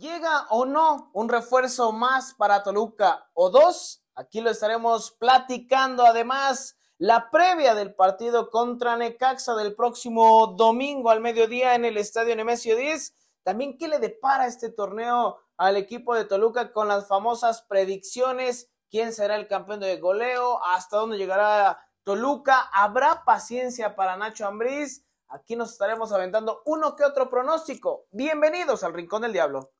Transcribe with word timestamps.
¿Llega 0.00 0.46
o 0.48 0.64
no 0.64 1.10
un 1.12 1.28
refuerzo 1.28 1.92
más 1.92 2.32
para 2.32 2.62
Toluca 2.62 3.28
o 3.34 3.50
dos? 3.50 4.02
Aquí 4.14 4.40
lo 4.40 4.48
estaremos 4.48 5.10
platicando. 5.10 6.06
Además, 6.06 6.78
la 6.96 7.30
previa 7.30 7.74
del 7.74 7.94
partido 7.94 8.48
contra 8.48 8.96
Necaxa 8.96 9.54
del 9.56 9.74
próximo 9.74 10.54
domingo 10.56 11.10
al 11.10 11.20
mediodía 11.20 11.74
en 11.74 11.84
el 11.84 11.98
Estadio 11.98 12.34
Nemesio 12.34 12.76
10. 12.76 13.14
También, 13.42 13.76
¿qué 13.76 13.88
le 13.88 13.98
depara 13.98 14.46
este 14.46 14.70
torneo 14.70 15.38
al 15.58 15.76
equipo 15.76 16.14
de 16.14 16.24
Toluca 16.24 16.72
con 16.72 16.88
las 16.88 17.06
famosas 17.06 17.60
predicciones? 17.60 18.70
¿Quién 18.88 19.12
será 19.12 19.36
el 19.36 19.48
campeón 19.48 19.80
de 19.80 19.98
goleo? 19.98 20.64
¿Hasta 20.64 20.96
dónde 20.96 21.18
llegará 21.18 21.78
Toluca? 22.04 22.70
¿Habrá 22.72 23.22
paciencia 23.26 23.94
para 23.96 24.16
Nacho 24.16 24.46
Ambriz? 24.46 25.04
Aquí 25.28 25.56
nos 25.56 25.72
estaremos 25.72 26.10
aventando 26.10 26.62
uno 26.64 26.96
que 26.96 27.04
otro 27.04 27.28
pronóstico. 27.28 28.06
Bienvenidos 28.12 28.82
al 28.82 28.94
Rincón 28.94 29.20
del 29.20 29.34
Diablo. 29.34 29.72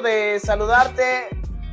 De 0.00 0.40
saludarte. 0.40 1.28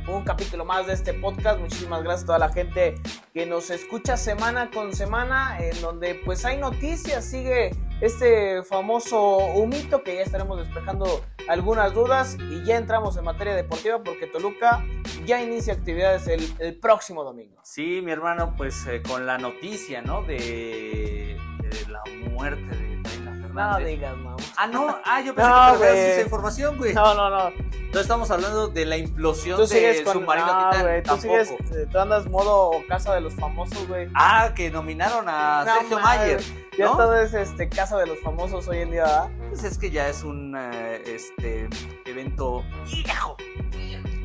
Un 0.06 0.24
capítulo 0.24 0.64
más 0.64 0.86
de 0.86 0.92
este 0.92 1.14
podcast. 1.14 1.58
Muchísimas 1.58 2.02
gracias 2.02 2.24
a 2.24 2.26
toda 2.26 2.38
la 2.38 2.48
gente 2.50 2.94
que 3.32 3.46
nos 3.46 3.70
escucha 3.70 4.16
semana 4.16 4.70
con 4.70 4.94
semana, 4.94 5.58
en 5.58 5.80
donde 5.80 6.14
pues 6.14 6.44
hay 6.44 6.58
noticias, 6.58 7.24
sigue 7.24 7.70
este 8.00 8.62
famoso 8.62 9.36
humito 9.36 10.02
que 10.02 10.16
ya 10.16 10.22
estaremos 10.22 10.58
despejando 10.58 11.24
algunas 11.48 11.92
dudas 11.94 12.36
y 12.38 12.64
ya 12.64 12.76
entramos 12.76 13.16
en 13.16 13.24
materia 13.24 13.54
deportiva 13.54 14.02
porque 14.02 14.26
Toluca 14.26 14.84
ya 15.26 15.42
inicia 15.42 15.74
actividades 15.74 16.28
el, 16.28 16.78
próximo 16.78 17.24
domingo. 17.24 17.60
Sí, 17.62 18.00
mi 18.02 18.12
hermano, 18.12 18.54
pues 18.56 18.86
eh, 18.86 19.02
con 19.02 19.26
la 19.26 19.38
noticia, 19.38 20.02
¿no? 20.02 20.22
De, 20.22 21.36
de 21.60 21.86
la 21.88 22.02
muerte 22.30 22.76
de 22.76 23.23
Reina 23.54 23.78
No 23.78 23.84
digas, 23.86 24.16
mamá. 24.16 24.36
Ah, 24.56 24.66
no, 24.66 24.98
ah, 25.04 25.20
yo 25.20 25.34
pensé 25.34 25.50
No, 25.50 25.72
que 25.72 25.78
güey. 25.78 25.98
esa 26.10 26.20
información, 26.22 26.76
güey. 26.76 26.94
No, 26.94 27.14
no, 27.14 27.30
no. 27.30 27.48
Entonces 27.48 28.02
estamos 28.02 28.30
hablando 28.30 28.68
de 28.68 28.84
la 28.86 28.96
implosión 28.96 29.56
Tú 29.56 29.66
sigues 29.66 30.02
con. 30.02 30.14
submarino 30.14 30.46
no, 30.46 30.70
Titán. 30.70 30.82
güey, 30.86 31.02
tú 31.02 31.08
Tampoco. 31.10 31.22
sigues. 31.44 31.50
eh, 31.72 31.86
Tú 31.90 31.98
andas 31.98 32.26
modo 32.26 32.72
casa 32.88 33.14
de 33.14 33.20
los 33.20 33.34
famosos, 33.34 33.86
güey. 33.86 34.08
Ah, 34.14 34.52
que 34.54 34.70
nominaron 34.70 35.26
a 35.28 35.64
No 35.64 35.74
Sergio. 35.74 35.98
Mayer. 36.00 36.42
Ya 36.76 36.86
¿no? 36.86 36.96
todo 36.96 37.16
es 37.16 37.32
este, 37.34 37.68
casa 37.68 37.96
de 37.98 38.06
los 38.06 38.18
famosos 38.20 38.66
hoy 38.66 38.78
en 38.78 38.90
día, 38.90 39.04
¿verdad? 39.04 39.30
Pues 39.48 39.62
es 39.62 39.78
que 39.78 39.90
ya 39.92 40.08
es 40.08 40.24
un 40.24 40.56
eh, 40.58 41.02
este 41.06 41.68
evento 42.04 42.64
viejo 42.84 43.36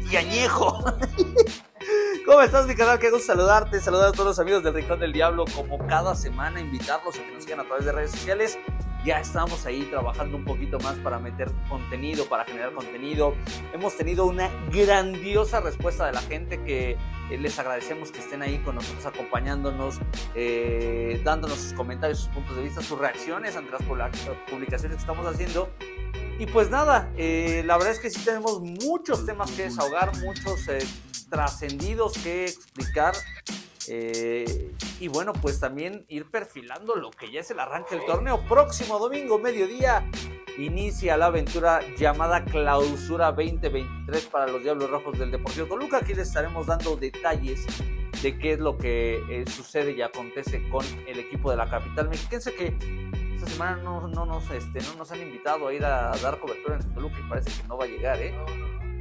y 0.09 0.15
añejo. 0.15 0.83
¿Cómo 2.25 2.41
estás, 2.41 2.67
mi 2.67 2.75
canal? 2.75 2.99
Qué 2.99 3.09
gusto 3.09 3.27
saludarte, 3.27 3.79
saludar 3.79 4.09
a 4.09 4.11
todos 4.11 4.25
los 4.25 4.39
amigos 4.39 4.63
del 4.63 4.73
Rincón 4.73 4.99
del 4.99 5.13
Diablo, 5.13 5.45
como 5.55 5.77
cada 5.87 6.13
semana, 6.15 6.59
invitarlos 6.59 7.15
a 7.17 7.23
que 7.23 7.31
nos 7.31 7.43
sigan 7.43 7.59
a 7.61 7.63
través 7.63 7.85
de 7.85 7.91
redes 7.91 8.11
sociales. 8.11 8.57
Ya 9.09 9.21
estamos 9.21 9.65
ahí 9.65 9.87
trabajando 9.89 10.37
un 10.37 10.45
poquito 10.45 10.79
más 10.81 10.95
para 10.97 11.17
meter 11.17 11.49
contenido, 11.67 12.25
para 12.25 12.45
generar 12.45 12.73
contenido. 12.73 13.33
Hemos 13.73 13.97
tenido 13.97 14.27
una 14.27 14.51
grandiosa 14.71 15.61
respuesta 15.61 16.05
de 16.05 16.11
la 16.11 16.21
gente 16.21 16.61
que 16.61 16.91
eh, 16.91 17.37
les 17.39 17.57
agradecemos 17.57 18.11
que 18.11 18.19
estén 18.19 18.43
ahí 18.43 18.59
con 18.59 18.75
nosotros 18.75 19.07
acompañándonos, 19.07 19.97
eh, 20.35 21.19
dándonos 21.23 21.57
sus 21.57 21.73
comentarios, 21.73 22.19
sus 22.19 22.27
puntos 22.27 22.55
de 22.55 22.61
vista, 22.61 22.83
sus 22.83 22.99
reacciones 22.99 23.55
ante 23.55 23.71
las 23.71 23.81
publica- 23.81 24.11
publicaciones 24.47 24.97
que 24.97 25.01
estamos 25.01 25.25
haciendo. 25.25 25.71
Y 26.37 26.45
pues 26.45 26.69
nada, 26.69 27.11
eh, 27.17 27.63
la 27.65 27.77
verdad 27.77 27.93
es 27.93 27.99
que 27.99 28.11
sí 28.11 28.23
tenemos 28.23 28.61
muchos 28.61 29.25
temas 29.25 29.49
que 29.49 29.63
desahogar, 29.63 30.15
muchos 30.17 30.67
eh, 30.67 30.85
trascendidos 31.31 32.13
que 32.13 32.45
explicar. 32.45 33.15
Eh, 33.89 34.71
y 34.99 35.07
bueno, 35.07 35.33
pues 35.33 35.59
también 35.59 36.05
ir 36.09 36.29
perfilando 36.29 36.95
lo 36.95 37.09
que 37.09 37.31
ya 37.31 37.39
es 37.41 37.49
el 37.51 37.59
arranque 37.59 37.95
del 37.95 38.05
torneo. 38.05 38.41
Próximo 38.47 38.99
domingo, 38.99 39.39
mediodía, 39.39 40.07
inicia 40.57 41.17
la 41.17 41.27
aventura 41.27 41.81
llamada 41.97 42.45
Clausura 42.45 43.31
2023 43.31 44.25
para 44.27 44.47
los 44.47 44.61
Diablos 44.61 44.89
Rojos 44.89 45.17
del 45.17 45.31
Deportivo 45.31 45.67
Toluca. 45.67 45.97
Aquí 45.97 46.13
les 46.13 46.27
estaremos 46.27 46.67
dando 46.67 46.95
detalles 46.97 47.65
de 48.21 48.37
qué 48.37 48.53
es 48.53 48.59
lo 48.59 48.77
que 48.77 49.23
eh, 49.29 49.45
sucede 49.49 49.93
y 49.93 50.01
acontece 50.01 50.67
con 50.69 50.85
el 51.07 51.19
equipo 51.19 51.49
de 51.49 51.57
la 51.57 51.69
capital 51.69 52.09
mexiquense 52.09 52.53
que 52.53 52.77
esta 53.33 53.47
semana 53.49 53.81
no, 53.81 54.07
no 54.07 54.25
nos, 54.25 54.51
este, 54.51 54.81
no 54.81 54.95
nos 54.97 55.11
han 55.11 55.21
invitado 55.21 55.67
a 55.67 55.73
ir 55.73 55.85
a, 55.85 56.11
dar 56.17 56.39
cobertura 56.39 56.75
en 56.75 56.93
Toluca 56.93 57.15
y 57.19 57.29
parece 57.29 57.61
que 57.61 57.67
no 57.67 57.77
va 57.77 57.85
a 57.85 57.87
llegar, 57.87 58.21
¿eh? 58.21 58.35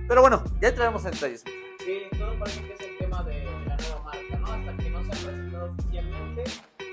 Pero 0.07 0.21
bueno, 0.21 0.45
ya 0.61 0.69
entraremos 0.69 1.05
en 1.05 1.11
detalles. 1.11 1.45
Sí, 1.85 2.03
todo 2.17 2.39
parece 2.39 2.63
que 2.63 2.73
es 2.73 2.81
el 2.81 2.99
tema 2.99 3.25
de, 3.25 3.58
nueva 3.79 4.03
marca, 4.05 4.37
¿no? 4.39 4.47
Hasta 4.47 4.77
que 4.83 4.91
no 4.91 5.03
se 5.03 5.09
ha 5.09 5.27
presentado 5.27 5.73
oficialmente, 5.79 6.45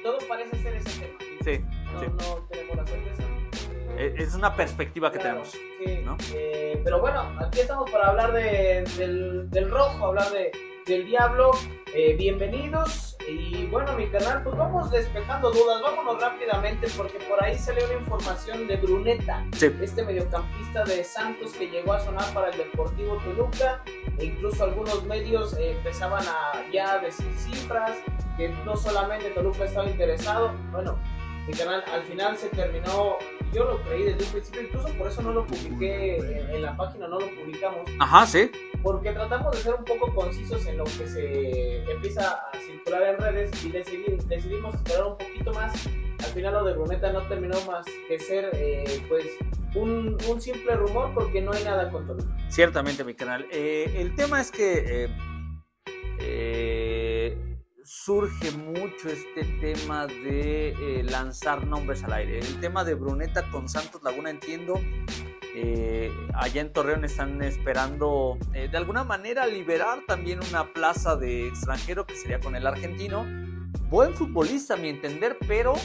todo 0.03 0.18
parece 0.28 0.57
ser 0.62 0.75
ese 0.75 1.00
tema. 1.00 1.18
Sí, 1.44 1.59
No, 1.94 2.00
sí. 2.00 2.06
no 2.18 2.47
tenemos 2.50 2.75
la 2.78 2.85
certeza. 2.85 3.23
Eh, 3.97 4.13
Es 4.18 4.35
una 4.35 4.53
perspectiva 4.56 5.12
que 5.12 5.19
Claro, 5.19 5.41
tenemos. 5.44 5.51
Sí, 5.85 6.01
¿no? 6.03 6.18
eh, 6.34 6.81
pero 6.84 7.00
bueno, 7.00 7.22
aquí 7.40 7.62
estamos 7.62 7.90
para 7.90 8.07
hablar 8.09 8.34
de, 8.34 8.84
del, 8.97 9.50
del 9.50 9.69
rojo, 9.72 10.07
hablar 10.07 10.29
de, 10.31 10.51
del 10.85 11.06
diablo. 11.06 11.51
Eh, 11.94 12.16
bienvenidos. 12.18 13.18
Y 13.28 13.66
bueno, 13.68 13.94
mi 13.94 14.07
canal, 14.07 14.44
pues 14.44 14.56
vamos 14.56 14.91
despejando 14.91 15.50
dudas. 15.51 15.81
Vámonos 15.81 16.22
rápidamente 16.22 16.88
porque 16.96 17.18
por 17.19 17.44
ahí 17.44 17.57
salió 17.57 17.85
una 17.85 17.96
información 17.96 18.68
de 18.68 18.75
Bruneta, 18.78 19.44
Sí. 19.53 19.72
este 19.81 20.03
mediocampista 20.03 20.84
de 20.84 21.03
Santos 21.03 21.53
que 21.53 21.68
llegó 21.68 21.94
a 21.94 22.00
sonar 22.00 22.31
para 22.34 22.50
el 22.51 22.57
Deportivo 22.57 23.18
Toluca. 23.18 23.81
E 24.19 24.25
incluso 24.25 24.63
algunos 24.63 25.03
medios 25.06 25.53
eh, 25.57 25.72
empezaban 25.72 26.24
a 26.28 26.69
ya 26.72 27.00
decir 27.00 27.34
cifras, 27.35 27.97
que 28.38 28.50
no 28.50 28.75
solamente 28.75 29.31
Toluca 29.31 29.66
estaba 29.66 29.90
interesado. 29.90 30.53
Bueno, 30.72 31.00
mi 31.47 31.53
canal 31.53 31.84
al 31.91 32.03
final 32.03 32.38
se 32.38 32.50
terminó, 32.50 33.18
yo 33.56 33.64
lo 33.64 33.82
creí 33.84 34.04
desde 34.04 34.24
un 34.26 34.32
principio, 34.32 34.62
incluso 34.64 34.90
por 34.98 35.08
eso 35.08 35.22
no 35.22 35.32
lo 35.34 35.46
publiqué 35.48 36.18
en, 36.54 36.62
la 36.62 36.76
página, 36.76 37.08
no 37.08 37.20
lo 37.20 37.28
publicamos, 37.30 37.90
Ajá, 38.00 38.26
sí. 38.26 38.52
porque 38.84 39.12
tratamos 39.12 39.56
de 39.56 39.62
ser 39.64 39.74
un 39.76 39.86
poco 39.86 40.14
concisos 40.14 40.66
en 40.68 40.78
lo 40.78 40.84
que 40.84 41.08
se 41.08 41.84
empieza 41.92 42.32
a 42.52 42.60
circular 42.60 43.04
en 43.04 43.18
redes 43.18 43.66
y 43.66 43.72
decidí- 43.72 44.18
decidimos 44.28 44.76
esperar 44.76 45.06
un 45.06 45.18
poquito 45.18 45.54
más. 45.54 45.74
Al 46.20 46.32
final 46.32 46.54
lo 46.54 46.64
de 46.66 46.74
Bruneta 46.74 47.12
no 47.12 47.22
terminó 47.28 47.60
más 47.66 47.86
que 48.08 48.20
ser 48.20 48.50
eh, 48.54 48.84
pues 49.08 49.26
un, 49.76 50.18
un 50.30 50.42
simple 50.42 50.76
rumor 50.76 51.14
porque 51.14 51.42
no 51.42 51.52
hay 51.52 51.64
nada 51.64 51.90
con 51.92 52.08
Toluca. 52.08 52.36
Ciertamente, 52.50 53.04
mi 53.04 53.14
canal. 53.14 53.46
Eh, 53.52 53.94
el 53.98 54.16
tema 54.16 54.42
es 54.42 54.50
que 54.52 55.06
eh, 55.06 55.10
surge 57.85 58.51
mucho 58.51 59.09
este 59.09 59.44
tema 59.62 60.07
de 60.07 60.69
eh, 60.69 61.03
lanzar 61.03 61.66
nombres 61.68 62.03
al 62.03 62.13
aire. 62.13 62.40
El 62.40 62.59
tema 62.59 62.84
de 62.84 62.96
Bruneta 62.96 63.50
con 63.51 63.69
Santos 63.69 64.01
Laguna, 64.03 64.29
entiendo. 64.31 64.81
eh, 65.57 66.12
allá 66.34 66.62
en 66.62 66.74
Torreón 66.74 67.06
están 67.06 67.41
esperando 67.44 68.38
eh, 68.53 68.68
de 68.69 68.78
alguna 68.78 69.03
manera 69.03 69.45
liberar 69.45 70.00
también 70.07 70.40
una 70.50 70.74
plaza 70.74 71.15
de 71.15 71.48
extranjero 71.48 72.06
que 72.06 72.15
sería 72.15 72.39
con 72.39 72.56
el 72.56 72.65
argentino. 72.68 73.25
Buen 73.89 74.13
futbolista, 74.15 74.74
a 74.74 74.77
mi 74.77 74.89
entender, 74.89 75.38
pero 75.48 75.75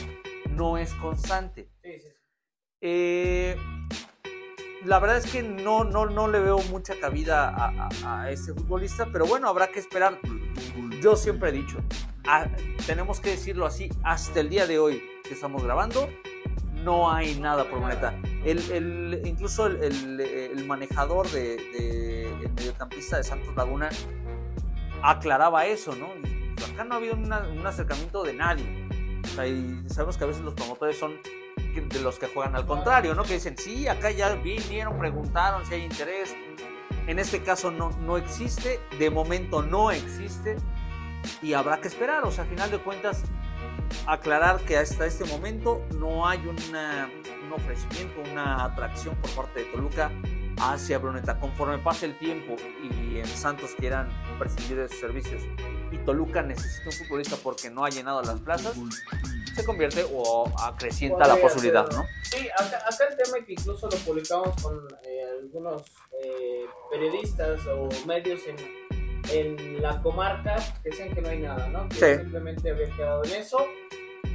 no 0.49 0.77
es 0.77 0.93
constante. 0.95 1.69
Sí, 1.83 1.91
sí, 1.93 1.99
sí. 1.99 2.09
Eh, 2.81 3.55
la 4.85 4.97
verdad 4.99 5.17
es 5.17 5.31
que 5.31 5.43
no, 5.43 5.83
no, 5.83 6.07
no 6.07 6.27
le 6.27 6.39
veo 6.39 6.57
mucha 6.71 6.99
cabida 6.99 7.47
a, 7.49 7.89
a, 8.03 8.21
a 8.23 8.31
este 8.31 8.53
futbolista, 8.53 9.07
pero 9.13 9.27
bueno, 9.27 9.47
habrá 9.47 9.67
que 9.71 9.79
esperar. 9.79 10.19
Yo 11.01 11.15
siempre 11.15 11.49
he 11.49 11.51
dicho, 11.51 11.77
a- 12.27 12.47
tenemos 12.85 13.19
que 13.19 13.31
decirlo 13.31 13.65
así, 13.65 13.89
hasta 14.03 14.39
el 14.39 14.49
día 14.49 14.67
de 14.67 14.79
hoy 14.79 15.03
que 15.23 15.33
estamos 15.33 15.63
grabando, 15.63 16.07
no 16.83 17.11
hay 17.11 17.35
nada 17.39 17.69
por 17.69 17.79
moneta. 17.79 18.13
El, 18.45 18.59
el- 18.71 19.21
incluso 19.25 19.67
el, 19.67 20.19
el- 20.21 20.65
manejador 20.65 21.29
de, 21.31 21.57
de- 21.57 22.29
el 22.45 22.53
mediocampista 22.53 23.17
de 23.17 23.23
Santos 23.23 23.55
Laguna 23.55 23.89
aclaraba 25.03 25.65
eso, 25.65 25.95
¿no? 25.95 26.07
Acá 26.73 26.83
no 26.83 26.93
ha 26.93 26.97
habido 26.97 27.15
una- 27.15 27.47
un 27.47 27.65
acercamiento 27.65 28.23
de 28.23 28.33
nadie. 28.33 28.87
O 29.23 29.27
sea, 29.27 29.47
y 29.47 29.83
sabemos 29.87 30.17
que 30.17 30.23
a 30.23 30.27
veces 30.27 30.43
los 30.43 30.53
promotores 30.53 30.97
son 30.97 31.13
de 31.75 32.01
los 32.01 32.19
que 32.19 32.27
juegan 32.27 32.55
al 32.55 32.65
contrario, 32.65 33.15
¿no? 33.15 33.23
Que 33.23 33.35
dicen, 33.35 33.57
sí, 33.57 33.87
acá 33.87 34.11
ya 34.11 34.35
vinieron, 34.35 34.97
preguntaron 34.99 35.65
si 35.65 35.75
hay 35.75 35.83
interés. 35.83 36.35
En 37.07 37.17
este 37.17 37.41
caso 37.41 37.71
no, 37.71 37.89
no 38.01 38.17
existe, 38.17 38.79
de 38.99 39.09
momento 39.09 39.61
no 39.63 39.89
existe 39.91 40.57
y 41.41 41.53
habrá 41.53 41.79
que 41.81 41.87
esperar. 41.87 42.23
O 42.23 42.31
sea, 42.31 42.43
a 42.43 42.47
final 42.47 42.71
de 42.71 42.79
cuentas, 42.79 43.23
aclarar 44.07 44.59
que 44.61 44.77
hasta 44.77 45.05
este 45.05 45.25
momento 45.25 45.81
no 45.97 46.27
hay 46.27 46.39
una, 46.39 47.09
un 47.45 47.53
ofrecimiento, 47.53 48.21
una 48.31 48.65
atracción 48.65 49.15
por 49.15 49.31
parte 49.31 49.63
de 49.63 49.65
Toluca 49.65 50.11
hacia 50.59 50.97
Bruneta. 50.99 51.39
Conforme 51.39 51.77
pase 51.79 52.05
el 52.05 52.17
tiempo 52.17 52.55
y 52.83 53.17
en 53.17 53.27
Santos 53.27 53.71
quieran 53.77 54.09
prescindir 54.37 54.77
de 54.77 54.89
sus 54.89 54.99
servicios 54.99 55.41
y 55.91 55.97
Toluca 55.99 56.41
necesita 56.41 56.89
un 56.89 56.91
futbolista 56.93 57.35
porque 57.37 57.69
no 57.69 57.83
ha 57.83 57.89
llenado 57.89 58.21
las 58.21 58.39
plazas, 58.39 58.75
se 59.55 59.65
convierte 59.65 60.05
o 60.13 60.49
acrecienta 60.59 61.27
la 61.27 61.35
posibilidad, 61.35 61.89
¿no? 61.91 62.05
Sí, 62.23 62.47
acá, 62.57 62.77
acá 62.77 63.05
el 63.09 63.17
tema 63.17 63.45
que 63.45 63.53
incluso 63.53 63.89
lo 63.89 63.97
publicamos 63.97 64.61
con 64.61 64.87
eh, 65.03 65.25
algunos 65.41 65.83
eh, 66.23 66.65
periodistas 66.89 67.59
o 67.67 67.89
medios 68.05 68.41
en, 68.47 68.55
en 69.31 69.81
la 69.81 70.01
comarca 70.01 70.55
que 70.83 70.89
decían 70.89 71.13
que 71.13 71.21
no 71.21 71.29
hay 71.29 71.39
nada, 71.39 71.67
¿no? 71.69 71.87
Que 71.89 71.95
Sí. 71.95 72.21
simplemente 72.21 72.69
había 72.71 72.89
quedado 72.95 73.23
en 73.25 73.31
eso. 73.33 73.65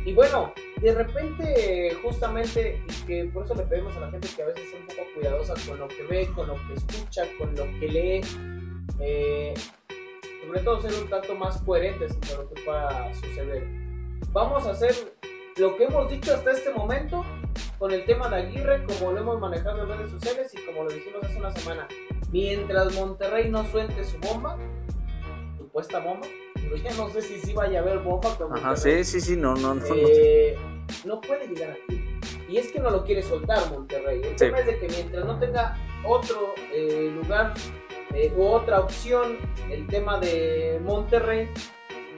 Y 0.05 0.13
bueno, 0.13 0.53
de 0.81 0.95
repente, 0.95 1.97
justamente, 2.03 2.81
y 2.89 3.07
que 3.07 3.25
por 3.33 3.45
eso 3.45 3.55
le 3.57 3.65
pedimos 3.65 3.97
a 3.97 4.01
la 4.01 4.11
gente 4.11 4.29
que 4.35 4.43
a 4.43 4.47
veces 4.47 4.71
sea 4.71 4.79
un 4.79 4.87
poco 4.87 5.03
cuidadosa 5.15 5.55
con 5.67 5.79
lo 5.81 5.89
que 5.89 6.03
ve, 6.05 6.29
con 6.35 6.47
lo 6.47 6.55
que 6.55 6.75
escucha, 6.75 7.25
con 7.39 7.55
lo 7.57 7.65
que 7.81 7.89
lee. 7.89 8.21
eh, 9.01 9.53
sobre 10.47 10.61
todo 10.61 10.81
ser 10.81 10.95
un 11.03 11.11
tanto 11.11 11.35
más 11.35 11.61
coherentes 11.63 12.13
entre 12.15 12.37
lo 12.37 12.49
que 12.49 12.63
pueda 12.63 13.13
suceder. 13.15 13.65
Vamos 14.33 14.65
a 14.67 14.71
hacer 14.71 14.95
lo 15.57 15.77
que 15.77 15.85
hemos 15.85 16.09
dicho 16.09 16.33
hasta 16.33 16.53
este 16.53 16.71
momento 16.73 17.25
con 17.79 17.91
el 17.93 18.05
tema 18.07 18.29
de 18.29 18.37
Aguirre, 18.37 18.85
como 18.85 19.13
lo 19.13 19.19
hemos 19.21 19.41
manejado 19.41 19.83
en 19.83 19.89
redes 19.89 20.11
sociales 20.13 20.55
y 20.55 20.65
como 20.65 20.85
lo 20.85 20.91
dijimos 20.91 21.23
hace 21.25 21.37
una 21.39 21.51
semana. 21.51 21.89
Mientras 22.31 22.95
Monterrey 22.95 23.51
no 23.51 23.65
suelte 23.67 24.03
su 24.05 24.19
bomba, 24.19 24.57
supuesta 25.77 25.99
bomba, 26.01 26.27
pero 26.55 26.77
ya 26.77 26.91
no 26.95 27.11
sé 27.11 27.21
si 27.21 27.39
sí 27.39 27.53
vaya 27.53 27.81
a 27.81 27.83
haber 27.83 27.99
bomba 27.99 28.35
con 28.39 28.51
Ajá, 28.57 28.69
Monterrey. 28.69 29.05
sí, 29.05 29.21
sí, 29.21 29.27
sí, 29.35 29.37
no, 29.37 29.55
no, 29.57 29.75
no. 29.75 29.85
Eh, 29.95 30.57
no 31.05 31.21
puede 31.21 31.47
llegar 31.49 31.73
aquí. 31.73 32.03
Y 32.49 32.57
es 32.57 32.73
que 32.73 32.79
no 32.79 32.89
lo 32.91 33.05
quiere 33.05 33.23
soltar 33.23 33.71
Monterrey. 33.71 34.23
El 34.23 34.31
Sí. 34.31 34.37
tema 34.47 34.61
es 34.61 34.67
de 34.67 34.79
que 34.79 34.89
mientras 34.89 35.25
no 35.27 35.39
tenga 35.39 35.77
otro 36.05 36.55
eh, 36.73 37.11
lugar 37.15 37.53
eh, 38.15 38.33
u 38.35 38.45
otra 38.47 38.81
opción, 38.81 39.37
el 39.71 39.87
tema 39.89 40.19
de 40.19 40.81
Monterrey, 40.83 41.51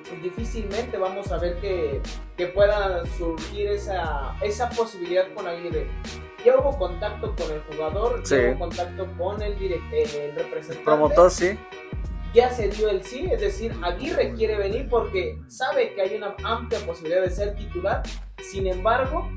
pues 0.09 0.23
difícilmente 0.23 0.97
vamos 0.97 1.33
a 1.33 1.39
ver 1.39 1.57
que, 1.61 2.01
que 2.37 2.47
pueda 2.47 3.05
surgir 3.17 3.67
esa, 3.71 4.37
esa 4.41 4.69
posibilidad 4.71 5.33
con 5.35 5.49
Aguirre. 5.49 5.89
Ya 6.45 6.57
hubo 6.57 6.79
contacto 6.79 7.35
con 7.35 7.51
el 7.51 7.61
jugador, 7.63 8.21
Sí. 8.25 8.37
ya 8.37 8.51
hubo 8.53 8.59
contacto 8.61 9.09
con 9.19 9.43
el, 9.43 9.59
direct- 9.59 9.93
el 9.93 10.35
representante 10.37 10.85
Promotor, 10.85 11.31
sí. 11.33 11.59
Ya 12.39 12.51
se 12.53 12.69
dio 12.69 12.89
el 12.89 13.03
sí, 13.03 13.29
es 13.33 13.41
decir, 13.41 13.73
Aguirre 13.83 14.33
quiere 14.35 14.57
venir 14.57 14.89
porque 14.89 15.37
sabe 15.49 15.93
que 15.95 16.03
hay 16.03 16.15
una 16.17 16.37
amplia 16.45 16.79
posibilidad 16.87 17.23
de 17.23 17.31
ser 17.31 17.57
titular, 17.57 18.01
sin 18.41 18.69
embargo, 18.69 19.29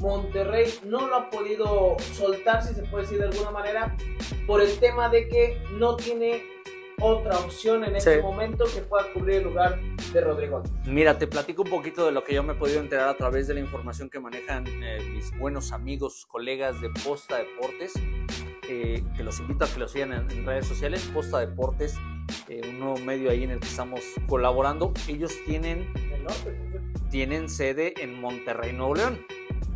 Monterrey 0.00 0.72
no 0.86 1.06
lo 1.08 1.14
ha 1.16 1.28
podido 1.30 1.94
soltar, 2.14 2.62
si 2.66 2.72
se 2.74 2.84
puede 2.84 3.02
decir 3.04 3.18
de 3.18 3.26
alguna 3.26 3.50
manera, 3.50 3.94
por 4.46 4.62
el 4.62 4.78
tema 4.78 5.10
de 5.10 5.28
que 5.28 5.62
no 5.72 5.94
tiene 5.96 6.42
otra 7.02 7.38
opción 7.38 7.84
en 7.84 7.96
este 7.96 8.16
Sí. 8.16 8.22
momento 8.22 8.64
que 8.64 8.80
pueda 8.80 9.12
cubrir 9.12 9.36
el 9.38 9.44
lugar 9.44 9.78
de 10.14 10.20
Rodrigo. 10.22 10.62
Mira, 10.86 11.18
te 11.18 11.26
platico 11.26 11.62
un 11.62 11.68
poquito 11.70 12.06
de 12.06 12.12
lo 12.12 12.24
que 12.24 12.32
yo 12.34 12.42
me 12.42 12.54
he 12.54 12.56
podido 12.56 12.80
enterar 12.80 13.10
a 13.10 13.14
través 13.14 13.46
de 13.46 13.52
la 13.54 13.60
información 13.60 14.08
que 14.08 14.18
manejan 14.20 14.64
eh, 14.82 15.00
mis 15.12 15.36
buenos 15.38 15.72
amigos, 15.72 16.24
colegas 16.26 16.80
de 16.80 16.88
Posta 17.04 17.36
Deportes, 17.36 17.92
que 19.16 19.22
los 19.22 19.40
invito 19.40 19.64
a 19.64 19.68
que 19.68 19.78
lo 19.78 19.88
sigan 19.88 20.12
en, 20.12 20.46
redes 20.46 20.66
sociales. 20.66 21.08
Posta 21.12 21.38
Deportes, 21.38 21.96
eh, 22.48 22.60
un 22.68 22.78
nuevo 22.78 22.98
medio 22.98 23.30
ahí 23.30 23.44
en 23.44 23.50
el 23.50 23.60
que 23.60 23.68
estamos 23.68 24.00
colaborando. 24.26 24.92
Ellos 25.08 25.32
tienen, 25.46 25.92
tienen 27.10 27.48
sede 27.48 27.94
en 28.02 28.20
Monterrey, 28.20 28.72
Nuevo 28.72 28.94
León. 28.94 29.18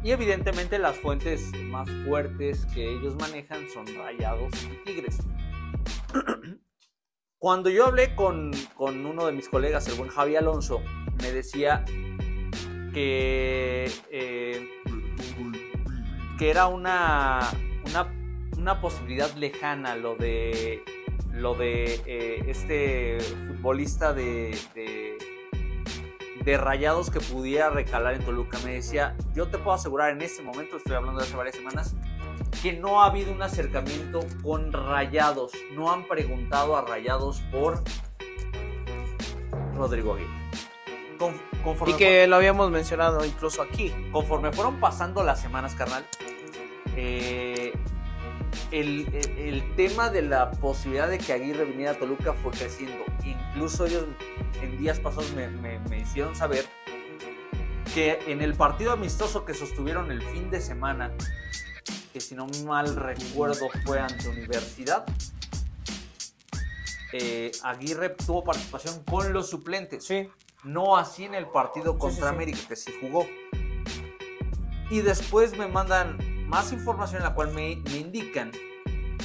Y 0.03 0.13
evidentemente 0.13 0.79
las 0.79 0.97
fuentes 0.97 1.53
más 1.65 1.89
fuertes 2.07 2.67
que 2.67 2.89
ellos 2.89 3.17
manejan 3.17 3.69
son 3.69 3.87
Rayados 3.97 4.53
y 4.65 4.85
Tigres. 4.85 5.19
Cuando 7.39 7.71
yo 7.71 7.87
hablé 7.87 8.15
con, 8.15 8.51
con 8.75 9.05
uno 9.05 9.27
de 9.27 9.33
mis 9.33 9.49
colegas, 9.49 9.87
el 9.89 9.95
buen 9.95 10.09
Javi 10.11 10.37
Alonso, 10.37 10.81
me 11.21 11.33
decía 11.33 11.85
que, 12.93 13.91
eh, 14.11 14.69
que 16.39 16.51
era 16.51 16.67
una, 16.67 17.41
una, 17.85 18.11
una 18.57 18.81
posibilidad 18.81 19.33
lejana 19.35 19.97
lo 19.97 20.15
de, 20.17 20.83
lo 21.33 21.55
de 21.55 22.01
eh, 22.07 22.45
este 22.49 23.19
futbolista 23.49 24.13
de, 24.13 24.57
de, 24.75 25.19
de 26.45 26.57
Rayados 26.57 27.11
que 27.11 27.21
pudiera 27.21 27.71
recalar 27.71 28.15
en 28.15 28.25
Toluca. 28.25 28.59
Me 28.65 28.75
decía, 28.75 29.17
yo 29.35 29.49
te 29.49 29.59
puedo 29.59 29.73
asegurar 29.75 30.11
en 30.11 30.23
este 30.23 30.43
momento, 30.43 30.77
estoy 30.77 30.95
hablando 30.95 31.21
de 31.21 31.27
hace 31.27 31.37
varias 31.37 31.57
semanas, 31.57 31.95
que 32.63 32.73
no 32.73 33.03
ha 33.03 33.07
habido 33.07 33.33
un 33.33 33.43
acercamiento 33.43 34.21
con 34.43 34.73
Rayados. 34.73 35.53
No 35.75 35.93
han 35.93 36.05
preguntado 36.09 36.77
a 36.77 36.83
Rayados 36.83 37.41
por 37.53 37.83
Rodrigo 39.75 40.15
Aguirre. 40.15 40.31
Con- 41.19 41.35
Y 41.89 41.95
que 41.95 42.27
lo 42.27 42.37
habíamos 42.37 42.71
mencionado 42.71 43.25
incluso 43.25 43.63
aquí. 43.63 43.93
conforme 44.13 44.53
fueron 44.53 44.79
pasando 44.81 45.25
las 45.25 45.41
semanas, 45.41 45.75
carnal, 45.75 46.07
eh, 46.97 47.73
el, 48.71 49.07
el- 49.13 49.39
el 49.39 49.77
tema 49.77 50.11
de 50.11 50.23
la 50.23 50.51
posibilidad 50.51 51.09
de 51.09 51.19
que 51.19 51.33
Aguirre 51.33 51.65
viniera 51.65 51.93
a 51.93 51.99
Toluca 51.99 52.33
fue 52.35 52.53
creciendo. 52.53 53.05
Incluso 53.25 53.87
ellos 53.87 54.05
en 54.63 54.79
días 54.79 54.99
pasados 55.01 55.33
me, 55.33 55.49
me- 55.49 55.79
me 55.81 56.01
hicieron 56.01 56.35
saber 56.35 56.65
que 57.95 58.19
en 58.27 58.43
el 58.43 58.55
partido 58.55 58.93
amistoso 58.93 59.45
que 59.45 59.55
sostuvieron 59.55 60.11
el 60.11 60.21
fin 60.23 60.51
de 60.51 60.61
semana, 60.61 61.13
que 62.13 62.21
si 62.21 62.35
no 62.35 62.47
mal 62.67 62.95
recuerdo 62.97 63.69
fue 63.85 64.01
ante 64.01 64.29
Universidad, 64.29 65.05
eh, 67.13 67.53
Aguirre 67.63 68.11
tuvo 68.11 68.45
participación 68.45 69.03
con 69.05 69.33
los 69.33 69.49
suplentes. 69.49 70.05
Sí. 70.05 70.29
No 70.65 70.97
así 70.97 71.25
en 71.25 71.35
el 71.35 71.47
partido 71.47 71.97
contra 71.99 72.17
sí, 72.25 72.29
sí. 72.29 72.35
América, 72.35 72.59
que 72.69 72.77
sí 72.77 72.93
jugó. 73.01 73.27
Y 74.91 75.01
después 75.01 75.57
me 75.57 75.67
mandan 75.69 76.19
más 76.47 76.73
información 76.73 77.23
en 77.23 77.29
la 77.29 77.35
cual 77.35 77.53
me, 77.53 77.77
me 77.77 77.99
indican 77.99 78.51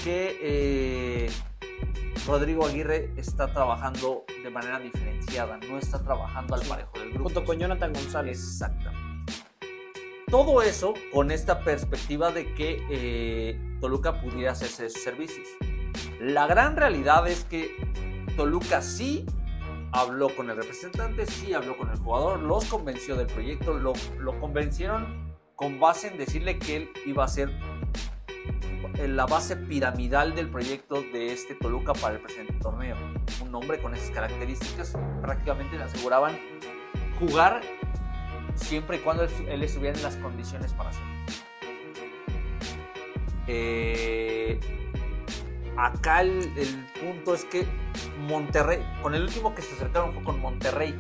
que 0.04 0.38
eh, 0.42 1.32
Rodrigo 2.28 2.66
Aguirre 2.66 3.12
está 3.18 3.52
trabajando 3.52 4.26
de 4.44 4.50
manera 4.50 4.80
diferenciada, 4.80 5.58
no 5.70 5.78
está 5.78 6.02
trabajando 6.04 6.56
al 6.56 6.62
parejo 6.62 6.92
del 7.00 7.10
grupo. 7.12 7.26
Junto 7.26 7.46
con 7.46 7.60
Jonathan 7.60 7.94
González. 7.94 8.40
Exactamente. 8.40 9.02
Todo 10.28 10.62
eso 10.62 10.94
con 11.12 11.30
esta 11.30 11.60
perspectiva 11.60 12.32
de 12.32 12.54
que 12.54 12.86
eh, 12.90 13.78
Toluca 13.82 14.22
pudiera 14.22 14.54
hacerse 14.54 14.84
de 14.84 14.90
sus 14.90 15.04
servicios. 15.04 15.48
La 16.20 16.48
gran 16.48 16.78
realidad 16.78 17.28
es 17.28 17.44
que 17.44 17.76
Toluca 18.38 18.82
sí 18.82 19.26
habló 19.92 20.34
con 20.34 20.50
el 20.50 20.56
representante, 20.56 21.26
sí 21.26 21.54
habló 21.54 21.78
con 21.78 21.90
el 21.90 21.98
jugador, 21.98 22.40
los 22.40 22.66
convenció 22.66 23.18
del 23.18 23.28
proyecto, 23.28 23.74
lo, 23.74 23.94
lo 24.20 24.40
convencieron 24.40 25.31
con 25.62 25.80
base 25.80 26.08
en 26.08 26.18
decirle 26.18 26.58
que 26.58 26.76
él 26.76 26.90
iba 27.06 27.24
a 27.24 27.28
ser 27.28 27.52
la 28.98 29.28
base 29.28 29.56
piramidal 29.56 30.34
del 30.34 30.50
proyecto 30.50 31.04
de 31.14 31.34
este 31.34 31.54
Toluca 31.54 31.94
para 31.94 32.16
el 32.16 32.20
presente 32.20 32.54
torneo. 32.54 32.96
Un 33.44 33.54
hombre 33.54 33.80
con 33.80 33.94
esas 33.94 34.10
características 34.10 34.94
prácticamente 35.22 35.78
le 35.78 35.84
aseguraban 35.84 36.36
jugar 37.20 37.62
siempre 38.56 38.98
y 38.98 39.00
cuando 39.02 39.24
él, 39.24 39.62
estuviera 39.62 39.96
en 39.96 40.02
las 40.02 40.16
condiciones 40.16 40.74
para 40.74 40.90
hacerlo. 40.90 41.12
Eh, 43.46 44.60
acá 45.78 46.22
el 46.22 46.88
punto 47.00 47.36
es 47.36 47.46
que 47.46 47.68
Monterrey, 48.28 48.84
con 49.04 49.14
el 49.14 49.22
último 49.22 49.54
que 49.54 49.62
se 49.62 49.76
acercaron 49.76 50.12
fue 50.12 50.24
con 50.24 50.40
Monterrey. 50.40 50.96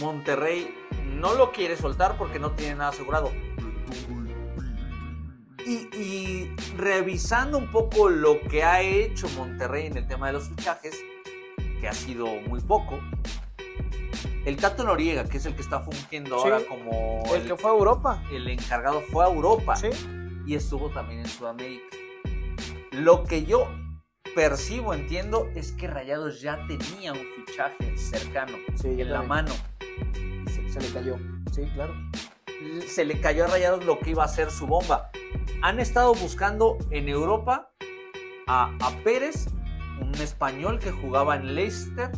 Monterrey 0.00 0.72
no 1.16 1.34
lo 1.34 1.50
quiere 1.50 1.76
soltar 1.76 2.16
porque 2.16 2.38
no 2.38 2.52
tiene 2.52 2.76
nada 2.76 2.90
asegurado. 2.90 3.32
Y, 5.66 5.88
y 5.96 6.56
revisando 6.76 7.58
un 7.58 7.70
poco 7.70 8.08
lo 8.08 8.40
que 8.40 8.62
ha 8.64 8.80
hecho 8.80 9.28
Monterrey 9.36 9.86
en 9.86 9.96
el 9.98 10.06
tema 10.06 10.28
de 10.28 10.32
los 10.34 10.48
fichajes, 10.48 10.98
que 11.80 11.88
ha 11.88 11.92
sido 11.92 12.26
muy 12.48 12.60
poco, 12.60 12.98
el 14.46 14.56
Tato 14.56 14.84
Noriega, 14.84 15.24
que 15.24 15.36
es 15.36 15.46
el 15.46 15.54
que 15.54 15.60
está 15.60 15.80
fungiendo 15.80 16.38
Sí, 16.42 16.48
ahora 16.48 16.60
como 16.66 17.22
El 17.34 17.46
que 17.46 17.54
fue 17.56 17.70
a 17.70 17.74
Europa. 17.74 18.22
el 18.32 18.48
encargado, 18.48 19.02
fue 19.02 19.24
a 19.24 19.28
Europa 19.28 19.76
Sí. 19.76 19.88
y 20.46 20.54
estuvo 20.54 20.88
también 20.88 21.20
en 21.20 21.26
Sudamérica. 21.28 21.84
Lo 22.92 23.24
que 23.24 23.44
yo 23.44 23.68
percibo, 24.34 24.94
entiendo, 24.94 25.48
es 25.54 25.72
que 25.72 25.86
Rayados 25.86 26.40
ya 26.40 26.58
tenía 26.66 27.12
un 27.12 27.20
fichaje 27.44 27.98
cercano 27.98 28.56
Sí, 28.74 28.88
en 29.00 29.12
la 29.12 29.22
mano. 29.22 29.52
Se, 30.46 30.70
se 30.72 30.80
le 30.80 30.88
cayó. 30.92 31.16
Sí, 31.52 31.62
claro. 31.74 31.92
Se 32.86 33.04
le 33.04 33.20
cayó 33.20 33.44
a 33.44 33.48
Rayados 33.48 33.84
lo 33.84 33.98
que 34.00 34.10
iba 34.10 34.24
a 34.24 34.28
ser 34.28 34.50
su 34.50 34.66
bomba. 34.66 35.10
Han 35.62 35.80
estado 35.80 36.14
buscando 36.14 36.78
en 36.90 37.08
Europa 37.08 37.70
a, 38.46 38.76
a 38.80 38.90
Pérez, 39.04 39.46
un 40.00 40.14
español 40.16 40.78
que 40.78 40.90
jugaba 40.90 41.36
en 41.36 41.54
Leicester. 41.54 42.10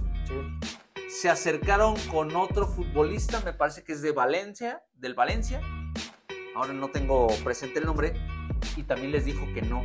Se 1.09 1.29
acercaron 1.29 1.97
con 2.11 2.35
otro 2.37 2.67
futbolista, 2.67 3.41
me 3.41 3.53
parece 3.53 3.83
que 3.83 3.93
es 3.93 4.03
de 4.03 4.13
Valencia, 4.13 4.83
del 4.95 5.15
Valencia. 5.15 5.61
Ahora 6.55 6.73
no 6.73 6.89
tengo 6.89 7.29
presente 7.45 7.79
el 7.81 7.87
nombre. 7.87 8.15
Y 8.77 8.83
también 8.83 9.13
les 9.13 9.25
dijo 9.25 9.47
que 9.55 9.63
no. 9.63 9.85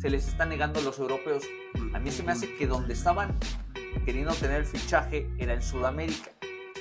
Se 0.00 0.10
les 0.10 0.28
está 0.28 0.46
negando 0.46 0.80
a 0.80 0.82
los 0.82 0.98
europeos. 0.98 1.44
A 1.92 1.98
mí 1.98 2.10
se 2.10 2.22
me 2.22 2.32
hace 2.32 2.54
que 2.54 2.66
donde 2.66 2.94
estaban 2.94 3.38
queriendo 4.04 4.32
tener 4.34 4.60
el 4.60 4.66
fichaje 4.66 5.28
era 5.38 5.54
en 5.54 5.62
Sudamérica. 5.62 6.30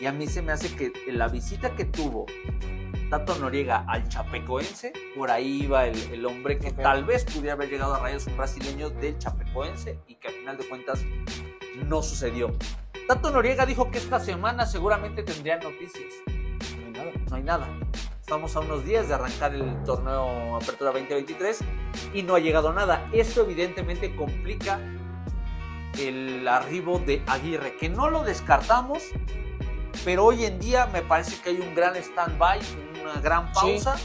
Y 0.02 0.06
a 0.06 0.12
mí 0.12 0.28
se 0.28 0.42
me 0.42 0.52
hace 0.52 0.76
que 0.76 0.92
la 1.12 1.28
visita 1.28 1.76
que 1.76 1.86
tuvo 1.86 2.26
Tato 3.10 3.36
Noriega 3.36 3.86
al 3.88 4.08
Chapecoense, 4.10 4.94
por 5.16 5.32
ahí 5.32 5.64
iba 5.64 5.86
el, 5.86 5.98
el 6.12 6.26
hombre 6.26 6.58
que 6.58 6.72
tal 6.72 7.06
vez 7.06 7.24
pudiera 7.24 7.54
haber 7.54 7.70
llegado 7.70 7.94
a 7.94 8.00
Rayos, 8.00 8.28
un 8.28 8.36
brasileño 8.36 8.90
del 8.90 9.18
Chapecoense, 9.18 10.00
y 10.08 10.16
que 10.16 10.28
al 10.28 10.34
final 10.34 10.58
de 10.58 10.68
cuentas 10.68 11.04
no 11.88 12.02
sucedió. 12.02 12.54
Tato 13.08 13.30
Noriega 13.30 13.66
dijo 13.66 13.92
que 13.92 14.00
esta 14.00 14.20
semana 14.20 14.66
seguramente 14.66 15.22
tendrían 15.22 15.60
noticias. 15.60 16.14
No 16.80 16.86
hay 16.86 16.92
nada. 16.92 17.12
No 17.30 17.36
hay 17.36 17.44
nada. 17.44 17.68
Estamos 18.20 18.56
a 18.56 18.62
unos 18.62 18.84
días 18.84 19.08
de 19.08 19.14
arrancar 19.14 19.54
el 19.54 19.84
torneo 19.84 20.56
Apertura 20.56 20.92
2023 20.92 21.60
y 22.16 22.24
no 22.24 22.34
ha 22.34 22.40
llegado 22.40 22.74
nada. 22.74 23.08
Esto 23.14 23.44
evidentemente 23.44 24.16
complica 24.16 24.80
el 26.00 26.48
arribo 26.48 26.98
de 26.98 27.22
Aguirre, 27.28 27.76
que 27.78 27.88
no 27.88 28.10
lo 28.10 28.24
descartamos, 28.24 29.04
pero 30.06 30.24
hoy 30.24 30.46
en 30.46 30.60
día 30.60 30.86
me 30.86 31.02
parece 31.02 31.42
que 31.42 31.50
hay 31.50 31.60
un 31.60 31.74
gran 31.74 31.96
stand-by, 31.96 32.60
una 33.02 33.20
gran 33.22 33.52
pausa 33.52 33.96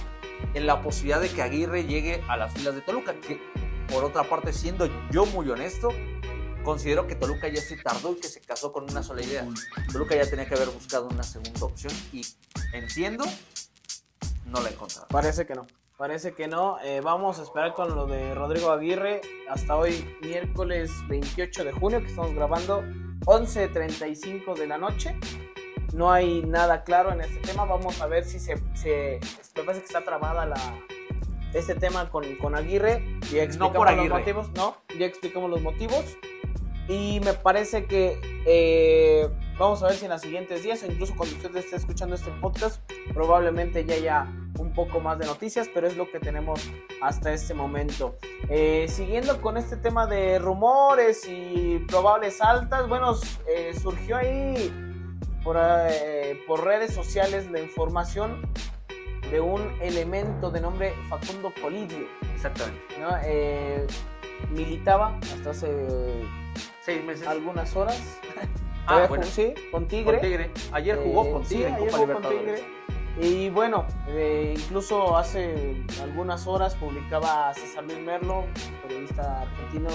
en 0.54 0.66
la 0.66 0.80
posibilidad 0.80 1.20
de 1.20 1.28
que 1.28 1.42
Aguirre 1.42 1.84
llegue 1.84 2.24
a 2.26 2.38
las 2.38 2.54
filas 2.54 2.74
de 2.74 2.80
Toluca, 2.80 3.12
que 3.20 3.38
por 3.92 4.02
otra 4.04 4.24
parte, 4.24 4.54
siendo 4.54 4.88
yo 5.10 5.26
muy 5.26 5.50
honesto, 5.50 5.90
considero 6.64 7.06
que 7.06 7.16
Toluca 7.16 7.48
ya 7.48 7.60
se 7.60 7.76
tardó 7.76 8.12
y 8.12 8.16
que 8.16 8.28
se 8.28 8.40
casó 8.40 8.72
con 8.72 8.90
una 8.90 9.02
sola 9.02 9.22
idea. 9.22 9.46
Toluca 9.92 10.16
ya 10.16 10.28
tenía 10.28 10.48
que 10.48 10.54
haber 10.54 10.70
buscado 10.70 11.06
una 11.06 11.22
segunda 11.22 11.66
opción 11.66 11.92
y 12.14 12.22
entiendo, 12.72 13.26
no 14.46 14.62
la 14.62 14.70
he 14.70 14.72
encontrado. 14.72 15.06
Parece 15.08 15.46
que 15.46 15.54
no. 15.54 15.66
Parece 15.98 16.32
que 16.32 16.48
no. 16.48 16.78
Eh, 16.82 17.02
vamos 17.02 17.38
a 17.40 17.42
esperar 17.42 17.74
con 17.74 17.94
lo 17.94 18.06
de 18.06 18.34
Rodrigo 18.34 18.70
Aguirre. 18.70 19.20
Hasta 19.50 19.76
hoy, 19.76 20.16
miércoles 20.22 20.90
28 21.08 21.62
de 21.62 21.72
junio, 21.72 22.00
que 22.00 22.06
estamos 22.06 22.34
grabando, 22.34 22.80
11.35 23.26 24.56
de 24.56 24.66
la 24.66 24.78
noche. 24.78 25.14
No 25.92 26.10
hay 26.10 26.42
nada 26.42 26.84
claro 26.84 27.12
en 27.12 27.20
este 27.20 27.40
tema. 27.40 27.64
Vamos 27.64 28.00
a 28.00 28.06
ver 28.06 28.24
si 28.24 28.38
se. 28.38 28.56
se 28.74 29.20
me 29.56 29.62
parece 29.62 29.80
que 29.80 29.86
está 29.86 30.04
trabada 30.04 30.46
la, 30.46 30.56
este 31.54 31.74
tema 31.74 32.08
con, 32.10 32.24
con 32.36 32.54
Aguirre. 32.54 33.04
Ya 33.32 33.42
explicamos 33.42 33.76
por 33.76 33.92
los 33.92 34.08
motivos. 34.08 34.50
No, 34.52 34.76
ya 34.98 35.06
explicamos 35.06 35.50
los 35.50 35.60
motivos. 35.60 36.04
Y 36.88 37.20
me 37.20 37.34
parece 37.34 37.86
que 37.86 38.20
eh, 38.46 39.28
vamos 39.58 39.82
a 39.82 39.86
ver 39.86 39.96
si 39.96 40.06
en 40.06 40.10
los 40.10 40.20
siguientes 40.20 40.64
días, 40.64 40.82
o 40.82 40.86
incluso 40.86 41.14
cuando 41.16 41.36
usted 41.36 41.54
esté 41.56 41.76
escuchando 41.76 42.16
este 42.16 42.32
podcast, 42.40 42.80
probablemente 43.14 43.84
ya 43.84 43.94
haya 43.94 44.26
un 44.58 44.72
poco 44.72 44.98
más 44.98 45.18
de 45.18 45.26
noticias, 45.26 45.70
pero 45.72 45.86
es 45.86 45.96
lo 45.96 46.10
que 46.10 46.18
tenemos 46.18 46.68
hasta 47.00 47.32
este 47.32 47.54
momento. 47.54 48.16
Eh, 48.48 48.86
siguiendo 48.88 49.40
con 49.40 49.56
este 49.56 49.76
tema 49.76 50.06
de 50.06 50.40
rumores 50.40 51.28
y 51.28 51.78
probables 51.86 52.40
altas, 52.40 52.88
bueno, 52.88 53.14
eh, 53.46 53.72
surgió 53.80 54.16
ahí 54.16 54.89
por, 55.44 55.56
eh, 55.60 56.40
por 56.46 56.64
redes 56.64 56.94
sociales 56.94 57.50
la 57.50 57.60
información 57.60 58.40
de 59.30 59.40
un 59.40 59.60
elemento 59.80 60.50
de 60.50 60.60
nombre 60.60 60.92
Facundo 61.08 61.52
Colidio, 61.60 62.06
Exactamente. 62.34 62.80
¿no? 63.00 63.08
Eh, 63.24 63.86
militaba 64.50 65.16
hasta 65.34 65.50
hace 65.50 65.70
Seis 66.80 67.04
meses. 67.04 67.26
algunas 67.26 67.74
horas. 67.76 68.18
Ah, 68.86 69.06
bueno. 69.08 69.22
jugó- 69.22 69.34
sí, 69.34 69.54
con 69.70 69.86
Tigre. 69.86 70.12
Con 70.18 70.20
Tigre. 70.22 70.50
Ayer 70.72 70.96
jugó 70.96 71.24
Eh, 71.26 71.30
con 71.32 71.44
sí, 71.44 71.54
Tigre 71.56 71.68
en 71.68 71.74
ayer 71.76 71.90
Copa 71.90 71.98
jugó 72.06 72.20
con. 72.22 72.30
Tigre. 72.30 72.62
Y 73.20 73.50
bueno, 73.50 73.86
eh, 74.08 74.54
incluso 74.56 75.16
hace 75.16 75.84
algunas 76.02 76.46
horas 76.48 76.74
publicaba 76.74 77.52
César 77.54 77.84
Luis 77.84 77.98
Merlo, 78.00 78.46
periodista 78.82 79.42
argentino, 79.42 79.90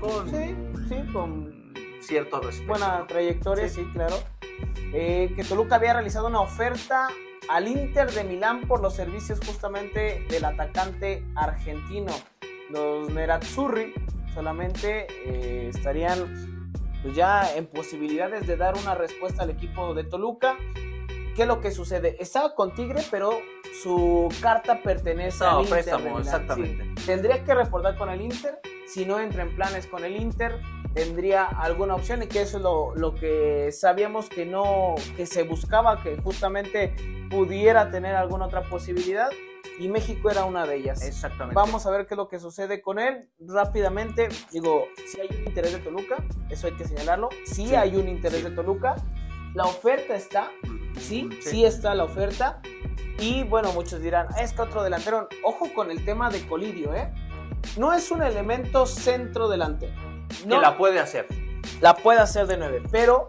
Con 0.00 0.30
Sí, 0.30 0.54
sí, 0.88 1.12
con 1.12 1.55
cierto 2.06 2.40
respeto. 2.40 2.68
buena 2.68 3.06
trayectoria, 3.06 3.68
sí, 3.68 3.84
claro. 3.92 4.16
Eh, 4.92 5.32
que 5.34 5.44
Toluca 5.44 5.76
había 5.76 5.92
realizado 5.92 6.26
una 6.28 6.40
oferta 6.40 7.08
al 7.48 7.68
Inter 7.68 8.10
de 8.10 8.24
Milán 8.24 8.62
por 8.62 8.80
los 8.80 8.94
servicios 8.94 9.40
justamente 9.44 10.24
del 10.30 10.44
atacante 10.44 11.24
argentino. 11.34 12.12
Los 12.70 13.10
Nerazzurri 13.10 13.92
solamente 14.34 15.06
eh, 15.24 15.70
estarían 15.74 16.62
pues, 17.02 17.14
ya 17.14 17.54
en 17.56 17.66
posibilidades 17.66 18.46
de 18.46 18.56
dar 18.56 18.74
una 18.76 18.94
respuesta 18.94 19.42
al 19.42 19.50
equipo 19.50 19.94
de 19.94 20.04
Toluca. 20.04 20.56
¿Qué 21.34 21.42
es 21.42 21.48
lo 21.48 21.60
que 21.60 21.70
sucede? 21.70 22.16
Estaba 22.18 22.54
con 22.54 22.74
Tigre, 22.74 23.02
pero 23.10 23.30
su 23.82 24.32
carta 24.40 24.80
pertenece 24.82 25.44
No, 25.44 25.58
al 25.58 25.64
Inter. 25.64 25.76
de 25.76 25.82
préstamo, 25.90 26.18
exactamente. 26.18 26.84
Sí. 26.96 27.06
Tendría 27.06 27.44
que 27.44 27.54
reportar 27.54 27.96
con 27.96 28.08
el 28.08 28.22
Inter. 28.22 28.58
Si 28.86 29.04
no 29.04 29.20
entra 29.20 29.42
en 29.42 29.54
planes 29.54 29.86
con 29.86 30.04
el 30.04 30.16
Inter, 30.16 30.58
tendría 30.96 31.44
alguna 31.44 31.94
opción 31.94 32.22
y 32.22 32.26
que 32.26 32.40
eso 32.40 32.56
es 32.56 32.62
lo, 32.62 32.94
lo 32.96 33.14
que 33.14 33.70
sabíamos 33.70 34.30
que 34.30 34.46
no, 34.46 34.94
que 35.14 35.26
se 35.26 35.42
buscaba, 35.42 36.02
que 36.02 36.16
justamente 36.16 36.94
pudiera 37.30 37.90
tener 37.90 38.14
alguna 38.14 38.46
otra 38.46 38.62
posibilidad 38.62 39.28
y 39.78 39.88
México 39.88 40.30
era 40.30 40.46
una 40.46 40.66
de 40.66 40.76
ellas. 40.76 41.02
Exactamente. 41.02 41.54
Vamos 41.54 41.84
a 41.84 41.90
ver 41.90 42.06
qué 42.06 42.14
es 42.14 42.16
lo 42.16 42.28
que 42.28 42.38
sucede 42.38 42.80
con 42.80 42.98
él 42.98 43.28
rápidamente. 43.38 44.28
Digo, 44.50 44.86
si 45.06 45.20
hay 45.20 45.28
un 45.38 45.46
interés 45.48 45.74
de 45.74 45.80
Toluca, 45.80 46.16
eso 46.48 46.66
hay 46.66 46.72
que 46.72 46.86
señalarlo. 46.88 47.28
Sí, 47.44 47.66
Sí, 47.66 47.74
hay 47.74 47.94
un 47.96 48.08
interés 48.08 48.40
sí. 48.40 48.48
de 48.48 48.56
Toluca. 48.56 48.94
La 49.52 49.64
oferta 49.64 50.14
está, 50.16 50.50
sí, 50.98 51.28
Sí. 51.40 51.50
sí, 51.50 51.64
está 51.66 51.94
la 51.94 52.04
oferta. 52.04 52.62
Y 53.18 53.44
bueno, 53.44 53.70
muchos 53.72 54.00
dirán, 54.00 54.28
es 54.40 54.54
que 54.54 54.62
otro 54.62 54.82
delantero. 54.82 55.28
Ojo 55.44 55.72
con 55.74 55.90
el 55.90 56.02
tema 56.06 56.30
de 56.30 56.40
Colidio, 56.46 56.94
¿eh? 56.94 57.12
No 57.76 57.92
es 57.92 58.10
un 58.10 58.22
elemento 58.22 58.86
centro 58.86 59.48
delantero. 59.48 59.92
Que 60.28 60.46
No, 60.46 60.60
la 60.60 60.76
puede 60.76 60.98
hacer. 61.00 61.26
la 61.80 61.94
puede 61.94 62.20
hacer 62.20 62.46
de 62.46 62.56
9, 62.56 62.82
pero 62.90 63.28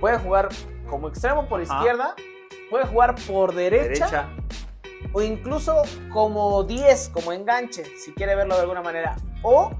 puede 0.00 0.18
jugar 0.18 0.48
como 0.88 1.08
extremo 1.08 1.46
por 1.48 1.60
izquierda, 1.62 2.14
puede 2.70 2.84
jugar 2.86 3.14
por 3.26 3.54
Derecha. 3.54 4.28
o 5.12 5.22
incluso 5.22 5.82
como 6.12 6.62
10, 6.64 7.10
como 7.10 7.32
enganche, 7.32 7.84
si 7.98 8.12
quiere 8.12 8.34
verlo 8.36 8.54
de 8.56 8.62
alguna 8.62 8.82
manera, 8.82 9.16
o 9.42 9.72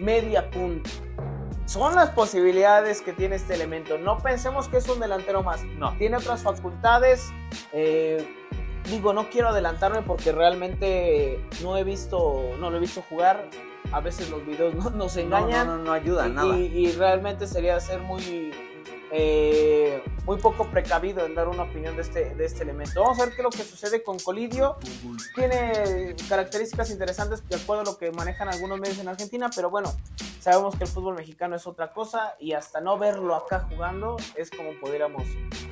media 0.00 0.50
punta. 0.50 0.90
Son 1.66 1.94
las 1.94 2.10
posibilidades 2.10 3.00
que 3.00 3.12
tiene 3.14 3.36
este 3.36 3.54
elemento. 3.54 3.96
No 3.98 4.18
pensemos 4.18 4.68
que 4.68 4.76
es 4.76 4.88
un 4.88 5.00
delantero 5.00 5.42
más. 5.42 5.64
No. 5.64 5.96
Tiene 5.96 6.18
otras 6.18 6.42
facultades. 6.42 7.32
eh, 7.72 8.26
digo, 8.90 9.14
no 9.14 9.30
quiero 9.30 9.48
adelantarme 9.48 10.02
porque 10.02 10.30
realmente 10.30 11.40
no 11.62 11.78
he 11.78 11.82
visto, 11.84 12.50
no 12.58 12.68
lo 12.70 12.76
he 12.76 12.80
visto 12.80 13.02
jugar. 13.08 13.48
A 13.94 14.00
veces 14.00 14.28
los 14.30 14.44
videos 14.44 14.74
no, 14.74 14.90
nos 14.90 15.14
No, 15.16 15.22
engañan. 15.22 15.66
no, 15.66 15.76
no, 15.78 15.84
no 15.84 15.92
ayuda 15.92 16.26
y, 16.28 16.32
nada. 16.32 16.56
y- 16.58 16.86
y 16.86 16.92
realmente 16.92 17.46
sería 17.46 17.78
ser 17.80 18.00
muy 18.00 18.52
eh, 19.16 20.02
muy 20.24 20.38
poco 20.38 20.66
precavido 20.66 21.24
en 21.24 21.36
dar 21.36 21.46
una 21.48 21.62
opinión 21.64 21.94
de 21.94 22.02
este, 22.02 22.34
de 22.34 22.44
este 22.46 22.64
elemento. 22.64 23.00
Vamos 23.00 23.20
a 23.20 23.26
ver 23.26 23.34
qué 23.34 23.42
es 23.42 23.44
lo 23.44 23.50
que 23.50 23.62
sucede 23.62 24.02
con 24.02 24.18
Colidio. 24.18 24.76
Tiene 25.36 26.16
características 26.28 26.90
interesantes 26.90 27.46
de 27.48 27.54
acuerdo 27.54 27.82
a 27.82 27.84
lo 27.84 27.96
que 27.98 28.10
manejan 28.10 28.48
algunos 28.48 28.80
medios 28.80 28.98
en 28.98 29.06
Argentina, 29.06 29.50
pero 29.54 29.70
bueno, 29.70 29.92
sabemos 30.40 30.74
que 30.76 30.82
el 30.84 30.90
fútbol 30.90 31.14
mexicano 31.14 31.54
es 31.54 31.64
otra 31.68 31.92
cosa 31.92 32.34
y 32.40 32.54
hasta 32.54 32.80
no 32.80 32.98
verlo 32.98 33.36
acá 33.36 33.68
jugando 33.70 34.16
es 34.34 34.50
como 34.50 34.70
pudiéramos 34.80 35.22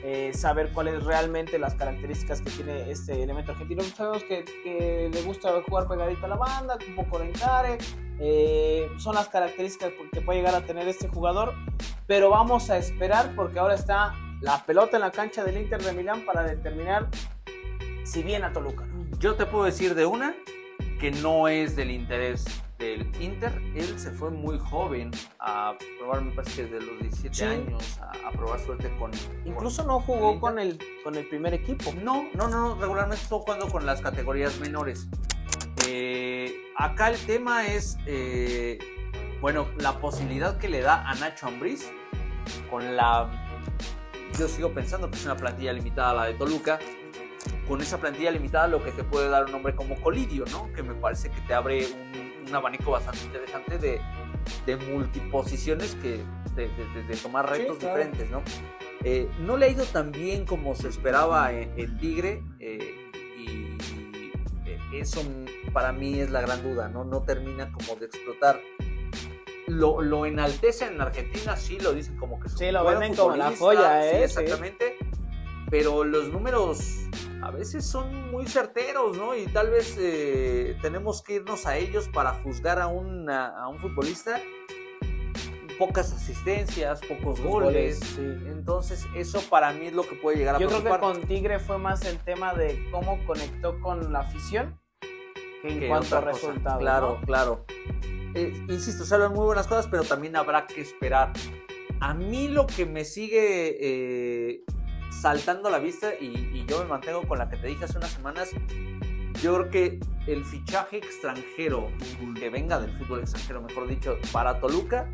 eh, 0.05 0.31
saber 0.35 0.71
cuáles 0.73 1.02
realmente 1.02 1.59
las 1.59 1.75
características 1.75 2.43
que 2.43 2.50
tiene 2.50 2.93
este 2.93 3.25
elemento 3.25 3.52
argentino. 3.52 3.83
Sabemos 3.83 4.23
que, 4.23 4.45
que 4.62 5.11
le 5.12 5.23
gusta 5.23 5.50
jugar 5.69 5.88
pegadito 5.88 6.26
a 6.26 6.29
la 6.29 6.37
banda, 6.37 6.79
un 6.87 6.95
poco 6.95 7.19
de 7.19 7.31
encare, 7.31 7.79
eh, 8.25 8.88
son 8.99 9.17
las 9.17 9.29
características 9.29 9.91
que 10.12 10.21
puede 10.21 10.38
llegar 10.38 10.55
a 10.55 10.64
tener 10.64 10.87
este 10.87 11.09
jugador, 11.09 11.55
pero 12.07 12.31
vamos 12.31 12.71
a 12.71 12.79
esperar 12.79 13.35
porque 13.35 13.59
ahora 13.59 13.75
está 13.75 14.14
la 14.41 14.64
pelota 14.64 14.97
en 14.97 15.00
la 15.02 15.11
cancha 15.11 15.43
del 15.45 15.57
Inter 15.61 15.83
de 15.83 15.93
Milán 15.93 16.25
para 16.25 16.45
determinar 16.45 17.09
si 18.05 18.23
viene 18.23 18.47
a 18.47 18.52
Toluca. 18.52 18.85
Yo 19.19 19.35
te 19.35 19.45
puedo 19.47 19.64
decir 19.64 19.95
de 19.97 20.07
una 20.07 20.35
que 21.00 21.11
no 21.11 21.49
es 21.49 21.75
del 21.75 21.91
interés 21.91 22.45
del 22.79 23.11
Inter. 23.21 23.52
Él 23.75 23.99
se 23.99 24.11
fue 24.12 24.31
muy 24.31 24.59
joven 24.59 25.11
a 25.41 25.75
probar, 25.99 26.23
me 26.23 26.31
parece 26.33 26.62
que 26.64 26.69
desde 26.75 26.87
los 26.87 27.00
17 27.00 27.35
Sí. 27.35 27.45
años, 27.45 27.99
a, 28.00 28.29
a 28.29 28.31
probar 28.33 28.61
suerte 28.61 28.93
con. 28.99 29.11
Incluso 29.45 29.85
no 29.85 29.99
¿El 29.99 30.05
jugó 30.05 30.29
Inter? 30.35 30.41
con 30.41 30.59
el, 30.59 30.79
con 31.05 31.14
el 31.17 31.29
primer 31.29 31.55
equipo. 31.55 31.87
con- 31.87 32.05
No, 32.05 32.26
no, 32.35 32.47
no, 32.49 32.75
regularmente 32.81 33.23
estuvo 33.23 33.41
jugando 33.41 33.69
con 33.69 33.85
las 33.87 34.00
categorías 34.00 34.59
menores. 34.61 35.09
Eh, 35.87 36.55
acá 36.77 37.09
el 37.11 37.19
tema 37.27 37.67
es, 37.67 37.99
eh, 38.07 38.79
bueno, 39.41 39.69
la 39.79 39.99
posibilidad 40.01 40.59
que 40.59 40.69
le 40.69 40.81
da 40.81 41.09
a 41.09 41.15
Nacho 41.17 41.47
Ambriz 41.49 41.91
con 42.71 42.97
la. 42.97 43.31
Yo 44.39 44.49
sigo 44.49 44.73
pensando 44.73 45.11
que 45.11 45.17
es 45.17 45.25
una 45.25 45.37
plantilla 45.37 45.73
limitada 45.73 46.15
la 46.15 46.25
de 46.27 46.35
Toluca. 46.35 46.79
Con 47.67 47.81
esa 47.81 47.99
plantilla 47.99 48.31
limitada, 48.31 48.67
lo 48.69 48.83
que 48.85 48.93
te 48.93 49.03
puede 49.05 49.29
dar 49.29 49.47
un 49.47 49.55
hombre 49.55 49.75
como 49.75 49.97
Colidio, 50.01 50.45
¿no? 50.51 50.73
Que 50.73 50.83
me 50.83 50.95
parece 50.95 51.31
que 51.31 51.41
te 51.43 51.55
abre 51.55 51.87
un, 51.87 52.49
un 52.49 52.55
abanico 52.55 52.91
bastante 52.93 53.25
interesante 53.25 53.79
de, 53.79 54.01
de 54.67 54.77
multiposiciones 54.77 55.95
que, 55.97 56.23
de, 56.55 56.69
de- 56.69 57.03
de 57.05 57.17
tomar 57.17 57.47
Sí, 57.53 57.61
retos 57.62 57.79
claro. 57.79 57.97
diferentes, 57.97 58.31
¿no? 58.31 58.43
Eh, 59.05 59.29
no 59.41 59.57
le 59.57 59.67
ha 59.67 59.69
ido 59.69 59.85
tan 59.85 60.12
bien 60.12 60.45
como 60.45 60.75
se 60.75 60.89
esperaba 60.89 61.53
en, 61.53 61.73
en 61.77 61.99
Tigre 61.99 62.43
eh, 62.61 62.95
y 63.39 63.77
eso 64.93 65.23
para 65.73 65.93
mí 65.93 66.21
es 66.21 66.31
la 66.31 66.41
gran 66.41 66.62
duda, 66.62 66.88
¿no? 66.88 67.05
No 67.05 67.23
termina 67.23 67.71
como 67.73 67.97
de 67.97 68.07
explotar. 68.07 68.61
Lo, 69.69 70.02
lo 70.02 70.26
enaltece 70.26 70.87
en 70.87 71.00
Argentina, 71.00 71.57
sí, 71.57 71.79
lo 71.79 71.93
dicen 71.93 72.17
como 72.19 72.38
que 72.41 72.49
es 72.49 72.55
Sí, 72.59 72.71
lo 72.71 72.85
venden 72.85 73.14
como 73.14 73.37
la 73.37 73.52
joya, 73.57 74.02
sí, 74.02 74.17
¿eh? 74.17 74.25
exactamente. 74.25 74.97
Pero 75.71 76.05
los 76.05 76.29
números 76.29 77.07
a 77.43 77.50
veces 77.50 77.87
son 77.87 78.31
muy 78.31 78.47
certeros, 78.47 79.17
¿no? 79.17 79.35
Y 79.35 79.47
tal 79.47 79.71
vez 79.71 79.97
eh, 79.99 80.76
tenemos 80.83 81.23
que 81.23 81.35
irnos 81.37 81.67
a 81.67 81.76
ellos 81.79 82.09
para 82.09 82.35
juzgar 82.43 82.79
a, 82.81 82.88
una- 82.88 83.49
a 83.57 83.69
un 83.69 83.79
futbolista. 83.79 84.41
Pocas 85.79 86.12
asistencias, 86.12 87.00
pocos 87.00 87.41
goles. 87.41 87.99
goles, 87.99 87.99
sí. 88.00 88.21
Entonces, 88.49 89.07
eso 89.17 89.41
para 89.49 89.73
mí 89.73 89.87
es 89.87 89.93
lo 89.95 90.02
que 90.07 90.14
puede 90.17 90.37
llegar 90.37 90.57
a 90.57 90.59
Yo 90.59 90.69
creo 90.69 90.85
que 90.85 90.99
con 91.00 91.23
Tigre 91.23 91.59
fue 91.59 91.79
más 91.79 92.05
el 92.05 92.19
tema 92.19 92.52
de 92.55 92.87
cómo 92.93 93.19
conectó 93.26 93.81
con 93.81 94.12
la 94.12 94.21
afición 94.21 94.79
en 95.62 95.81
que 95.81 95.88
cuanto 95.88 96.16
a 96.16 96.21
resultados. 96.21 96.81
Claro, 96.81 97.19
¿no? 97.21 97.26
claro. 97.26 97.64
Eh, 98.35 98.52
insisto, 98.69 99.04
se 99.04 99.14
hablan 99.14 99.33
muy 99.33 99.45
buenas 99.45 99.66
cosas, 99.66 99.88
pero 99.88 100.04
también 100.04 100.37
habrá 100.37 100.66
que 100.66 100.81
esperar. 100.81 101.33
A 102.00 102.14
mí 102.14 102.49
lo 102.49 102.66
que 102.66 102.87
me 102.87 103.04
sigue 103.04 103.76
eh, 103.81 104.64
saltando 105.11 105.69
a 105.69 105.73
la 105.73 105.78
vista, 105.78 106.12
y, 106.19 106.26
y 106.26 106.64
yo 106.66 106.78
me 106.81 106.87
mantengo 106.87 107.23
con 107.28 107.38
la 107.38 107.49
que 107.49 107.57
te 107.57 107.66
dije 107.66 107.85
hace 107.85 107.99
unas 107.99 108.11
semanas, 108.11 108.50
yo 109.42 109.54
creo 109.54 109.71
que 109.71 110.00
el 110.26 110.45
fichaje 110.45 110.99
extranjero, 110.99 111.90
que 112.38 112.49
venga 112.49 112.78
del 112.78 112.92
fútbol 112.92 113.21
extranjero, 113.21 113.61
mejor 113.61 113.88
dicho, 113.88 114.16
para 114.33 114.61
Toluca, 114.61 115.09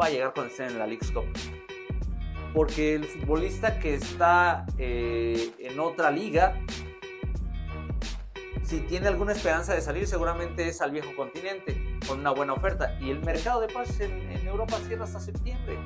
va 0.00 0.06
a 0.06 0.10
llegar 0.10 0.32
cuando 0.32 0.50
estén 0.50 0.68
en 0.68 0.78
la 0.78 0.86
League's 0.86 1.10
Cup. 1.10 1.24
Porque 2.54 2.94
el 2.94 3.04
futbolista 3.04 3.78
que 3.78 3.94
está 3.94 4.66
eh, 4.78 5.50
en 5.58 5.80
otra 5.80 6.10
liga, 6.10 6.60
si 8.62 8.80
tiene 8.80 9.08
alguna 9.08 9.32
esperanza 9.32 9.74
de 9.74 9.80
salir, 9.80 10.06
seguramente 10.06 10.68
es 10.68 10.80
al 10.80 10.90
viejo 10.90 11.14
continente, 11.16 11.98
con 12.06 12.20
una 12.20 12.30
buena 12.30 12.52
oferta. 12.52 12.96
Y 13.00 13.10
el 13.10 13.20
mercado 13.20 13.60
de 13.60 13.68
pases 13.68 14.00
en, 14.00 14.12
en 14.30 14.46
Europa 14.46 14.78
cierra 14.86 15.04
hasta 15.04 15.20
septiembre. 15.20 15.78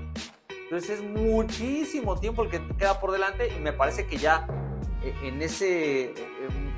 Entonces 0.48 0.98
es 0.98 1.02
muchísimo 1.02 2.18
tiempo 2.18 2.42
el 2.42 2.50
que 2.50 2.60
queda 2.76 2.98
por 3.00 3.12
delante 3.12 3.52
y 3.56 3.60
me 3.60 3.72
parece 3.72 4.06
que 4.06 4.16
ya 4.16 4.46
eh, 5.02 5.14
en 5.22 5.40
ese, 5.40 6.10
en, 6.10 6.72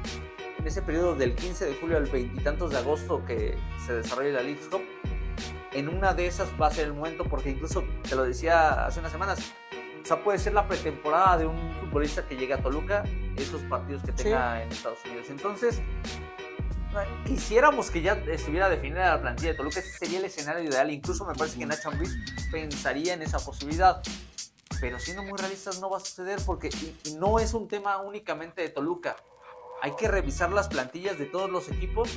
en 0.58 0.66
ese 0.66 0.82
periodo 0.82 1.14
del 1.14 1.34
15 1.34 1.64
de 1.64 1.74
julio 1.74 1.96
al 1.96 2.04
veintitantos 2.04 2.70
de 2.70 2.78
agosto 2.78 3.24
que 3.24 3.56
se 3.86 3.94
desarrolla 3.94 4.32
la 4.32 4.42
League 4.42 4.60
Cup, 4.70 4.82
en 5.72 5.88
una 5.88 6.12
de 6.12 6.26
esas 6.26 6.48
va 6.60 6.66
a 6.66 6.70
ser 6.70 6.86
el 6.86 6.92
momento 6.92 7.24
porque 7.24 7.50
incluso 7.50 7.84
te 8.08 8.14
lo 8.14 8.24
decía 8.24 8.86
hace 8.86 9.00
unas 9.00 9.12
semanas, 9.12 9.54
o 10.02 10.06
sea, 10.06 10.22
puede 10.22 10.38
ser 10.38 10.54
la 10.54 10.66
pretemporada 10.66 11.38
de 11.38 11.46
un 11.46 11.74
futbolista 11.80 12.26
que 12.26 12.36
llegue 12.36 12.54
a 12.54 12.62
Toluca, 12.62 13.04
esos 13.36 13.62
partidos 13.62 14.02
que 14.02 14.12
tenga 14.12 14.62
en 14.62 14.70
Estados 14.70 14.98
Unidos. 15.04 15.26
Entonces, 15.30 15.80
quisiéramos 17.26 17.90
que 17.90 18.00
ya 18.02 18.14
estuviera 18.14 18.68
definida 18.68 19.14
la 19.16 19.20
plantilla 19.20 19.50
de 19.50 19.54
Toluca, 19.56 19.80
ese 19.80 19.92
sería 19.98 20.18
el 20.18 20.24
escenario 20.24 20.68
ideal. 20.68 20.90
Incluso 20.90 21.24
me 21.24 21.34
parece 21.34 21.58
que 21.58 21.66
Nacho 21.66 21.90
Ambriz 21.90 22.16
pensaría 22.50 23.14
en 23.14 23.22
esa 23.22 23.38
posibilidad. 23.38 24.02
Pero 24.80 24.98
siendo 24.98 25.22
muy 25.24 25.36
realistas 25.38 25.80
no 25.80 25.90
va 25.90 25.96
a 25.96 26.00
suceder 26.00 26.38
porque 26.46 26.68
y- 26.68 26.96
y 27.10 27.14
no 27.14 27.38
es 27.40 27.52
un 27.52 27.66
tema 27.68 27.98
únicamente 27.98 28.62
de 28.62 28.68
Toluca. 28.68 29.16
Hay 29.82 29.92
que 29.96 30.08
revisar 30.08 30.50
las 30.52 30.68
plantillas 30.68 31.18
de 31.18 31.26
todos 31.26 31.50
los 31.50 31.68
equipos 31.68 32.08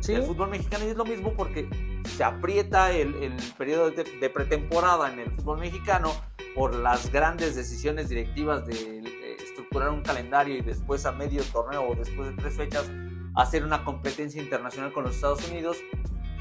Sí. 0.00 0.12
del 0.14 0.24
fútbol 0.24 0.50
mexicano 0.50 0.84
y 0.84 0.88
es 0.88 0.96
lo 0.96 1.04
mismo 1.04 1.32
porque 1.34 1.68
se 2.16 2.24
aprieta 2.24 2.90
el, 2.90 3.14
el 3.22 3.32
periodo 3.56 3.90
de, 3.92 4.02
de 4.04 4.30
pretemporada 4.30 5.12
en 5.12 5.20
el 5.20 5.30
fútbol 5.30 5.58
mexicano 5.58 6.12
por 6.54 6.74
las 6.74 7.10
grandes 7.12 7.54
decisiones 7.56 8.08
directivas 8.08 8.66
de 8.66 8.98
eh, 8.98 9.36
estructurar 9.42 9.90
un 9.90 10.02
calendario 10.02 10.56
y 10.56 10.60
después 10.60 11.06
a 11.06 11.12
medio 11.12 11.42
torneo 11.44 11.88
o 11.88 11.94
después 11.94 12.28
de 12.30 12.36
tres 12.36 12.54
fechas 12.56 12.90
hacer 13.34 13.64
una 13.64 13.84
competencia 13.84 14.42
internacional 14.42 14.92
con 14.92 15.04
los 15.04 15.14
Estados 15.14 15.48
Unidos 15.48 15.78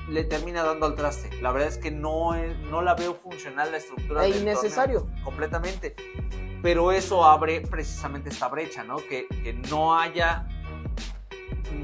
le 0.10 0.24
termina 0.26 0.64
dando 0.64 0.86
al 0.88 0.96
traste. 0.96 1.30
La 1.42 1.52
verdad 1.52 1.70
es 1.70 1.78
que 1.78 1.92
no, 1.92 2.34
es- 2.36 2.58
no 2.70 2.82
la 2.82 2.96
veo 2.96 3.14
funcional 3.14 3.72
la 3.72 3.78
estructura. 3.78 4.26
E 4.26 4.32
del 4.34 4.42
innecesario. 4.42 5.02
torneo, 5.04 5.24
completamente. 5.24 5.96
Pero 6.62 6.92
eso 6.92 7.24
abre 7.26 7.62
precisamente 7.62 8.30
esta 8.30 8.48
brecha, 8.50 8.84
¿no? 8.84 8.98
Que, 8.98 9.28
que 9.44 9.54
no 9.54 9.98
haya 9.98 10.48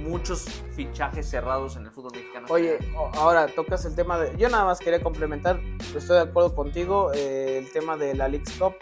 muchos 0.04 0.46
fichajes 0.76 1.30
cerrados 1.30 1.76
en 1.76 1.86
el 1.86 1.92
fútbol 1.92 2.12
mexicano. 2.14 2.48
Oye, 2.50 2.80
ahora 3.14 3.48
tocas 3.48 3.86
el 3.86 3.96
tema 3.96 4.20
de. 4.20 4.36
Yo 4.38 4.50
nada 4.50 4.66
más 4.66 4.80
quería 4.80 5.02
complementar, 5.02 5.60
estoy 5.96 6.18
de 6.18 6.24
acuerdo 6.24 6.56
contigo, 6.56 7.12
eh, 7.14 7.58
el 7.58 7.72
tema 7.72 7.98
de 7.98 8.16
la 8.16 8.28
League's 8.28 8.58
Cup, 8.58 8.76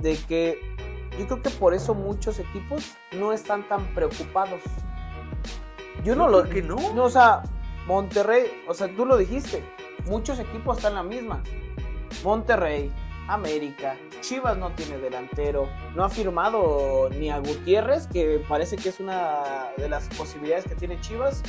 de 0.00 0.16
que 0.28 0.60
yo 1.18 1.26
creo 1.26 1.42
que 1.42 1.50
por 1.50 1.74
eso 1.74 1.94
muchos 1.94 2.38
equipos 2.38 2.96
no 3.12 3.32
están 3.32 3.68
tan 3.68 3.84
preocupados. 3.94 4.60
Yo 6.04 6.14
no 6.14 6.28
lo. 6.28 6.48
que 6.48 6.62
no. 6.62 6.76
No, 6.94 7.04
o 7.04 7.10
sea, 7.10 7.42
Monterrey, 7.86 8.62
o 8.68 8.74
sea, 8.74 8.88
tú 8.94 9.04
lo 9.04 9.16
dijiste, 9.16 9.64
muchos 10.06 10.38
equipos 10.38 10.76
están 10.76 10.92
en 10.92 10.96
la 10.96 11.02
misma. 11.02 11.42
Monterrey, 12.22 12.92
América, 13.28 13.96
Chivas 14.20 14.56
no 14.56 14.72
tiene 14.72 14.98
delantero, 14.98 15.68
no 15.94 16.04
ha 16.04 16.08
firmado 16.08 17.08
ni 17.10 17.30
a 17.30 17.38
Gutiérrez, 17.38 18.06
que 18.06 18.42
parece 18.48 18.76
que 18.76 18.88
es 18.88 19.00
una 19.00 19.68
de 19.76 19.88
las 19.88 20.08
posibilidades 20.08 20.64
que 20.64 20.74
tiene 20.74 21.00
Chivas, 21.00 21.42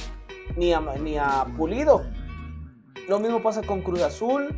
ni 0.55 0.73
a, 0.73 0.79
ni 0.79 1.17
a 1.17 1.45
Pulido. 1.57 2.05
Lo 3.07 3.19
mismo 3.19 3.41
pasa 3.41 3.61
con 3.63 3.81
Cruz 3.81 4.01
Azul, 4.01 4.55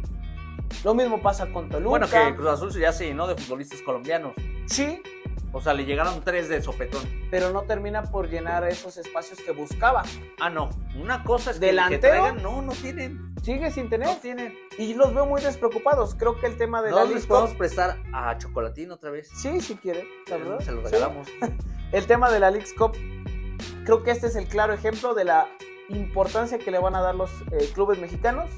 lo 0.84 0.94
mismo 0.94 1.22
pasa 1.22 1.52
con 1.52 1.70
Toluca. 1.70 1.90
Bueno, 1.90 2.08
que 2.10 2.36
Cruz 2.36 2.50
Azul 2.50 2.72
ya 2.72 2.92
se 2.92 3.06
llenó 3.06 3.28
de 3.28 3.36
futbolistas 3.36 3.82
colombianos. 3.82 4.34
Sí, 4.66 5.02
O 5.54 5.60
sea, 5.62 5.74
le 5.74 5.84
llegaron 5.86 6.22
tres 6.24 6.48
de 6.48 6.62
sopetón. 6.62 7.02
pero 7.30 7.52
no 7.52 7.64
termina 7.64 8.04
por 8.04 8.30
llenar 8.30 8.64
esos 8.68 8.98
espacios 8.98 9.40
que 9.42 9.52
buscaba. 9.52 10.04
Ah, 10.40 10.50
no. 10.50 10.70
Una 10.96 11.24
cosa 11.24 11.52
es 11.52 11.60
que, 11.60 11.66
¿Delantero? 11.68 12.02
que 12.02 12.08
traigan. 12.08 12.42
No, 12.44 12.62
no 12.62 12.72
tienen. 12.74 13.34
Sigue 13.44 13.70
sin 13.72 13.90
tener. 13.90 14.08
No 14.08 14.16
tienen. 14.18 14.54
Y 14.78 14.94
los 14.94 15.14
veo 15.14 15.26
muy 15.26 15.42
despreocupados. 15.42 16.16
Creo 16.16 16.40
que 16.40 16.48
el 16.48 16.58
tema 16.58 16.82
de 16.82 16.92
la 16.92 16.98
No 16.98 17.02
League's 17.04 17.16
les 17.24 17.26
podemos 17.26 17.54
prestar 17.56 17.98
a 18.14 18.38
Chocolatín 18.38 18.92
otra 18.92 19.12
vez. 19.12 19.30
Sí, 19.36 19.60
si 19.62 19.76
quiere, 19.76 20.08
la 20.30 20.38
verdad. 20.38 20.60
Se 20.62 20.72
lo 20.72 20.80
Sí. 20.88 20.94
regalamos. 20.94 21.28
El 21.92 22.06
tema 22.08 22.32
de 22.32 22.40
la 22.40 22.50
League's 22.52 22.74
Cup, 22.74 22.94
creo 23.84 24.04
que 24.04 24.12
este 24.12 24.28
es 24.28 24.38
el 24.38 24.48
claro 24.48 24.72
ejemplo 24.74 25.14
de 25.14 25.26
la 25.26 25.50
importancia 25.90 26.58
que 26.58 26.72
le 26.72 26.80
van 26.80 26.96
a 26.96 27.02
dar 27.02 27.16
los 27.16 27.30
eh, 27.52 27.70
clubes 27.74 28.00
mexicanos, 28.00 28.50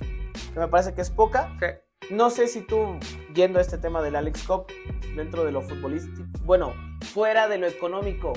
que 0.54 0.60
me 0.60 0.68
parece 0.68 0.94
que 0.94 1.02
es 1.02 1.10
poca. 1.10 1.50
Sí. 1.60 1.66
No 2.10 2.30
sé 2.30 2.48
si 2.48 2.62
tú, 2.62 2.98
yendo 3.34 3.60
a 3.60 3.62
este 3.62 3.78
tema 3.78 4.02
de 4.02 4.12
la 4.12 4.22
League's 4.22 4.44
Cup, 4.44 4.68
dentro 5.16 5.44
de 5.46 5.52
lo 5.52 5.62
futbolístico, 5.62 6.24
bueno, 6.44 6.74
fuera 7.14 7.48
de 7.48 7.58
lo 7.58 7.68
económico, 7.68 8.34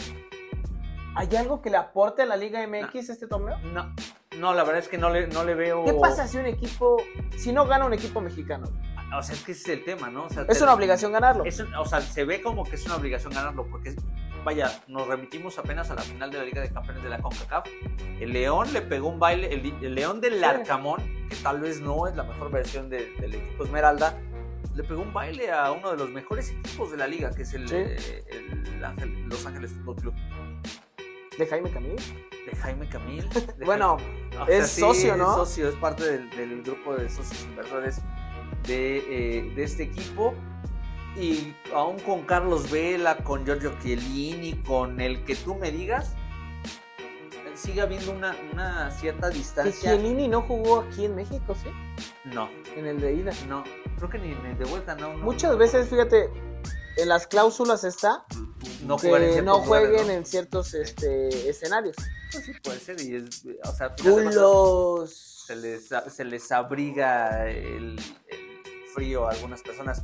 ¿hay 1.15 1.35
algo 1.37 1.63
que 1.63 1.71
le 1.71 1.77
aporte 1.77 2.23
a 2.23 2.27
la 2.27 2.37
Liga 2.37 2.67
MX 2.67 3.11
este 3.11 3.27
torneo? 3.27 3.59
No, 3.73 3.93
no, 4.39 4.55
la 4.55 4.63
verdad 4.65 4.79
es 4.81 4.89
que 4.89 4.99
no 4.99 5.11
le, 5.11 5.27
no 5.29 5.45
le 5.45 5.55
veo. 5.55 5.85
¿Qué 5.85 5.95
pasa 5.95 6.27
si 6.27 6.37
un 6.39 6.47
equipo, 6.47 6.97
si 7.37 7.53
no 7.53 7.67
gana 7.67 7.85
un 7.87 7.93
equipo 7.95 8.21
mexicano? 8.21 8.69
O 9.17 9.23
sea, 9.23 9.35
es 9.35 9.43
que 9.45 9.53
ese 9.53 9.73
es 9.73 9.79
el 9.79 9.85
tema, 9.85 10.11
¿no? 10.11 10.25
O 10.25 10.31
sea, 10.31 10.43
Es 10.49 10.59
te- 10.59 10.65
una 10.65 10.75
obligación 10.75 11.13
ganarlo. 11.13 11.45
es 11.45 11.61
un- 11.61 11.73
o 11.75 11.85
sea, 11.85 12.01
se 12.01 12.25
ve 12.25 12.43
como 12.43 12.65
que 12.65 12.75
es 12.77 12.85
una 12.87 12.97
obligación 12.97 13.33
ganarlo, 13.33 13.67
porque, 13.71 13.95
vaya, 14.47 14.81
nos 14.87 15.09
remitimos 15.09 15.59
apenas 15.59 15.91
a 15.91 15.97
la 15.97 16.03
final 16.03 16.31
de 16.31 16.39
la 16.39 16.45
Liga 16.45 16.63
de 16.63 16.71
Campeones 16.73 17.03
de 17.03 17.11
la 17.11 17.19
CONCACAF. 17.21 17.67
El 18.21 18.33
León 18.33 18.73
le 18.73 18.81
pegó 18.81 19.09
un 19.09 19.19
baile, 19.19 19.53
el, 19.53 19.75
el 19.85 19.95
León 19.97 20.21
del 20.21 20.39
Sí. 20.39 20.45
Arcamón, 20.45 21.01
que 21.29 21.35
tal 21.43 21.61
vez 21.61 21.81
no 21.81 22.07
es 22.07 22.15
la 22.15 22.23
mejor 22.23 22.53
versión 22.53 22.89
de- 22.89 23.11
del 23.19 23.35
equipo 23.35 23.65
Esmeralda, 23.65 24.17
le 24.77 24.85
pegó 24.85 25.03
un 25.03 25.13
baile 25.13 25.51
a 25.51 25.73
uno 25.73 25.91
de 25.91 25.97
los 25.97 26.11
mejores 26.11 26.51
equipos 26.53 26.93
de 26.93 26.97
la 26.97 27.09
liga, 27.09 27.31
que 27.35 27.43
es 27.43 27.55
el, 27.55 27.69
Sí. 27.69 27.75
el 27.75 28.85
Ángel- 28.85 29.29
Los 29.29 29.45
Ángeles 29.45 29.73
Fútbol 29.73 29.97
Club, 29.97 30.15
De 31.37 31.47
Jaime 31.47 31.69
Camil. 31.71 31.97
de 31.97 32.57
Jaime 32.63 32.89
Camil. 32.89 33.29
de 33.59 33.65
Bueno, 33.65 33.97
Jaime- 33.99 34.43
o 34.43 34.47
es 34.47 34.71
socio, 34.71 35.17
¿no? 35.17 35.31
Es 35.31 35.37
socio, 35.49 35.69
es 35.69 35.75
parte 35.75 36.05
del, 36.05 36.31
del 36.31 36.63
grupo 36.63 36.95
de 36.95 37.11
socios 37.11 37.43
inversores 37.51 38.01
de, 38.69 38.99
eh, 38.99 39.53
de 39.57 39.63
este 39.65 39.83
equipo. 39.83 40.35
Y 41.19 41.55
aún 41.75 41.99
con 42.01 42.23
Carlos 42.23 42.71
Vela, 42.71 43.17
con 43.19 43.45
Giorgio 43.45 43.75
Chiellini, 43.83 44.55
con 44.63 45.01
el 45.01 45.25
que 45.25 45.35
tú 45.35 45.55
me 45.55 45.71
digas, 45.73 46.15
sigue 47.55 47.81
habiendo 47.81 48.13
una, 48.13 48.37
una 48.53 48.91
cierta 48.91 49.31
Que 49.31 49.39
distancia. 49.39 49.93
Chiellini 49.93 50.29
no 50.29 50.43
jugó 50.43 50.81
aquí 50.81 51.07
en 51.07 51.15
México, 51.15 51.55
¿sí? 51.55 51.71
No, 52.25 52.51
En 52.77 52.87
el 52.87 53.01
de 53.01 53.15
ida. 53.15 53.33
no, 53.49 53.65
creo 53.97 54.11
que 54.11 54.19
ni, 54.19 54.35
ni 54.35 54.55
de 54.57 54.65
vuelta, 54.67 54.95
no. 54.95 55.15
no 55.15 55.25
Muchas 55.25 55.53
no, 55.53 55.59
veces, 55.59 55.89
fíjate, 55.89 56.29
en 56.99 57.09
las 57.09 57.27
cláusulas 57.27 57.85
está 57.85 58.25
no 58.85 58.97
que 58.97 59.09
jugar 59.09 59.23
en 59.23 59.45
no 59.45 59.61
jueguen 59.61 59.91
lugares, 59.93 60.07
¿no? 60.09 60.13
en 60.19 60.27
ciertos 60.27 60.75
este, 60.75 61.49
escenarios. 61.49 61.97
Pues 62.33 62.45
sí, 62.45 62.53
puede 62.63 62.81
ser. 62.81 63.01
Y 63.01 63.15
es, 63.17 63.45
o 63.65 63.73
sea, 63.73 63.91
Culos. 63.97 65.45
se 65.47 65.57
les, 65.57 65.89
se 66.15 66.25
les 66.25 66.53
abriga 66.53 67.49
el, 67.49 67.99
el 68.29 68.89
frío 68.95 69.27
a 69.27 69.31
algunas 69.31 69.63
personas. 69.63 70.03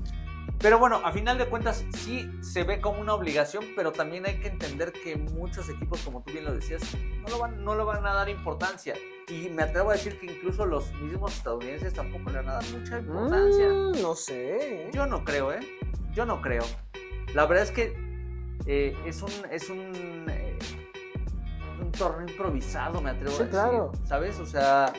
Pero 0.63 0.79
bueno, 0.79 1.01
a 1.05 1.11
final 1.11 1.39
de 1.39 1.47
cuentas 1.47 1.85
sí 1.93 2.31
se 2.41 2.63
ve 2.63 2.81
como 2.81 3.01
una 3.01 3.15
obligación, 3.15 3.65
pero 3.75 3.91
también 3.91 4.25
hay 4.27 4.39
que 4.39 4.47
entender 4.47 4.93
que 4.93 5.17
muchos 5.17 5.69
equipos, 5.69 6.01
como 6.03 6.23
tú 6.23 6.33
bien 6.33 6.45
lo 6.45 6.55
decías, 6.55 6.83
no 7.21 7.29
lo 7.29 7.39
van, 7.41 7.65
no 7.65 7.75
le 7.75 7.83
van 7.83 8.07
a 8.07 8.15
dar 8.15 8.29
importancia. 8.29 8.95
Y 9.29 9.49
me 9.49 9.65
atrevo 9.65 9.91
a 9.91 9.95
decir 9.95 10.21
que 10.21 10.27
incluso 10.27 10.65
los 10.65 10.93
mismos 10.95 11.35
estadounidenses 11.37 11.95
tampoco 11.95 12.31
le 12.31 12.37
van 12.39 12.49
a 12.49 12.53
dar 12.55 12.65
mucha 12.71 12.99
importancia. 13.01 13.69
Mm, 13.69 14.03
no 14.03 14.15
sé. 14.15 14.89
Yo 14.93 15.07
no 15.07 15.25
creo, 15.25 15.53
¿eh? 15.53 15.61
Yo 16.13 16.25
no 16.27 16.41
creo. 16.41 16.63
La 17.35 17.47
verdad 17.47 17.65
es 17.65 17.71
que 17.73 17.97
eh, 18.67 18.97
es 19.05 19.21
un, 19.23 19.33
es 19.51 19.69
un, 19.69 20.27
eh, 20.31 20.59
un 21.81 21.91
torneo 21.91 22.29
improvisado, 22.29 23.01
me 23.01 23.11
atrevo 23.11 23.31
Sí, 23.33 23.43
a 23.43 23.47
decir. 23.47 23.51
claro. 23.51 23.93
¿Sabes? 24.05 24.39
O 24.39 24.47
sea, 24.47 24.93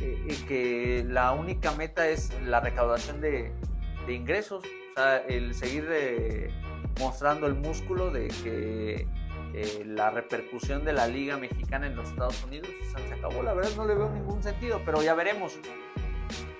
eh, 0.00 0.36
que 0.48 1.04
la 1.06 1.32
única 1.32 1.70
meta 1.72 2.08
es 2.08 2.32
la 2.42 2.58
recaudación 2.60 3.20
de, 3.20 3.52
de 4.06 4.12
ingresos. 4.12 4.64
El 5.28 5.54
seguir 5.54 5.86
eh, 5.90 6.50
mostrando 6.98 7.46
el 7.46 7.54
músculo 7.54 8.10
de 8.10 8.28
que 8.28 9.06
eh, 9.54 9.82
la 9.86 10.10
repercusión 10.10 10.84
de 10.84 10.92
la 10.92 11.06
Liga 11.06 11.36
Mexicana 11.36 11.86
en 11.86 11.96
los 11.96 12.08
Estados 12.08 12.42
Unidos 12.44 12.68
se 12.94 13.14
acabó. 13.14 13.42
La 13.42 13.54
verdad 13.54 13.70
no 13.76 13.86
le 13.86 13.94
veo 13.94 14.10
ningún 14.10 14.42
sentido, 14.42 14.82
pero 14.84 15.02
ya 15.02 15.14
veremos. 15.14 15.58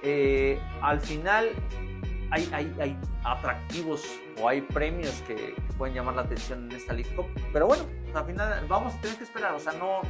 Eh, 0.03 0.61
al 0.81 1.01
final 1.01 1.51
hay, 2.31 2.49
hay, 2.53 2.77
hay 2.81 2.97
atractivos 3.25 4.05
o 4.41 4.49
hay 4.49 4.61
premios 4.61 5.23
que, 5.27 5.55
pueden 5.77 5.95
llamar 5.95 6.17
la 6.17 6.23
atención 6.23 6.69
en 6.69 6.77
esta 6.77 6.93
League 6.93 7.15
Cup. 7.15 7.27
Pero 7.53 7.67
bueno, 7.69 7.85
pues, 8.03 8.17
al 8.17 8.25
final 8.25 8.67
vamos 8.69 8.95
a 8.95 9.01
tener 9.01 9.17
que 9.17 9.25
esperar. 9.25 9.55
O 9.55 9.61
sea, 9.61 9.73
no, 9.75 10.01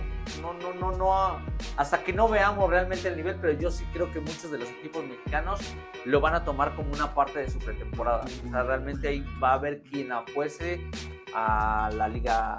no, 0.41 0.55
no, 0.55 0.73
no, 0.73 0.97
no, 0.97 1.43
hasta 1.77 2.03
que 2.03 2.13
no 2.13 2.29
veamos 2.29 2.71
realmente 2.71 3.09
el 3.09 3.17
nivel, 3.17 3.37
pero 3.41 3.53
yo 3.53 3.71
sí 3.71 3.85
creo 3.93 4.11
que 4.11 4.21
muchos 4.21 4.51
de 4.51 4.59
los 4.59 4.69
equipos 4.71 5.05
mexicanos 5.05 5.61
lo 6.05 6.21
van 6.21 6.35
a 6.35 6.45
tomar 6.45 6.75
como 6.75 6.93
una 6.93 7.15
parte 7.15 7.41
de 7.41 7.51
su 7.51 7.59
pretemporada. 7.59 8.25
O 8.47 8.51
sea, 8.51 8.63
realmente 8.63 9.09
ahí 9.09 9.25
va 9.43 9.51
a 9.51 9.55
haber 9.55 9.83
quien 9.83 10.11
apueste 10.11 10.89
a 11.35 11.91
la 11.95 12.09
Liga 12.09 12.59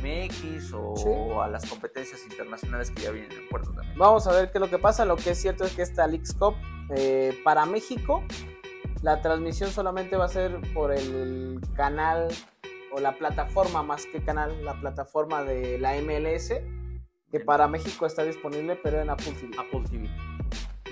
MX 0.00 0.72
o 0.74 0.94
Sí. 0.96 1.08
a 1.42 1.48
las 1.48 1.68
competencias 1.68 2.22
internacionales 2.24 2.90
que 2.90 3.02
ya 3.02 3.10
vienen 3.10 3.32
en 3.32 3.48
puerto 3.48 3.72
también. 3.72 3.98
Vamos 3.98 4.26
a 4.26 4.32
ver 4.32 4.50
qué 4.50 4.58
es 4.58 4.60
lo 4.60 4.70
que 4.70 4.78
pasa. 4.78 5.04
Lo 5.04 5.16
que 5.16 5.30
es 5.30 5.40
cierto 5.40 5.64
es 5.64 5.74
que 5.74 5.82
esta 5.82 6.06
Leagues 6.06 6.34
Cup 6.34 6.54
eh, 6.90 7.38
para 7.44 7.66
México, 7.66 8.22
la 9.02 9.20
transmisión 9.22 9.70
solamente 9.70 10.16
va 10.16 10.24
a 10.24 10.28
ser 10.28 10.58
por 10.74 10.92
el 10.92 11.60
canal 11.76 12.28
o 12.92 13.00
la 13.00 13.12
plataforma, 13.12 13.82
más 13.82 14.06
que 14.06 14.22
canal, 14.22 14.64
la 14.64 14.74
plataforma 14.80 15.44
de 15.44 15.78
la 15.78 15.94
MLS, 16.00 16.52
que 17.30 17.40
para 17.40 17.68
México 17.68 18.06
está 18.06 18.22
disponible, 18.24 18.76
pero 18.82 19.00
en 19.00 19.10
Apple 19.10 19.32
TV. 19.32 19.56
Apple 19.58 19.82
TV. 19.88 20.08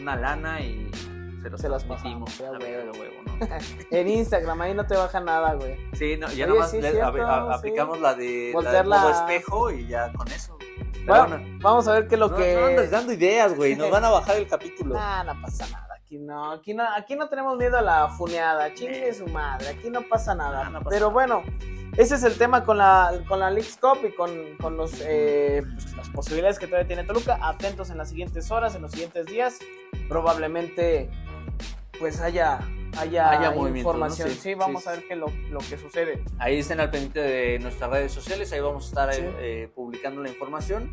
Una 0.00 0.14
lana 0.16 0.60
y 0.60 0.90
se 1.42 1.50
los 1.50 1.60
Se 1.60 1.68
las 1.68 1.84
pasamos, 1.84 2.38
huevo. 2.40 2.54
huevo, 2.58 3.22
¿no? 3.24 3.32
En 3.90 4.08
Instagram, 4.08 4.60
ahí 4.62 4.74
no 4.74 4.86
te 4.86 4.96
baja 4.96 5.20
nada, 5.20 5.54
güey. 5.54 5.76
Sí, 5.94 6.16
no, 6.18 6.26
ya 6.28 6.44
Oye, 6.44 6.54
nomás 6.54 6.70
sí, 6.70 6.80
le- 6.82 6.90
cierto, 6.92 7.22
a- 7.26 7.38
a- 7.48 7.52
sí. 7.54 7.58
aplicamos 7.58 8.00
la 8.00 8.14
de, 8.14 8.24
la 8.24 8.28
de 8.48 8.52
Voltearla. 8.52 8.98
modo 8.98 9.10
espejo 9.10 9.70
y 9.70 9.86
ya 9.86 10.12
con 10.12 10.28
eso. 10.28 10.58
Bueno, 11.06 11.28
bueno, 11.28 11.58
vamos 11.62 11.86
a 11.88 11.92
ver 11.92 12.08
qué 12.08 12.16
es 12.16 12.18
lo 12.20 12.28
no, 12.28 12.36
que. 12.36 12.54
no 12.56 12.66
andes 12.66 12.90
dando 12.90 13.12
ideas, 13.12 13.54
güey. 13.54 13.76
Nos 13.76 13.90
van 13.90 14.04
a 14.04 14.10
bajar 14.10 14.36
el 14.36 14.46
capítulo. 14.48 14.94
Nah, 14.98 15.22
no 15.24 15.40
pasa 15.40 15.66
nada. 15.70 15.85
Aquí 16.06 16.18
no, 16.18 16.52
aquí 16.52 16.72
no, 16.72 16.84
aquí 16.94 17.16
no 17.16 17.28
tenemos 17.28 17.58
miedo 17.58 17.78
a 17.78 17.82
la 17.82 18.06
funeada. 18.06 18.72
Chingue 18.72 19.12
su 19.12 19.26
madre. 19.26 19.70
Aquí 19.70 19.90
no 19.90 20.02
pasa 20.02 20.36
nada. 20.36 20.66
Ah, 20.66 20.70
no 20.70 20.78
pasa 20.78 20.90
Pero 20.90 21.10
bueno, 21.10 21.42
ese 21.96 22.14
es 22.14 22.22
el 22.22 22.38
tema 22.38 22.62
con 22.64 22.78
la, 22.78 23.12
con 23.26 23.40
la 23.40 23.50
Leagues 23.50 23.76
Cup 23.76 23.98
y 24.06 24.12
con, 24.14 24.30
con 24.58 24.76
los, 24.76 24.92
eh, 25.04 25.64
pues, 25.64 25.96
las 25.96 26.08
posibilidades 26.10 26.60
que 26.60 26.68
todavía 26.68 26.86
tiene 26.86 27.02
Toluca. 27.02 27.40
Atentos 27.42 27.90
en 27.90 27.98
las 27.98 28.10
siguientes 28.10 28.52
horas, 28.52 28.76
en 28.76 28.82
los 28.82 28.92
siguientes 28.92 29.26
días. 29.26 29.58
Probablemente, 30.08 31.10
pues 31.98 32.20
haya, 32.20 32.60
haya, 33.00 33.30
Haya 33.30 33.56
información. 33.56 34.28
¿no? 34.28 34.34
Sí, 34.36 34.40
Sí, 34.40 34.54
vamos 34.54 34.84
sí, 34.84 34.88
a 34.88 34.92
ver 34.92 35.08
qué 35.08 35.16
lo, 35.16 35.26
lo 35.50 35.58
que 35.58 35.76
sucede. 35.76 36.22
Ahí 36.38 36.60
estén 36.60 36.78
al 36.78 36.90
pendiente 36.92 37.18
de 37.18 37.58
nuestras 37.58 37.90
redes 37.90 38.12
sociales. 38.12 38.52
Ahí 38.52 38.60
vamos 38.60 38.84
a 38.84 38.88
estar 38.90 39.12
Sí. 39.12 39.22
eh, 39.40 39.68
publicando 39.74 40.22
la 40.22 40.28
información. 40.28 40.88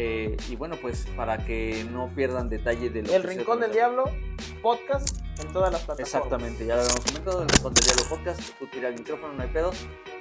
Eh, 0.00 0.36
y 0.48 0.54
bueno, 0.54 0.76
pues 0.80 1.08
para 1.16 1.44
que 1.44 1.84
no 1.90 2.06
pierdan 2.14 2.48
detalle 2.48 2.88
de 2.88 3.02
lo 3.02 3.12
El 3.12 3.22
que 3.22 3.28
Rincón 3.34 3.58
del. 3.58 3.72
Diablo, 3.72 4.04
podcast 4.62 5.18
en 5.40 5.52
todas 5.52 5.72
las 5.72 5.82
plataformas. 5.82 6.14
Exactamente, 6.14 6.64
ya 6.64 6.76
lo 6.76 6.82
habíamos 6.82 7.04
comentado, 7.04 7.42
el 7.42 7.48
Rincón 7.48 7.74
del 7.74 7.84
Diablo 7.84 8.02
Podcast, 8.08 8.40
tú 8.60 8.66
tira 8.68 8.88
el 8.90 8.94
micrófono, 8.94 9.32
no 9.32 9.42
hay 9.42 9.48
pedo. 9.48 9.72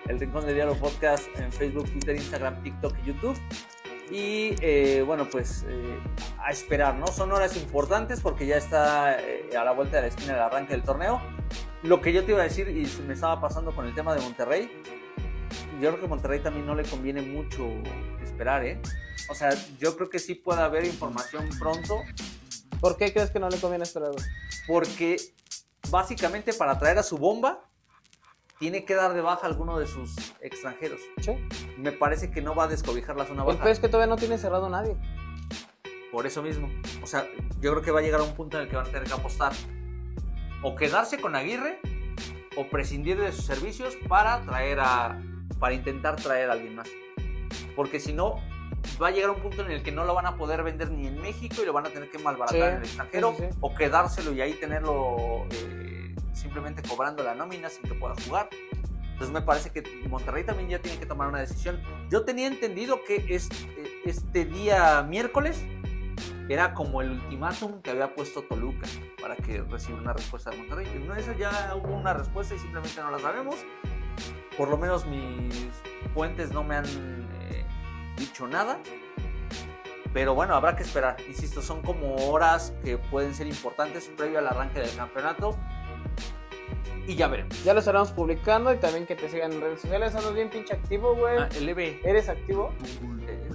El 0.07 0.19
Rincón 0.19 0.47
del 0.47 0.55
Diablo 0.55 0.73
Podcast 0.77 1.27
en 1.37 1.51
Facebook, 1.51 1.91
Twitter, 1.91 2.15
Instagram, 2.15 2.63
TikTok 2.63 2.95
y 3.03 3.07
YouTube. 3.07 3.39
Y 4.09 4.55
eh, 4.61 5.03
bueno, 5.05 5.27
pues 5.29 5.63
eh, 5.69 5.99
a 6.39 6.49
esperar, 6.49 6.95
¿no? 6.95 7.05
Son 7.05 7.31
horas 7.31 7.55
importantes 7.55 8.19
porque 8.21 8.47
ya 8.47 8.57
está 8.57 9.19
eh, 9.19 9.49
a 9.55 9.63
la 9.63 9.73
vuelta 9.73 9.97
de 9.97 10.01
la 10.03 10.07
esquina 10.07 10.33
del 10.33 10.41
arranque 10.41 10.73
del 10.73 10.81
torneo. 10.81 11.21
Lo 11.83 12.01
que 12.01 12.13
yo 12.13 12.25
te 12.25 12.31
iba 12.31 12.41
a 12.41 12.45
decir 12.45 12.67
y 12.69 12.87
me 13.03 13.13
estaba 13.13 13.39
pasando 13.39 13.75
con 13.75 13.85
el 13.85 13.93
tema 13.93 14.15
de 14.15 14.21
Monterrey, 14.21 14.71
yo 15.81 15.89
creo 15.89 16.01
que 16.01 16.07
Monterrey 16.07 16.39
también 16.39 16.65
no 16.65 16.75
le 16.75 16.83
conviene 16.83 17.21
mucho 17.21 17.69
esperar, 18.23 18.65
¿eh? 18.65 18.81
O 19.29 19.35
sea, 19.35 19.49
yo 19.79 19.95
creo 19.95 20.09
que 20.09 20.19
sí 20.19 20.35
puede 20.35 20.61
haber 20.61 20.85
información 20.85 21.49
pronto 21.59 22.01
¿Por 22.79 22.97
qué 22.97 23.11
crees 23.11 23.31
que 23.31 23.39
no 23.39 23.49
le 23.49 23.59
conviene 23.59 23.83
esperar, 23.83 24.11
porque 24.67 25.17
básicamente 25.89 26.53
para 26.53 26.77
traer 26.77 26.99
a 26.99 27.03
su 27.03 27.17
bomba 27.17 27.63
tiene 28.59 28.85
que 28.85 28.95
dar 28.95 29.13
de 29.13 29.21
baja 29.21 29.45
a 29.45 29.49
alguno 29.49 29.77
de 29.79 29.87
sus 29.87 30.15
extranjeros. 30.41 30.99
Sí. 31.21 31.31
Me 31.77 31.91
parece 31.91 32.31
que 32.31 32.41
no 32.41 32.55
va 32.55 32.65
a 32.65 32.67
descobijar 32.67 33.15
la 33.15 33.25
zona 33.25 33.41
El 33.41 33.47
baja. 33.47 33.59
peor 33.59 33.71
es 33.71 33.79
que 33.79 33.87
todavía 33.87 34.07
no 34.07 34.15
tiene 34.15 34.37
cerrado 34.37 34.69
nadie. 34.69 34.95
Por 36.11 36.25
eso 36.25 36.41
mismo. 36.41 36.69
O 37.03 37.07
sea, 37.07 37.27
yo 37.59 37.71
creo 37.71 37.81
que 37.81 37.91
va 37.91 37.99
a 37.99 38.01
llegar 38.01 38.21
a 38.21 38.23
un 38.23 38.33
punto 38.33 38.57
en 38.57 38.63
el 38.63 38.69
que 38.69 38.75
van 38.75 38.87
a 38.87 38.89
tener 38.89 39.07
que 39.07 39.13
apostar. 39.13 39.53
O 40.63 40.75
quedarse 40.75 41.19
con 41.19 41.35
Aguirre 41.35 41.79
o 42.55 42.67
prescindir 42.67 43.19
de 43.19 43.31
sus 43.31 43.45
servicios 43.45 43.95
para 44.07 44.41
traer 44.41 44.79
a. 44.79 45.21
para 45.59 45.73
intentar 45.73 46.15
traer 46.15 46.49
a 46.49 46.53
alguien 46.53 46.75
más. 46.75 46.87
Porque 47.75 47.99
si 47.99 48.13
no, 48.13 48.39
va 49.01 49.07
a 49.07 49.11
llegar 49.11 49.29
un 49.29 49.41
punto 49.41 49.63
en 49.63 49.71
el 49.71 49.83
que 49.83 49.91
no 49.91 50.05
lo 50.05 50.13
van 50.13 50.25
a 50.25 50.35
poder 50.35 50.63
vender 50.63 50.91
ni 50.91 51.07
en 51.07 51.21
México 51.21 51.55
y 51.61 51.65
lo 51.65 51.73
van 51.73 51.85
a 51.85 51.89
tener 51.89 52.09
que 52.09 52.19
malbaratar 52.19 52.59
Sí, 52.59 52.67
en 52.67 52.75
el 52.77 52.83
extranjero. 52.83 53.35
sí, 53.37 53.43
sí. 53.49 53.57
O 53.61 53.73
quedárselo 53.75 54.33
y 54.33 54.41
ahí 54.41 54.53
tenerlo 54.53 55.45
eh, 55.51 56.15
simplemente 56.33 56.81
cobrando 56.87 57.23
la 57.23 57.35
nómina 57.35 57.69
sin 57.69 57.83
que 57.83 57.93
pueda 57.93 58.15
jugar. 58.25 58.49
Entonces 59.13 59.33
me 59.33 59.41
parece 59.41 59.71
que 59.71 59.81
Monterrey 60.09 60.43
también 60.43 60.69
ya 60.69 60.79
tiene 60.79 60.99
que 60.99 61.05
tomar 61.07 61.27
una 61.27 61.39
decisión. 61.39 61.81
Yo 62.11 62.23
tenía 62.23 62.45
entendido 62.47 63.03
que 63.03 63.25
este, 63.29 63.55
este 64.05 64.45
día 64.45 65.01
miércoles 65.01 65.63
era 66.49 66.73
como 66.75 67.01
el 67.01 67.11
ultimátum 67.11 67.81
que 67.81 67.89
había 67.89 68.13
puesto 68.13 68.43
Toluca 68.43 68.87
para 69.19 69.35
que 69.35 69.61
reciba 69.63 69.97
una 69.99 70.13
respuesta 70.13 70.51
de 70.51 70.57
Monterrey. 70.57 70.87
Y 70.95 70.99
no 71.07 71.15
eso 71.15 71.33
ya 71.33 71.73
hubo 71.75 71.95
una 71.95 72.13
respuesta 72.13 72.53
y 72.55 72.59
simplemente 72.59 73.01
no 73.01 73.09
la 73.11 73.19
sabemos. 73.19 73.55
Por 74.57 74.69
lo 74.69 74.77
menos 74.77 75.05
mis 75.05 75.53
fuentes 76.13 76.51
no 76.51 76.63
me 76.63 76.75
han 76.75 76.85
eh, 77.49 77.65
dicho 78.17 78.47
nada. 78.47 78.79
Pero 80.13 80.33
bueno, 80.33 80.55
habrá 80.55 80.75
que 80.75 80.83
esperar. 80.83 81.17
Insisto, 81.27 81.61
son 81.61 81.81
como 81.81 82.15
horas 82.15 82.73
que 82.83 82.97
pueden 82.97 83.35
ser 83.35 83.45
importantes 83.47 84.09
previo 84.17 84.39
al 84.39 84.47
arranque 84.47 84.79
del 84.79 84.95
campeonato. 84.95 85.55
Y 87.05 87.15
ya 87.15 87.27
veremos. 87.27 87.63
Ya 87.63 87.73
lo 87.73 87.79
estaremos 87.79 88.11
publicando 88.11 88.73
y 88.73 88.77
también 88.77 89.05
que 89.05 89.15
te 89.15 89.29
sigan 89.29 89.53
en 89.53 89.61
redes 89.61 89.81
sociales. 89.81 90.15
Andas 90.15 90.33
bien 90.33 90.49
pinche 90.49 90.73
activo, 90.73 91.15
güey. 91.15 91.37
Ah, 91.37 91.49
el 91.55 91.69
EB. 91.69 92.01
¿Eres 92.03 92.27
activo? 92.29 92.73
eh, 93.27 93.49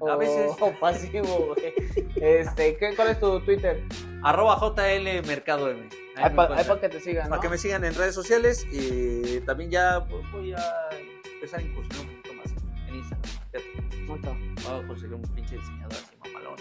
O, 0.00 0.08
A 0.08 0.16
veces. 0.16 0.50
O 0.60 0.72
pasivo, 0.72 1.54
güey. 1.54 1.72
Este, 2.16 2.76
¿qué, 2.76 2.94
¿cuál 2.96 3.08
es 3.10 3.20
tu 3.20 3.40
Twitter? 3.40 3.82
Arroba 4.22 4.58
JL 4.58 5.26
Mercado 5.26 5.70
M. 5.70 5.88
Ahí 6.16 6.34
para 6.34 6.80
que 6.80 6.88
te 6.88 7.00
sigan, 7.00 7.24
¿no? 7.24 7.30
Para 7.30 7.42
que 7.42 7.48
me 7.48 7.58
sigan 7.58 7.84
en 7.84 7.94
redes 7.94 8.14
sociales 8.14 8.66
y 8.70 9.40
también 9.40 9.70
ya 9.70 10.04
pues, 10.08 10.30
voy 10.32 10.52
a 10.52 10.90
empezar 11.34 11.60
a 11.60 11.62
incursionar 11.62 12.06
un 12.06 12.22
poquito 12.22 12.34
más 12.34 12.46
en 12.88 12.94
Instagram. 12.96 14.06
Voy 14.06 14.82
a 14.82 14.86
conseguir 14.86 15.14
un 15.14 15.22
pinche 15.22 15.56
diseñador 15.56 15.92
así 15.92 16.16
mamalón. 16.24 16.56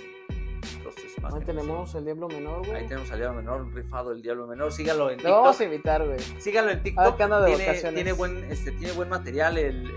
Entonces, 0.80 1.22
más 1.22 1.34
Ahí 1.34 1.42
tenemos 1.46 1.94
el 1.96 2.06
Diablo 2.06 2.28
Menor, 2.30 2.64
Ahí 2.66 2.72
güey. 2.72 2.88
tenemos 2.88 3.12
al 3.12 3.20
Diablo 3.20 3.36
Menor, 3.38 3.74
rifado 3.74 4.12
el 4.12 4.22
Diablo 4.22 4.48
Menor. 4.48 4.72
Sígalo 4.72 5.12
en 5.12 5.22
Lo 5.22 5.32
vamos 5.32 5.50
a 5.50 5.52
TikTok. 5.60 5.66
invitar, 5.74 6.06
güey. 6.08 6.20
Sígalo 6.40 6.72
en 6.72 6.84
TikTok. 6.84 7.22
anda 7.22 7.42
de 7.42 7.56
tiene, 7.56 7.92
tiene 7.94 8.12
buen, 8.14 8.44
este, 8.52 8.72
tiene 8.72 8.94
buen 8.94 9.10
material 9.10 9.58
el, 9.58 9.90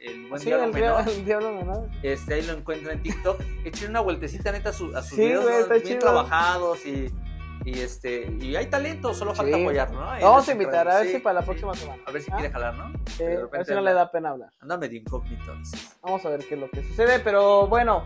el 0.00 0.26
buen 0.28 0.40
Sí, 0.40 0.46
Diablo 0.46 0.66
el, 0.66 0.72
Menor. 0.72 1.08
el 1.08 1.24
Diablo 1.24 1.52
Menor. 1.52 1.88
Este, 2.02 2.34
ahí 2.34 2.42
lo 2.42 2.52
encuentra 2.54 2.92
en 2.92 3.02
TikTok. 3.02 3.40
Echen 3.64 3.90
una 3.90 4.00
vueltecita 4.00 4.50
neta 4.52 4.70
a, 4.70 4.72
su- 4.72 4.94
a 4.96 5.02
sus 5.02 5.16
Sí, 5.16 5.22
videos 5.22 5.44
¿no? 5.44 5.50
está 5.50 5.74
bien 5.74 5.86
chido. 5.86 5.98
trabajados 6.00 6.84
y, 6.84 7.10
y 7.64 7.80
este 7.80 8.30
y 8.40 8.56
hay 8.56 8.66
talento, 8.66 9.14
solo 9.14 9.34
falta 9.34 9.56
Sí. 9.56 9.62
apoyarlo, 9.62 10.00
¿no? 10.00 10.06
Vamos 10.20 10.48
a 10.48 10.52
invitar, 10.52 10.88
a 10.88 10.98
ver 10.98 11.06
sí, 11.06 11.12
si 11.14 11.18
para 11.20 11.34
la 11.34 11.40
sí. 11.40 11.46
próxima 11.46 11.74
semana. 11.74 12.02
A 12.06 12.10
ver 12.10 12.22
si 12.22 12.30
¿Ah? 12.30 12.36
quiere 12.36 12.52
jalar, 12.52 12.74
¿no? 12.74 12.92
Sí, 13.06 13.24
De 13.24 13.36
a 13.42 13.46
ver 13.46 13.64
si 13.66 13.72
no 13.74 13.80
le 13.80 13.92
da 13.92 14.10
pena 14.10 14.30
hablar. 14.30 14.50
Anda 14.60 14.76
medio 14.76 14.98
incógnito. 15.00 15.56
veces. 15.56 15.96
Vamos 16.02 16.24
a 16.26 16.28
ver 16.30 16.46
qué 16.46 16.54
es 16.54 16.60
lo 16.60 16.70
que 16.70 16.82
sucede, 16.82 17.20
pero 17.20 17.66
bueno, 17.66 18.04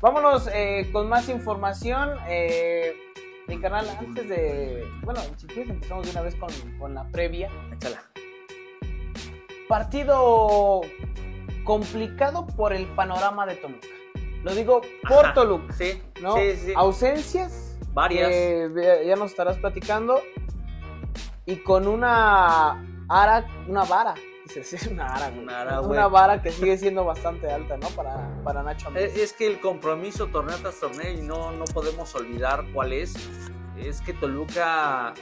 vámonos 0.00 0.48
eh, 0.52 0.88
con 0.92 1.08
más 1.08 1.28
información. 1.28 2.16
Eh, 2.28 2.94
mi 3.46 3.60
canal, 3.60 3.88
antes 3.98 4.28
de. 4.28 4.84
Bueno, 5.02 5.20
si 5.36 5.46
quieres, 5.46 5.70
empezamos 5.70 6.04
de 6.04 6.10
una 6.10 6.22
vez 6.22 6.34
con, 6.34 6.50
con 6.78 6.94
la 6.94 7.04
previa. 7.08 7.48
Échala. 7.72 8.02
Partido 9.68 10.80
complicado 11.64 12.46
por 12.46 12.72
el 12.72 12.86
panorama 12.86 13.46
de 13.46 13.54
Toluca. 13.56 13.86
Lo 14.46 14.54
digo 14.54 14.80
por. 15.08 15.34
Toluca, 15.34 15.72
Sí, 15.74 16.00
¿no? 16.22 16.36
sí, 16.36 16.56
sí. 16.56 16.72
Ausencias. 16.76 17.76
Varias. 17.92 18.30
ya- 19.04 19.16
nos 19.16 19.30
estarás 19.32 19.58
platicando. 19.58 20.20
Y 21.44 21.56
con 21.56 21.86
una, 21.88 22.80
ara, 23.08 23.46
una 23.68 23.84
vara 23.84 24.14
es 24.54 24.86
una 24.90 25.04
vara, 25.08 25.30
güey. 25.30 25.42
Una 25.42 25.64
vara, 25.64 25.80
Una 25.80 26.06
vara 26.08 26.42
que 26.42 26.52
sigue 26.52 26.78
siendo 26.78 27.04
bastante 27.04 27.50
alta, 27.50 27.76
¿no? 27.76 27.88
Para, 27.88 28.40
para 28.44 28.62
Nacho. 28.62 28.88
Es, 28.96 29.16
es 29.16 29.32
que 29.32 29.46
el 29.48 29.60
compromiso 29.60 30.28
torneo 30.28 30.56
tras 30.58 30.78
torneo 30.78 31.10
y 31.12 31.22
no, 31.22 31.50
no 31.52 31.64
podemos 31.64 32.14
olvidar 32.14 32.64
cuál 32.72 32.92
es, 32.92 33.14
es 33.76 34.00
que 34.00 34.12
Toluca 34.12 35.12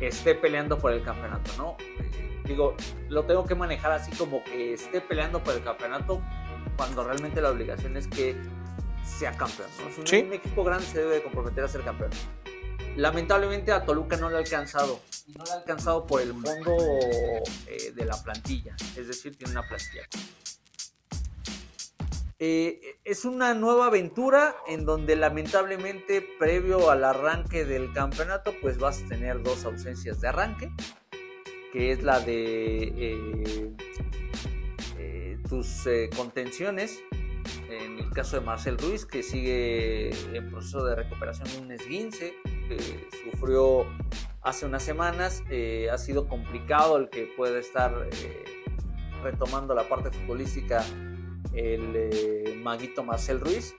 esté 0.00 0.34
peleando 0.34 0.78
por 0.78 0.92
el 0.92 1.02
campeonato, 1.02 1.50
¿no? 1.56 1.76
Eh, 1.98 2.42
digo, 2.44 2.74
lo 3.08 3.24
tengo 3.24 3.44
que 3.46 3.54
manejar 3.54 3.92
así 3.92 4.12
como 4.12 4.44
que 4.44 4.74
esté 4.74 5.00
peleando 5.00 5.42
por 5.42 5.54
el 5.54 5.62
campeonato 5.62 6.20
cuando 6.76 7.02
realmente 7.04 7.40
la 7.40 7.50
obligación 7.50 7.96
es 7.96 8.06
que 8.06 8.36
sea 9.06 9.32
campeón, 9.32 9.68
un, 9.98 10.06
Sí. 10.06 10.22
un 10.26 10.32
equipo 10.32 10.64
grande 10.64 10.86
se 10.86 10.98
debe 10.98 11.14
de 11.16 11.22
comprometer 11.22 11.64
a 11.64 11.68
ser 11.68 11.82
campeón. 11.82 12.10
Lamentablemente 12.96 13.72
a 13.72 13.84
Toluca 13.84 14.16
no 14.16 14.30
le 14.30 14.36
ha 14.36 14.38
alcanzado. 14.38 15.00
Y 15.26 15.32
no 15.32 15.44
le 15.44 15.50
ha 15.50 15.54
alcanzado 15.54 16.06
por 16.06 16.20
el 16.22 16.32
fondo 16.32 16.76
eh, 17.66 17.92
de 17.94 18.04
la 18.04 18.22
plantilla. 18.22 18.74
Es 18.96 19.08
decir, 19.08 19.36
tiene 19.36 19.52
una 19.52 19.66
plantilla 19.68 20.06
eh, 22.38 22.98
es 23.04 23.24
una 23.24 23.54
nueva 23.54 23.86
aventura 23.86 24.54
en 24.66 24.84
donde 24.84 25.16
lamentablemente 25.16 26.22
previo 26.38 26.90
al 26.90 27.02
arranque 27.04 27.64
del 27.64 27.94
campeonato 27.94 28.52
pues 28.60 28.76
vas 28.78 29.02
a 29.02 29.08
tener 29.08 29.42
dos 29.42 29.64
ausencias 29.64 30.20
de 30.20 30.28
arranque, 30.28 30.70
que 31.72 31.92
es 31.92 32.02
la 32.02 32.20
de 32.20 32.82
eh, 32.82 33.74
eh, 34.98 35.38
tus 35.48 35.88
contenciones, 36.14 37.00
en 37.70 37.98
el 37.98 38.10
caso 38.10 38.38
de 38.38 38.44
Marcel 38.44 38.78
Ruiz 38.78 39.04
que 39.06 39.22
sigue 39.22 40.10
en 40.36 40.50
proceso 40.50 40.84
de 40.84 40.94
recuperación 40.94 41.48
de 41.50 41.58
un 41.58 41.72
esguince 41.72 42.34
que 42.68 43.08
sufrió 43.24 43.86
hace 44.42 44.66
unas 44.66 44.82
semanas, 44.82 45.42
eh, 45.50 45.88
ha 45.90 45.98
sido 45.98 46.28
complicado 46.28 46.96
el 46.96 47.08
que 47.08 47.32
pueda 47.36 47.58
estar 47.58 48.08
eh, 48.12 48.44
retomando 49.22 49.74
la 49.74 49.88
parte 49.88 50.10
futbolística 50.10 50.84
el 51.52 51.92
eh, 51.94 52.60
maguito 52.62 53.02
Marcel 53.02 53.40
Ruiz. 53.40 53.74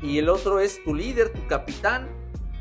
Y 0.00 0.18
el 0.18 0.28
otro 0.28 0.58
es 0.58 0.82
tu 0.82 0.94
líder, 0.94 1.32
tu 1.32 1.46
capitán, 1.46 2.08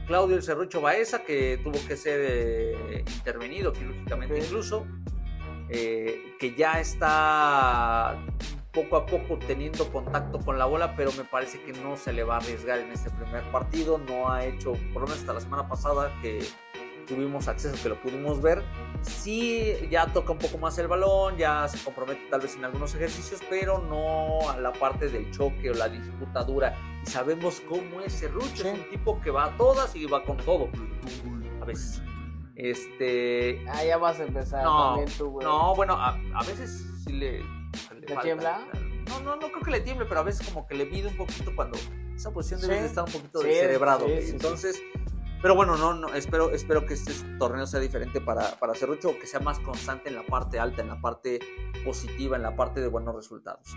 Claudio 0.05 0.35
El 0.35 0.43
Cerrucho 0.43 0.81
Baeza, 0.81 1.23
que 1.23 1.59
tuvo 1.63 1.79
que 1.87 1.95
ser 1.95 2.19
eh, 2.21 3.03
intervenido 3.15 3.73
quirúrgicamente 3.73 4.35
Ok. 4.35 4.43
incluso, 4.45 4.85
eh, 5.69 6.35
que 6.39 6.53
ya 6.53 6.79
está 6.79 8.17
poco 8.71 8.95
a 8.95 9.05
poco 9.05 9.37
teniendo 9.37 9.91
contacto 9.91 10.39
con 10.39 10.57
la 10.57 10.65
bola, 10.65 10.95
pero 10.95 11.11
me 11.17 11.23
parece 11.23 11.61
que 11.61 11.73
no 11.73 11.97
se 11.97 12.13
le 12.13 12.23
va 12.23 12.35
a 12.35 12.37
arriesgar 12.37 12.79
en 12.79 12.91
este 12.91 13.09
primer 13.09 13.43
partido. 13.51 13.97
No 13.97 14.31
ha 14.31 14.45
hecho, 14.45 14.73
por 14.93 15.01
lo 15.01 15.07
menos 15.07 15.19
hasta 15.19 15.33
la 15.33 15.41
semana 15.41 15.67
pasada, 15.67 16.11
que 16.21 16.39
tuvimos 17.07 17.47
acceso, 17.49 17.75
que 17.83 17.89
lo 17.89 17.99
pudimos 18.01 18.41
ver. 18.41 18.63
Sí, 19.01 19.73
ya 19.89 20.05
toca 20.07 20.31
un 20.31 20.37
poco 20.37 20.57
más 20.57 20.77
el 20.77 20.87
balón, 20.87 21.35
ya 21.37 21.67
se 21.67 21.83
compromete 21.83 22.21
tal 22.29 22.39
vez 22.41 22.55
en 22.55 22.63
algunos 22.63 22.95
ejercicios, 22.95 23.41
pero 23.49 23.79
no 23.79 24.49
a 24.49 24.57
la 24.57 24.71
parte 24.71 25.09
del 25.09 25.29
choque 25.31 25.71
o 25.71 25.73
la 25.73 25.89
disputa 25.89 26.43
dura. 26.43 26.77
Y 27.03 27.09
sabemos 27.09 27.61
cómo 27.67 27.99
es 28.01 28.13
Serrucho, 28.13 28.63
Sí. 28.63 28.67
es 28.67 28.73
un 28.73 28.89
tipo 28.89 29.19
que 29.19 29.31
va 29.31 29.45
a 29.45 29.57
todas 29.57 29.93
y 29.95 30.05
va 30.05 30.23
con 30.23 30.37
todo. 30.37 30.69
A 31.61 31.65
veces. 31.65 32.01
Este. 32.55 33.65
Ah, 33.67 33.83
ya 33.83 33.97
vas 33.97 34.19
a 34.19 34.23
empezar 34.23 34.63
No, 34.63 34.95
también 34.95 35.17
tú, 35.17 35.29
güey. 35.31 35.45
no, 35.45 35.75
bueno, 35.75 35.93
a, 35.93 36.17
a 36.35 36.43
veces 36.43 36.85
sí 37.03 37.11
le. 37.13 37.41
Le 38.01 38.15
¿Le 38.15 38.21
tiembla? 38.21 38.67
No, 39.09 39.19
no, 39.21 39.35
no 39.35 39.47
creo 39.51 39.61
que 39.63 39.71
le 39.71 39.81
tiemble, 39.81 40.05
pero 40.05 40.19
a 40.21 40.23
veces 40.23 40.47
como 40.47 40.67
que 40.67 40.75
le 40.75 40.85
mide 40.85 41.07
un 41.09 41.17
poquito 41.17 41.51
cuando 41.55 41.77
esa 42.15 42.31
posición 42.31 42.61
debe 42.61 42.75
Sí. 42.75 42.81
de 42.81 42.87
estar 42.87 43.03
un 43.05 43.11
poquito 43.11 43.41
Sí, 43.41 43.47
descerebrado. 43.47 44.07
sí. 44.07 44.29
Entonces, 44.29 44.81
pero 45.41 45.55
bueno, 45.55 45.75
no, 45.75 45.93
no, 45.93 46.13
espero, 46.13 46.51
espero 46.51 46.85
que 46.85 46.93
este 46.93 47.13
torneo 47.39 47.65
sea 47.65 47.79
diferente 47.79 48.21
para, 48.21 48.51
para 48.59 48.73
Cerrucho, 48.75 49.17
que 49.19 49.25
sea 49.27 49.39
más 49.39 49.59
constante 49.59 50.09
en 50.09 50.15
la 50.15 50.23
parte 50.23 50.59
alta, 50.59 50.81
en 50.81 50.87
la 50.89 51.01
parte 51.01 51.39
positiva, 51.83 52.37
en 52.37 52.43
la 52.43 52.55
parte 52.55 52.79
de 52.79 52.87
buenos 52.87 53.15
resultados. 53.15 53.75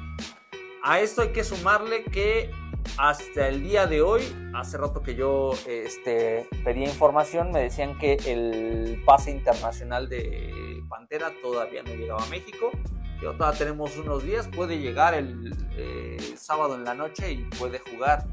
A 0.82 1.00
esto 1.00 1.22
hay 1.22 1.32
que 1.32 1.42
sumarle 1.44 2.04
que 2.04 2.50
hasta 2.98 3.48
el 3.48 3.62
día 3.62 3.86
de 3.86 4.02
hoy, 4.02 4.22
hace 4.54 4.76
rato 4.76 5.00
que 5.02 5.14
yo 5.14 5.52
este, 5.66 6.46
pedía 6.62 6.86
información, 6.86 7.50
me 7.50 7.60
decían 7.60 7.96
que 7.98 8.18
el 8.26 9.02
pase 9.06 9.30
internacional 9.30 10.10
de 10.10 10.82
Pantera 10.90 11.32
todavía 11.42 11.82
no 11.82 11.94
llegaba 11.94 12.22
a 12.22 12.26
México. 12.26 12.70
Digo, 13.20 13.32
todavía 13.32 13.58
tenemos 13.58 13.96
unos 13.96 14.22
días, 14.22 14.48
puede 14.48 14.78
llegar 14.78 15.14
el 15.14 15.54
eh, 15.76 16.34
sábado 16.36 16.74
en 16.74 16.84
la 16.84 16.94
noche 16.94 17.32
y 17.32 17.44
puede 17.58 17.78
jugar. 17.78 18.26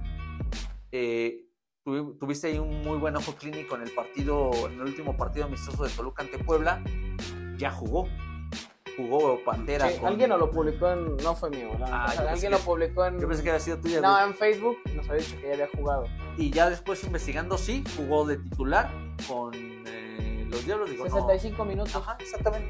Eh, 0.91 1.45
tuvi- 1.85 2.17
tuviste 2.19 2.47
ahí 2.47 2.59
un 2.59 2.81
muy 2.81 2.97
buen 2.97 3.15
ojo 3.15 3.33
clínico 3.35 3.75
en 3.75 3.83
el 3.83 3.91
partido, 3.91 4.51
en 4.67 4.73
el 4.73 4.81
último 4.81 5.15
partido 5.15 5.45
amistoso 5.45 5.83
de 5.83 5.89
Toluca 5.89 6.23
ante 6.23 6.37
Puebla. 6.39 6.83
Ya 7.57 7.71
jugó. 7.71 8.07
Jugó 8.97 9.39
Pantera. 9.45 9.87
Sí, 9.89 9.97
con- 9.99 10.09
alguien 10.09 10.29
nos 10.29 10.39
lo 10.39 10.51
publicó 10.51 10.91
en. 10.91 11.15
No 11.17 11.33
fue 11.33 11.49
mío. 11.49 11.69
Ah, 11.81 12.07
O 12.09 12.11
sea, 12.11 12.15
yo 12.15 12.15
pensé 12.15 12.29
alguien 12.29 12.51
que- 12.51 12.57
lo 12.57 12.59
publicó 12.65 13.05
en. 13.05 13.19
Yo 13.19 13.27
pensé 13.27 13.43
que 13.43 13.49
había 13.49 13.59
sido 13.61 13.77
tuya. 13.79 14.01
No, 14.01 14.19
en 14.25 14.33
Facebook 14.35 14.77
nos 14.93 15.07
había 15.09 15.21
dicho 15.23 15.35
que 15.37 15.47
ya 15.47 15.53
había 15.53 15.69
jugado. 15.73 16.05
Y 16.37 16.51
ya 16.51 16.69
después 16.69 17.01
investigando, 17.05 17.57
sí, 17.57 17.83
jugó 17.95 18.25
de 18.25 18.37
titular 18.37 18.91
con 19.27 19.53
eh, 19.55 20.45
los 20.49 20.65
Diablos. 20.65 20.89
Digo, 20.89 21.05
no- 21.05 21.11
65 21.11 21.63
minutos. 21.63 21.95
Ajá, 21.95 22.17
exactamente. 22.19 22.69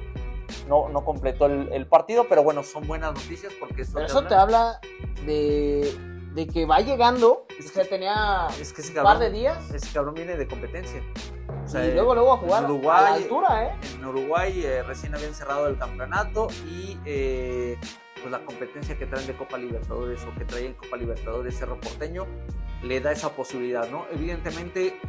No, 0.68 0.90
no 0.90 1.04
completó 1.04 1.46
el, 1.48 1.70
el 1.72 1.88
partido, 1.88 2.26
pero 2.28 2.44
bueno, 2.44 2.64
son 2.64 2.88
buenas 2.88 3.14
noticias 3.14 3.54
porque 3.60 3.82
esto 3.84 3.96
Pero 3.96 4.06
te 4.08 4.12
eso 4.12 4.18
habla- 4.20 4.30
te 4.30 4.36
habla 4.36 4.80
de, 5.26 5.98
de 6.34 6.48
que 6.48 6.66
va 6.66 6.80
llegando. 6.80 7.46
Es 7.60 7.68
o 7.68 7.70
sea, 7.74 7.86
tenía 7.86 8.48
Es 8.60 8.74
que 8.74 8.82
ese 8.82 8.90
un 8.92 8.96
cabrón, 8.96 9.14
par 9.14 9.20
de 9.20 9.30
días. 9.32 9.72
ese 9.72 9.92
cabrón 9.94 10.14
viene 10.16 10.36
de 10.38 10.48
competencia. 10.48 11.02
O 11.64 11.68
sea, 11.68 11.86
y 11.86 11.94
luego, 11.94 12.16
luego 12.16 12.34
a 12.34 12.38
jugar 12.38 12.64
en 12.64 12.70
a 12.70 12.74
Uruguay, 12.74 13.04
la 13.04 13.14
altura, 13.14 13.66
¿eh? 13.66 13.76
En 13.96 14.06
Uruguay 14.06 14.62
eh, 14.66 14.84
recién 14.84 15.14
habían 15.16 15.34
cerrado 15.34 15.68
el 15.68 15.78
campeonato 15.78 16.48
y 16.68 16.98
eh, 17.06 17.78
pues 18.20 18.32
la 18.32 18.40
competencia 18.46 18.98
que 18.98 19.06
traen 19.06 19.28
de 19.28 19.34
Copa 19.36 19.58
Libertadores 19.58 20.22
o 20.24 20.38
que 20.38 20.46
trae 20.46 20.66
en 20.66 20.74
Copa 20.74 20.98
Libertadores 20.98 21.58
Cerro 21.58 21.80
Porteño 21.80 22.26
le 22.84 23.00
da 23.00 23.12
esa 23.12 23.30
posibilidad, 23.30 23.88
¿no? 23.90 24.06
Evidentemente 24.12 25.00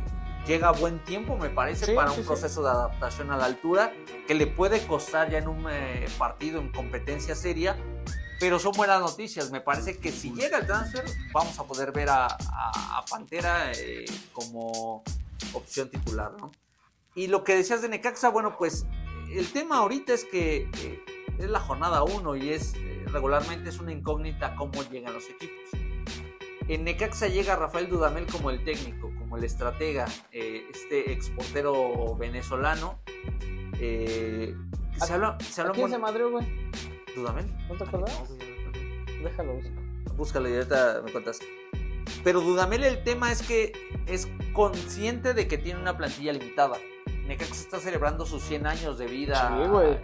llega 0.46 0.68
a 0.68 0.72
buen 0.72 0.98
tiempo, 1.04 1.36
me 1.36 1.50
parece, 1.50 1.86
Sí, 1.86 1.92
para 1.94 2.10
sí, 2.10 2.16
un 2.18 2.22
sí. 2.22 2.26
proceso 2.28 2.62
de 2.62 2.70
adaptación 2.70 3.30
a 3.30 3.36
la 3.36 3.44
altura 3.46 3.92
que 4.26 4.34
le 4.34 4.46
puede 4.46 4.86
costar 4.86 5.30
ya 5.30 5.38
en 5.38 5.48
un 5.48 5.66
eh, 5.70 6.06
partido 6.18 6.60
en 6.60 6.70
competencia 6.72 7.34
seria. 7.34 7.76
Pero 8.40 8.58
son 8.58 8.72
buenas 8.72 9.00
noticias. 9.00 9.52
Me 9.52 9.60
parece 9.60 9.98
que 9.98 10.10
si 10.10 10.32
llega 10.32 10.58
el 10.58 10.66
transfer, 10.66 11.04
vamos 11.32 11.56
a 11.60 11.64
poder 11.64 11.92
ver 11.92 12.08
a, 12.08 12.26
a- 12.26 12.98
a 12.98 13.04
Pantera 13.08 13.70
eh, 13.72 14.04
como 14.32 15.04
opción 15.52 15.88
titular, 15.88 16.32
¿no? 16.40 16.50
Y 17.14 17.28
lo 17.28 17.44
que 17.44 17.54
decías 17.54 17.82
de 17.82 17.88
Necaxa, 17.88 18.30
bueno, 18.30 18.56
pues 18.58 18.84
el 19.30 19.52
tema 19.52 19.76
ahorita 19.78 20.12
es 20.12 20.24
que 20.24 20.68
eh, 20.82 21.04
es 21.38 21.48
la 21.50 21.60
jornada 21.60 22.02
1 22.02 22.34
y 22.36 22.50
es 22.50 22.74
eh, 22.74 23.04
regularmente 23.12 23.68
es 23.68 23.78
una 23.78 23.92
incógnita 23.92 24.56
cómo 24.56 24.82
llegan 24.90 25.12
los 25.14 25.24
equipos. 25.28 25.56
En 26.68 26.82
Necaxa 26.84 27.28
llega 27.28 27.54
Rafael 27.54 27.88
Dudamel 27.88 28.26
como 28.26 28.50
el 28.50 28.64
técnico, 28.64 29.11
como 29.32 29.38
el 29.38 29.44
estratega, 29.44 30.04
eh, 30.30 30.66
este 30.70 31.10
exportero 31.10 32.14
venezolano. 32.16 32.98
eh, 33.80 34.54
se 34.98 35.10
¿A- 35.10 35.14
habla, 35.16 35.38
se 35.40 35.60
¿A 35.60 35.64
habla 35.64 35.74
quién 35.74 35.88
se 35.88 35.96
madrió, 35.98 36.30
güey? 36.30 36.46
¿Dudamel? 37.16 37.46
¿No 37.66 37.74
te 37.74 37.84
no, 37.86 37.98
güey, 38.00 39.22
Déjalo. 39.24 39.54
busco. 39.54 39.70
búscalo 40.16 40.48
y 40.50 40.54
ahorita 40.56 41.00
me 41.02 41.10
cuentas. 41.12 41.40
Pero 42.22 42.42
Dudamel 42.42 42.84
el 42.84 43.02
tema 43.04 43.32
es 43.32 43.40
que 43.42 43.72
es 44.06 44.28
consciente 44.52 45.32
de 45.32 45.48
que 45.48 45.56
tiene 45.56 45.80
una 45.80 45.96
plantilla 45.96 46.34
limitada. 46.34 46.76
Necaxa 47.26 47.54
está 47.54 47.80
celebrando 47.80 48.26
sus 48.26 48.42
100 48.42 48.66
años 48.66 48.98
de 48.98 49.06
vida 49.06 49.48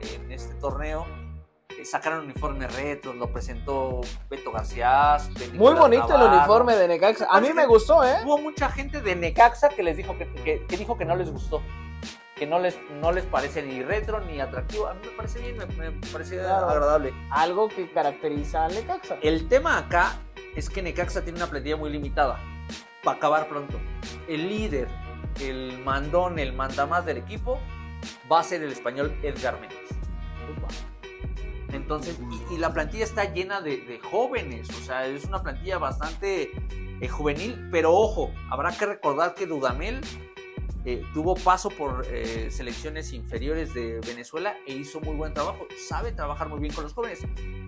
Sí, 0.01 0.17
en 0.25 0.33
este 0.33 0.55
torneo. 0.55 1.07
Eh, 1.77 1.85
Sacaron 1.85 2.25
uniformes 2.25 2.75
retros, 2.75 3.15
lo 3.17 3.31
presentó 3.31 4.01
Beto 4.31 4.51
García. 4.51 5.19
Muy 5.53 5.75
bonito 5.75 6.15
el 6.17 6.23
uniforme 6.33 6.75
de 6.75 6.89
Necaxa. 6.89 7.27
A 7.31 7.41
mí 7.41 7.53
me 7.53 7.67
gustó, 7.67 8.03
¿eh? 8.05 8.17
Hubo 8.25 8.39
mucha 8.39 8.71
gente 8.71 9.01
de 9.03 9.15
Necaxa 9.15 9.69
que 9.69 9.83
les 9.83 9.97
dijo 9.97 10.17
que, 10.17 10.27
que- 10.33 10.65
que 10.67 10.77
dijo 10.79 10.97
que 10.97 11.05
no 11.05 11.15
les 11.15 11.31
gustó. 11.31 11.61
Que 12.37 12.47
no 12.47 12.59
les, 12.59 12.79
no 13.03 13.13
les 13.13 13.25
parece 13.27 13.63
ni 13.63 13.83
retro 13.83 14.21
ni 14.21 14.41
atractivo. 14.41 14.87
A 14.87 14.95
mí 14.95 15.01
me 15.05 15.11
parece 15.11 15.41
bien, 15.41 15.59
me, 15.59 15.91
me 15.91 16.07
parece 16.11 16.39
Claro. 16.39 16.71
agradable. 16.71 17.13
Algo 17.31 17.69
que 17.69 17.91
caracteriza 17.91 18.65
a 18.65 18.69
Necaxa. 18.69 19.19
El 19.21 19.47
tema 19.49 19.77
acá 19.77 20.13
es 20.57 20.71
que 20.71 20.81
Necaxa 20.81 21.23
tiene 21.23 21.39
una 21.39 21.49
plantilla 21.49 21.77
muy 21.77 21.91
limitada. 21.91 22.41
Para 23.05 23.19
acabar 23.19 23.47
pronto. 23.49 23.79
El 24.27 24.49
líder, 24.49 24.89
el 25.41 25.79
mandón, 25.85 26.39
el 26.39 26.53
mandamás 26.55 27.05
del 27.05 27.19
equipo 27.19 27.59
va 28.31 28.41
a 28.41 28.43
ser 28.43 28.63
el 28.63 28.73
español 28.73 29.15
Edgar 29.23 29.61
Méndez. 29.61 29.79
Entonces, 31.73 32.19
y, 32.51 32.55
y 32.55 32.59
la 32.59 32.73
plantilla 32.73 33.05
está 33.05 33.33
llena 33.33 33.61
de, 33.61 33.79
de 33.79 33.99
jóvenes. 34.01 34.69
O 34.71 34.85
sea, 34.85 35.07
es 35.07 35.25
una 35.25 35.43
plantilla 35.43 35.79
bastante 35.79 36.53
eh, 37.01 37.09
juvenil. 37.09 37.69
Pero 37.71 37.93
ojo, 37.93 38.33
habrá 38.51 38.77
que 38.77 38.87
recordar 38.87 39.35
que 39.35 39.47
Dudamel 39.47 40.01
eh, 40.85 41.05
tuvo 41.13 41.35
paso 41.35 41.69
por 41.69 42.07
eh, 42.09 42.51
selecciones 42.51 43.13
inferiores 43.13 43.75
de 43.75 44.01
Venezuela 44.01 44.57
e 44.67 44.75
hizo 44.75 45.01
muy 45.01 45.17
buen 45.17 45.35
trabajo. 45.35 45.67
Sabe 45.77 46.13
trabajar 46.13 46.49
muy 46.49 46.61
bien 46.61 46.73
con 46.73 46.85
los 46.85 46.95
jóvenes. 46.95 47.21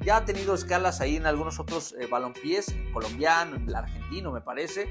Ya 0.03 0.17
ha 0.17 0.25
tenido 0.25 0.55
escalas 0.55 1.03
ahí 1.03 1.17
en 1.17 1.27
algunos 1.27 1.61
otros 1.61 1.95
eh, 2.01 2.07
balompiés, 2.07 2.75
colombiano, 2.95 3.57
el 3.57 3.75
argentino, 3.75 4.33
me 4.33 4.41
parece. 4.41 4.89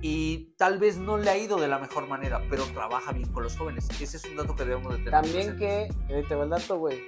Y 0.00 0.54
tal 0.56 0.78
vez 0.78 0.96
no 0.96 1.18
le 1.18 1.28
ha 1.28 1.36
ido 1.36 1.58
de 1.60 1.68
la 1.68 1.78
mejor 1.78 2.08
manera, 2.08 2.42
pero 2.48 2.64
trabaja 2.72 3.12
bien 3.12 3.28
con 3.30 3.42
los 3.42 3.54
jóvenes. 3.54 3.86
Ese 4.00 4.16
es 4.16 4.24
un 4.24 4.36
dato 4.36 4.56
que 4.56 4.64
debemos 4.64 4.90
de 4.92 4.98
tener. 5.00 5.10
También 5.10 5.56
presentes. 5.58 5.96
que, 6.06 6.14
ahí 6.14 6.22
te 6.22 6.34
va 6.34 6.44
el 6.44 6.50
dato, 6.50 6.78
güey. 6.78 7.02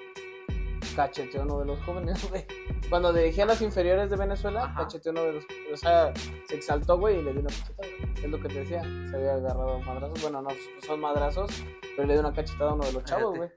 Cacheteó 0.97 1.43
uno 1.43 1.61
de 1.61 1.67
los 1.67 1.81
jóvenes, 1.85 2.23
güey. 2.31 2.45
Cuando 2.91 3.13
dirigía 3.13 3.47
las 3.47 3.63
inferiores 3.63 4.11
de 4.11 4.17
Venezuela, 4.17 4.65
Ajá. 4.65 4.83
cacheteó 4.83 5.13
uno 5.13 5.23
de 5.23 5.33
los. 5.35 5.45
O 5.73 5.77
sea, 5.77 6.13
se 6.49 6.57
exaltó, 6.57 6.99
güey, 6.99 7.19
y 7.19 7.23
le 7.23 7.33
dio 7.33 7.41
una 7.41 7.51
cachetada. 7.51 7.89
Es 8.23 8.31
lo 8.31 8.41
que 8.41 8.49
te 8.49 8.55
decía. 8.61 8.83
Se 8.83 9.17
había 9.17 9.35
agarrado 9.35 9.81
madrazos. 9.81 10.21
Bueno, 10.23 10.43
no 10.43 10.51
son 10.87 11.01
madrazos, 11.01 11.51
pero 11.97 12.07
le 12.07 12.15
dio 12.15 12.21
una 12.21 12.33
cachetada 12.33 12.71
a 12.71 12.75
uno 12.75 12.85
de 12.85 12.93
los 12.93 13.05
chavos, 13.05 13.37
güey. 13.37 13.51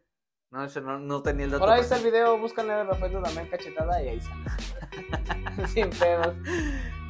No, 0.52 0.64
eso 0.64 0.80
no, 0.80 0.98
no 1.00 1.22
tenía 1.22 1.46
el 1.46 1.52
dato. 1.52 1.66
Por 1.66 1.74
ahí 1.74 1.82
está 1.82 1.98
el 1.98 2.04
video, 2.04 2.38
búscanle 2.38 2.72
a 2.74 2.84
Rafael 2.86 3.12
Dudamel 3.12 3.50
cachetada 3.50 4.02
y 4.02 4.08
ahí 4.10 4.22
sale. 4.22 5.68
Sin 5.68 5.90
pedos. 5.90 6.34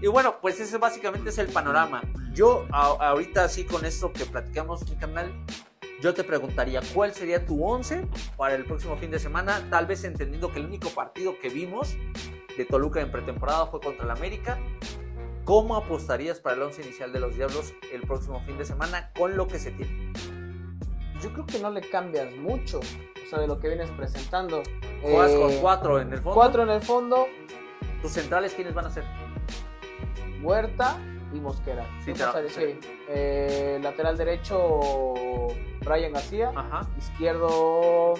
Y 0.01 0.07
bueno, 0.07 0.35
pues 0.41 0.59
ese 0.59 0.77
básicamente 0.77 1.29
es 1.29 1.37
el 1.37 1.47
panorama. 1.47 2.01
Yo 2.33 2.65
a- 2.71 2.97
ahorita 3.09 3.43
así 3.43 3.65
con 3.65 3.85
esto 3.85 4.11
que 4.11 4.25
platicamos 4.25 4.89
mi 4.89 4.95
canal, 4.95 5.31
yo 6.01 6.13
te 6.13 6.23
preguntaría 6.23 6.81
cuál 6.93 7.13
sería 7.13 7.45
tu 7.45 7.65
11 7.65 8.07
para 8.37 8.55
el 8.55 8.65
próximo 8.65 8.95
fin 8.97 9.11
de 9.11 9.19
semana, 9.19 9.67
tal 9.69 9.85
vez 9.85 10.03
entendiendo 10.03 10.51
que 10.51 10.59
el 10.59 10.65
único 10.65 10.89
partido 10.89 11.37
que 11.39 11.49
vimos 11.49 11.95
de 12.57 12.65
Toluca 12.65 13.01
en 13.01 13.11
pretemporada 13.11 13.67
fue 13.67 13.79
contra 13.79 14.05
el 14.05 14.11
América. 14.11 14.59
¿Cómo 15.43 15.75
apostarías 15.75 16.39
para 16.39 16.55
el 16.55 16.61
11 16.63 16.83
inicial 16.83 17.13
de 17.13 17.19
los 17.19 17.35
Diablos 17.35 17.73
el 17.93 18.01
próximo 18.01 18.41
fin 18.41 18.57
de 18.57 18.65
semana 18.65 19.11
con 19.17 19.37
lo 19.37 19.47
que 19.47 19.59
se 19.59 19.71
tiene? 19.71 20.11
Yo 21.21 21.31
creo 21.33 21.45
que 21.45 21.59
no 21.59 21.69
le 21.69 21.81
cambias 21.81 22.35
mucho. 22.35 22.79
O 22.79 23.29
sea, 23.29 23.39
de 23.39 23.47
lo 23.47 23.59
que 23.59 23.67
vienes 23.67 23.89
presentando. 23.91 24.63
Juegas 25.01 25.31
Eh, 25.31 25.39
con 25.39 25.55
cuatro 25.57 25.99
en 25.99 26.13
el 26.13 26.19
fondo. 26.19 26.33
Cuatro 26.33 26.63
en 26.63 26.69
el 26.69 26.81
fondo, 26.81 27.27
¿Tus 28.01 28.11
centrales 28.11 28.53
quiénes 28.53 28.73
van 28.73 28.85
a 28.85 28.91
ser? 28.91 29.03
Huerta 30.43 30.99
Sí. 32.49 32.79
Eh, 33.09 33.79
lateral 33.81 34.17
derecho, 34.17 34.79
Brian 35.81 36.13
García. 36.13 36.51
Ajá. 36.55 36.87
Izquierdo. 36.97 38.13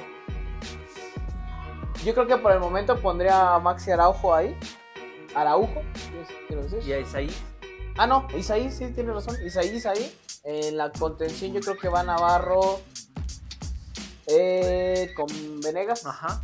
Yo 2.04 2.13
creo 2.13 2.28
que 2.28 2.38
por 2.38 2.51
el 2.51 2.60
momento 2.60 2.97
pondría 2.99 3.56
a 3.56 3.60
Maxi 3.60 3.91
Araujo 3.91 4.34
ahí. 4.34 4.56
Araujo, 5.34 5.82
quiero 6.47 6.63
decir. 6.63 6.80
Y 6.88 6.93
a 6.93 6.99
Isaí. 6.99 7.30
Ah, 7.97 8.06
no, 8.08 8.28
Isaí, 8.38 8.69
sí, 8.71 8.91
tiene 8.93 9.12
razón. 9.13 9.36
Isaí, 9.45 9.69
Isaí. 9.75 10.13
En 10.43 10.78
la 10.78 10.91
contención 10.91 11.54
yo 11.54 11.62
creo 11.62 11.78
que 11.78 11.89
va 11.89 12.04
Navarro 12.04 12.80
eh, 14.28 15.12
con 15.15 15.28
Venegas. 15.62 16.06
Ajá. 16.06 16.43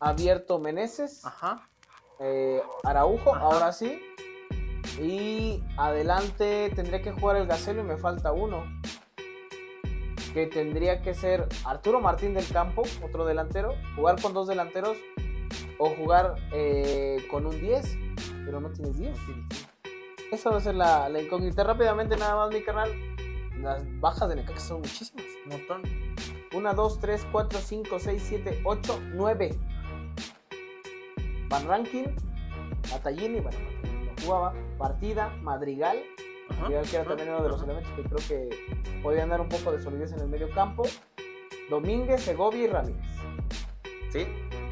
Abierto 0.00 0.58
Meneses. 0.58 1.24
Ajá. 1.24 1.68
eh, 2.20 2.62
Araujo, 2.84 3.34
Ajá. 3.34 3.44
ahora 3.44 3.72
sí. 3.72 4.00
Y 5.00 5.62
adelante 5.76 6.70
tendría 6.74 7.02
que 7.02 7.12
jugar 7.12 7.36
el 7.36 7.46
Gacelo 7.46 7.82
y 7.82 7.84
me 7.84 7.96
falta 7.96 8.32
uno. 8.32 8.64
Que 10.32 10.46
tendría 10.46 11.00
que 11.02 11.14
ser 11.14 11.48
Arturo 11.64 12.00
Martín 12.00 12.34
del 12.34 12.46
Campo, 12.48 12.82
otro 13.02 13.24
delantero. 13.24 13.74
Jugar 13.96 14.20
con 14.20 14.34
dos 14.34 14.48
delanteros 14.48 14.96
o 15.78 15.90
jugar 15.90 16.34
eh, 16.52 17.26
con 17.30 17.46
un 17.46 17.60
10. 17.60 17.98
Pero 18.44 18.60
no 18.60 18.70
tienes 18.70 18.98
10. 18.98 19.16
Esa 20.32 20.50
va 20.50 20.56
a 20.58 20.60
ser 20.60 20.74
la, 20.74 21.08
la 21.08 21.20
incógnita. 21.20 21.64
Rápidamente, 21.64 22.16
nada 22.16 22.36
más, 22.36 22.52
mi 22.52 22.62
canal. 22.62 22.90
Las 23.60 23.82
bajas 24.00 24.28
de 24.28 24.36
Necaxa 24.36 24.68
son 24.68 24.78
muchísimas. 24.78 25.24
Un 25.44 25.50
montón. 25.50 25.82
1, 26.54 26.74
2, 26.74 27.00
3, 27.00 27.26
4, 27.32 27.58
5, 27.58 27.98
6, 27.98 28.22
7, 28.28 28.60
8, 28.64 29.00
9. 29.14 29.58
Van 31.48 31.66
Rankin, 31.68 32.14
Atallini, 32.92 33.40
bueno, 33.40 33.58
no 33.58 34.24
jugaba. 34.24 34.54
Partida, 34.78 35.30
Madrigal, 35.42 35.98
Ajá. 36.50 36.68
Que 36.68 36.96
era 36.96 37.04
también 37.04 37.30
uno 37.30 37.42
de 37.42 37.48
los 37.48 37.62
Ajá. 37.62 37.64
elementos 37.72 37.92
que 37.96 38.02
creo 38.02 38.48
que 38.48 39.00
podían 39.02 39.28
dar 39.30 39.40
un 39.40 39.48
poco 39.48 39.72
de 39.72 39.82
solidez 39.82 40.12
en 40.12 40.20
el 40.20 40.28
medio 40.28 40.50
campo. 40.50 40.82
Domínguez, 41.70 42.22
Segovia 42.22 42.64
y 42.64 42.66
Ramírez. 42.66 43.02
Sí. 44.12 44.26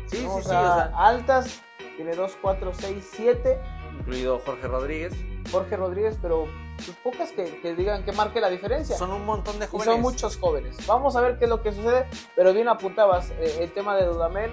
Sí, 0.07 0.19
sí, 0.19 0.25
¿no? 0.25 0.35
sí. 0.35 0.41
o, 0.41 0.43
sea, 0.43 0.61
o 0.61 0.75
sea, 0.75 0.93
altas, 0.97 1.63
tiene 1.97 2.15
2, 2.15 2.37
4, 2.43 2.73
6, 2.75 3.11
7. 3.17 3.59
incluido 4.01 4.39
Jorge 4.45 4.69
Rodríguez. 4.69 5.15
Jorge 5.51 5.77
Rodríguez, 5.77 6.19
pero 6.21 6.47
pues, 6.77 6.91
pocas 7.03 7.33
que, 7.33 7.61
que 7.61 7.75
digan 7.75 8.05
que 8.05 8.13
marque 8.13 8.41
la 8.41 8.51
diferencia. 8.51 8.97
Son 8.97 9.11
un 9.11 9.25
montón 9.25 9.59
de 9.59 9.65
Y 9.65 9.69
jóvenes. 9.69 9.93
son 9.95 10.01
muchos 10.03 10.37
jóvenes. 10.37 10.87
Vamos 10.87 11.17
a 11.17 11.21
ver 11.23 11.39
qué 11.39 11.45
es 11.45 11.51
lo 11.51 11.63
que 11.63 11.73
sucede. 11.73 12.07
Pero 12.37 12.53
bien 12.53 12.69
apuntabas 12.69 13.31
eh, 13.39 13.57
el 13.61 13.73
tema 13.73 13.97
de 13.97 14.05
Dudamel. 14.05 14.51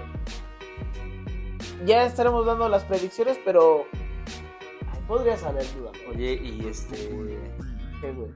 Ya 1.84 2.04
estaremos 2.04 2.46
dando 2.46 2.68
las 2.68 2.84
predicciones, 2.84 3.38
pero. 3.44 3.86
Ay, 5.10 5.16
podría 5.16 5.36
saber 5.36 5.66
Dudamel. 5.74 6.00
Oye, 6.08 6.40
y 6.40 6.66
este. 6.68 6.96
¿Qué, 8.00 8.12
güey? 8.12 8.30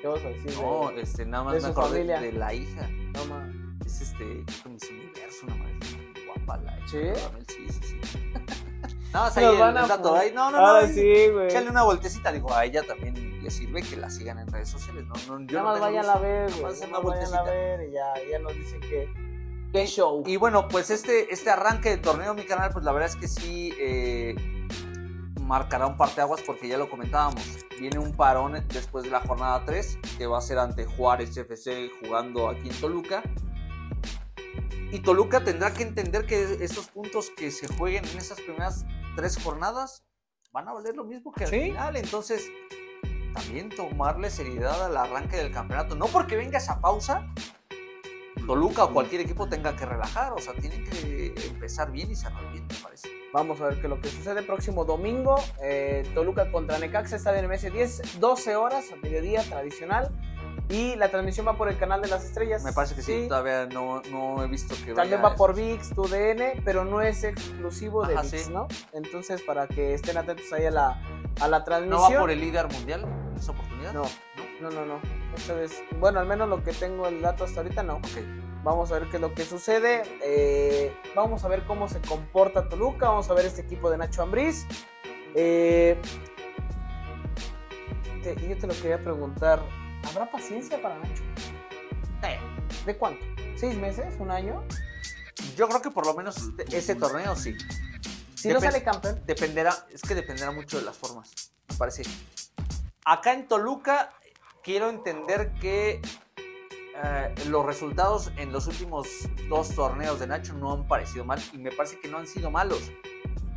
¿Qué 0.00 0.06
vas 0.06 0.24
a 0.24 0.28
decir? 0.28 0.52
No, 0.54 0.82
güey? 0.82 1.00
este, 1.00 1.26
nada 1.26 1.44
más 1.44 1.54
de 1.54 1.60
me 1.60 1.68
acordé 1.68 1.88
familia. 1.90 2.20
de 2.20 2.32
la 2.32 2.54
hija. 2.54 2.88
No. 3.14 3.84
Es 3.84 4.00
este. 4.00 4.44
Como 4.62 4.74
Miss 4.74 4.90
Universo, 4.90 5.46
una 5.46 5.56
madre. 5.56 5.74
Guapa 6.26 6.56
la 6.58 6.78
hija. 6.78 6.88
¿Sí? 6.88 6.98
Sí, 7.48 7.66
sí, 7.68 7.80
sí. 7.82 8.00
Nada 9.12 9.24
más 9.24 9.34
Se 9.34 9.40
ahí 9.40 9.52
el, 9.52 9.58
van 9.58 9.76
a 9.76 9.82
el 9.82 9.88
dato. 9.88 10.14
Ahí, 10.14 10.32
no, 10.32 10.50
no, 10.52 10.58
no. 10.58 10.66
Ahora 10.66 10.86
ahí, 10.86 10.94
sí, 10.94 11.30
güey. 11.32 11.46
Échale 11.48 11.68
una 11.68 11.82
vueltecita. 11.82 12.30
Digo, 12.30 12.54
a 12.54 12.64
ella 12.64 12.84
también 12.84 13.42
le 13.42 13.50
sirve 13.50 13.82
que 13.82 13.96
la 13.96 14.08
sigan 14.08 14.38
en 14.38 14.46
redes 14.46 14.68
sociales. 14.68 15.04
No, 15.04 15.14
no, 15.14 15.46
yo 15.46 15.58
Nada 15.58 15.62
no 15.62 15.64
más 15.64 15.74
tengo 15.74 15.86
vayan 15.86 16.08
a 16.08 16.18
ver, 16.18 16.50
güey. 16.52 16.62
Nada 16.62 16.86
una 16.86 17.00
más 17.00 17.02
vayan 17.02 17.34
a 17.34 17.42
ver 17.42 17.88
y 17.88 17.92
ya, 17.92 18.14
ya 18.30 18.38
nos 18.38 18.54
dicen 18.54 18.80
que. 18.82 19.12
¿Qué 19.72 19.86
show? 19.86 20.22
Y 20.26 20.36
bueno, 20.36 20.68
pues 20.68 20.90
este, 20.90 21.32
este 21.32 21.50
arranque 21.50 21.90
de 21.90 21.96
torneo 21.98 22.32
mi 22.34 22.44
canal, 22.44 22.70
pues 22.72 22.84
la 22.84 22.92
verdad 22.92 23.10
es 23.10 23.16
que 23.16 23.28
sí 23.28 23.74
eh, 23.78 24.34
marcará 25.48 25.86
un 25.86 25.96
parteaguas 25.96 26.42
porque 26.42 26.68
ya 26.68 26.76
lo 26.76 26.88
comentábamos. 26.90 27.42
Viene 27.80 27.98
un 27.98 28.12
parón 28.12 28.52
después 28.68 29.04
de 29.04 29.10
la 29.10 29.20
jornada 29.20 29.64
3, 29.64 29.98
que 30.18 30.26
va 30.26 30.38
a 30.38 30.42
ser 30.42 30.58
ante 30.58 30.84
Juárez 30.84 31.34
FC 31.36 31.90
jugando 32.02 32.48
aquí 32.48 32.68
en 32.68 32.80
Toluca. 32.80 33.22
Y 34.92 35.00
Toluca 35.00 35.42
tendrá 35.42 35.72
que 35.72 35.82
entender 35.82 36.26
que 36.26 36.58
esos 36.64 36.88
puntos 36.88 37.30
que 37.30 37.50
se 37.50 37.66
jueguen 37.66 38.04
en 38.06 38.18
esas 38.18 38.40
primeras 38.40 38.84
tres 39.16 39.42
jornadas 39.42 40.04
van 40.52 40.68
a 40.68 40.72
valer 40.74 40.94
lo 40.94 41.04
mismo 41.04 41.32
que 41.32 41.44
al 41.44 41.50
Sí. 41.50 41.60
final. 41.60 41.96
Entonces, 41.96 42.46
también 43.34 43.70
tomarle 43.70 44.30
seriedad 44.30 44.84
al 44.84 44.96
arranque 44.96 45.36
del 45.36 45.50
campeonato. 45.52 45.94
No 45.94 46.06
porque 46.06 46.36
venga 46.36 46.58
esa 46.58 46.80
pausa, 46.80 47.26
Toluca 48.48 48.84
o 48.84 48.92
cualquier 48.94 49.20
equipo 49.20 49.46
tenga 49.46 49.76
que 49.76 49.84
relajar, 49.84 50.32
o 50.32 50.38
sea, 50.38 50.54
tienen 50.54 50.82
que 50.82 51.34
empezar 51.46 51.92
bien 51.92 52.10
y 52.10 52.16
cerrar 52.16 52.50
bien, 52.50 52.66
me 52.66 52.74
parece. 52.82 53.08
Vamos 53.32 53.60
a 53.60 53.66
ver 53.66 53.80
qué 53.80 53.88
lo 53.88 54.00
que 54.00 54.08
sucede 54.08 54.42
próximo 54.42 54.86
domingo. 54.86 55.36
eh, 55.62 56.10
Toluca 56.14 56.50
contra 56.50 56.78
Necaxa 56.78 57.16
está 57.16 57.38
en 57.38 57.44
el 57.44 57.50
MS10, 57.50 58.18
12 58.18 58.56
horas, 58.56 58.86
a 58.90 58.96
mediodía 58.96 59.42
tradicional. 59.42 60.10
Y 60.70 60.96
la 60.96 61.10
transmisión 61.10 61.46
va 61.46 61.56
por 61.58 61.68
el 61.68 61.78
canal 61.78 62.00
de 62.02 62.08
las 62.08 62.24
estrellas. 62.24 62.62
Me 62.64 62.72
parece 62.72 62.94
que 62.94 63.02
sí, 63.02 63.26
todavía 63.28 63.66
no, 63.66 64.02
no 64.10 64.42
he 64.42 64.46
visto 64.48 64.74
que 64.84 64.92
También 64.94 65.20
vaya 65.22 65.30
va 65.30 65.34
por. 65.36 65.54
VIX, 65.54 65.90
TUDN, 65.94 66.62
pero 66.64 66.84
no 66.86 67.00
es 67.02 67.24
exclusivo 67.24 68.06
de 68.06 68.14
VIX, 68.14 68.28
sí. 68.28 68.50
¿no? 68.50 68.66
Entonces, 68.92 69.40
para 69.42 69.66
que 69.66 69.92
estén 69.94 70.16
atentos 70.18 70.50
ahí 70.54 70.64
a 70.66 70.70
la, 70.70 71.02
a 71.40 71.48
la 71.48 71.58
¿No 71.58 71.64
transmisión. 71.64 72.14
va 72.14 72.18
por 72.20 72.30
el 72.30 72.40
líder 72.40 72.68
mundial 72.72 73.04
en 73.04 73.38
esa 73.38 73.52
oportunidad? 73.52 73.92
No, 73.92 74.02
no, 74.62 74.70
no, 74.70 74.84
no. 74.86 75.00
Es, 75.48 75.82
bueno, 75.98 76.20
al 76.20 76.26
menos 76.26 76.48
lo 76.48 76.62
que 76.62 76.72
tengo 76.72 77.06
el 77.08 77.20
dato 77.22 77.44
hasta 77.44 77.60
ahorita, 77.60 77.82
no. 77.82 77.96
Ok. 77.96 78.08
Vamos 78.64 78.90
a 78.90 78.98
ver 78.98 79.08
qué 79.08 79.16
es 79.16 79.20
lo 79.22 79.32
que 79.34 79.44
sucede. 79.44 80.02
eh, 80.22 80.92
vamos 81.14 81.44
a 81.44 81.48
ver 81.48 81.64
cómo 81.64 81.88
se 81.88 82.00
comporta 82.00 82.68
Toluca. 82.68 83.08
Vamos 83.08 83.30
a 83.30 83.34
ver 83.34 83.46
este 83.46 83.62
equipo 83.62 83.90
de 83.90 83.98
Nacho 83.98 84.22
Ambriz. 84.22 84.66
Eh, 85.34 85.96
te- 88.22 88.48
yo 88.48 88.58
te 88.58 88.66
lo 88.66 88.74
quería 88.74 89.02
preguntar. 89.02 89.62
¿Habrá 90.10 90.30
paciencia 90.30 90.80
para 90.80 90.98
Nacho? 90.98 91.22
Eh, 92.24 92.38
¿De 92.84 92.96
cuánto? 92.96 93.24
¿Seis 93.56 93.76
meses? 93.76 94.14
¿Un 94.18 94.30
año? 94.30 94.64
yo 95.56 95.68
creo 95.68 95.82
que 95.82 95.90
por 95.90 96.04
lo 96.06 96.14
menos 96.14 96.36
este- 96.36 96.76
ese 96.76 96.94
torneo 96.94 97.34
sí. 97.36 97.56
Si 98.34 98.48
no 98.48 98.60
Depen- 98.60 98.62
sale 98.70 98.82
campeón. 98.84 99.20
Dependerá, 99.26 99.74
es 99.92 100.02
que 100.02 100.14
dependerá 100.14 100.50
mucho 100.52 100.78
de 100.78 100.84
las 100.84 100.96
formas, 100.96 101.32
me 101.68 101.74
parece. 101.76 102.02
Acá 103.04 103.32
en 103.32 103.48
Toluca 103.48 104.10
quiero 104.62 104.90
entender 104.90 105.52
que 105.60 106.00
eh, 107.02 107.34
los 107.48 107.64
resultados 107.64 108.32
en 108.36 108.52
los 108.52 108.66
últimos 108.66 109.08
dos 109.48 109.74
torneos 109.74 110.18
de 110.18 110.26
Nacho 110.26 110.54
no 110.54 110.72
han 110.72 110.86
parecido 110.86 111.24
mal 111.24 111.40
y 111.52 111.58
me 111.58 111.70
parece 111.70 111.98
que 112.00 112.08
no 112.08 112.18
han 112.18 112.26
sido 112.26 112.50
malos. 112.50 112.90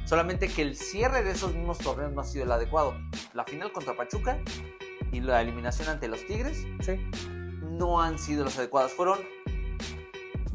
Solamente 0.05 0.47
que 0.47 0.61
el 0.61 0.75
cierre 0.75 1.23
de 1.23 1.31
esos 1.31 1.53
mismos 1.53 1.77
torneos 1.77 2.11
no 2.11 2.21
ha 2.21 2.25
sido 2.25 2.45
el 2.45 2.51
adecuado. 2.51 2.95
La 3.33 3.45
final 3.45 3.71
contra 3.71 3.95
Pachuca 3.95 4.39
y 5.11 5.21
la 5.21 5.41
eliminación 5.41 5.89
ante 5.89 6.07
los 6.07 6.25
Tigres 6.25 6.65
Sí. 6.81 6.99
no 7.61 8.01
han 8.01 8.19
sido 8.19 8.43
los 8.43 8.57
adecuados. 8.57 8.91
Fueron 8.93 9.19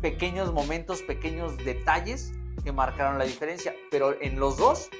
pequeños 0.00 0.52
momentos, 0.52 1.02
pequeños 1.02 1.56
detalles 1.58 2.32
que 2.62 2.72
marcaron 2.72 3.18
la 3.18 3.24
diferencia. 3.24 3.74
Pero 3.90 4.20
en 4.20 4.38
los 4.38 4.56
dos 4.56 4.90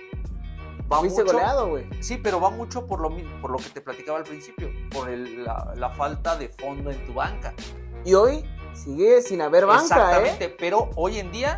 va 0.90 0.98
Fuiste 1.00 1.22
mucho. 1.22 1.32
goleado, 1.34 1.68
güey. 1.68 1.86
Sí, 2.00 2.16
pero 2.16 2.40
va 2.40 2.50
mucho 2.50 2.86
por 2.86 3.00
lo, 3.00 3.10
por 3.40 3.50
lo 3.50 3.58
que 3.58 3.70
te 3.70 3.80
platicaba 3.80 4.18
al 4.18 4.24
principio, 4.24 4.70
por 4.90 5.08
el- 5.08 5.44
la, 5.44 5.72
la 5.76 5.90
falta 5.90 6.36
de 6.36 6.48
fondo 6.48 6.90
en 6.90 7.04
tu 7.06 7.14
banca. 7.14 7.54
Y 8.04 8.14
hoy 8.14 8.44
sigue 8.74 9.22
sin 9.22 9.40
haber 9.40 9.66
banca, 9.66 9.82
Exactamente, 9.82 10.44
¿eh? 10.46 10.56
pero 10.58 10.90
hoy 10.96 11.18
en 11.18 11.32
día 11.32 11.56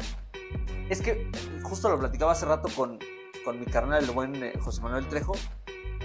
es 0.89 1.03
que 1.03 1.31
justo 1.62 1.89
lo 1.91 1.99
platicaba 1.99 2.33
hace 2.33 2.47
rato 2.47 2.68
con, 2.74 2.99
con 3.45 3.59
mi 3.61 3.66
carnal, 3.66 4.03
el 4.05 4.11
buen 4.12 4.35
eh, 4.43 4.53
José 4.61 4.81
Manuel 4.81 5.07
Trejo. 5.09 5.35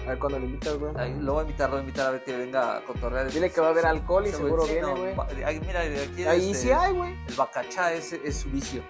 A 0.06 0.10
ver 0.10 0.20
cuando 0.20 0.38
lo 0.40 0.46
invitas, 0.46 0.78
güey. 0.78 0.92
Ahí 0.98 1.16
lo 1.18 1.32
voy 1.34 1.40
a 1.40 1.44
invitar, 1.44 1.70
lo 1.70 1.76
voy 1.78 1.80
a 1.80 1.88
invitar 1.88 2.08
a 2.08 2.12
ver 2.12 2.24
que 2.26 2.36
venga 2.36 2.76
a 2.78 2.84
cotorrear. 2.84 3.32
Dile 3.32 3.50
que 3.52 3.62
va 3.62 3.68
a 3.68 3.70
haber 3.70 3.86
alcohol 3.86 4.28
y 4.28 4.32
seguro 4.32 4.66
viene, 4.66 4.82
no, 4.82 4.98
güey. 4.98 5.44
ahí, 5.46 5.62
mira, 5.62 5.80
aquí 5.80 6.26
Ahí 6.26 6.52
este, 6.52 6.64
sí 6.64 6.72
hay, 6.72 6.92
güey. 6.94 7.16
El 7.26 7.36
bacachá 7.36 7.94
es, 7.94 8.12
es 8.12 8.36
su 8.36 8.50
vicio. 8.50 8.82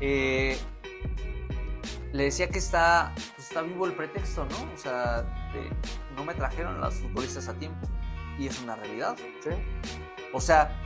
Eh, 0.00 0.58
le 2.12 2.24
decía 2.24 2.48
que 2.48 2.58
está, 2.58 3.12
pues, 3.14 3.48
está 3.48 3.62
vivo 3.62 3.86
el 3.86 3.92
pretexto, 3.92 4.46
¿no? 4.46 4.72
O 4.72 4.76
sea, 4.76 5.22
de, 5.52 5.70
no 6.16 6.24
me 6.24 6.34
trajeron 6.34 6.80
las 6.80 6.94
futbolistas 6.94 7.48
a 7.48 7.54
tiempo. 7.54 7.86
Y 8.38 8.46
es 8.46 8.60
una 8.60 8.76
realidad. 8.76 9.16
Sí. 9.42 9.50
O 10.32 10.40
sea, 10.40 10.80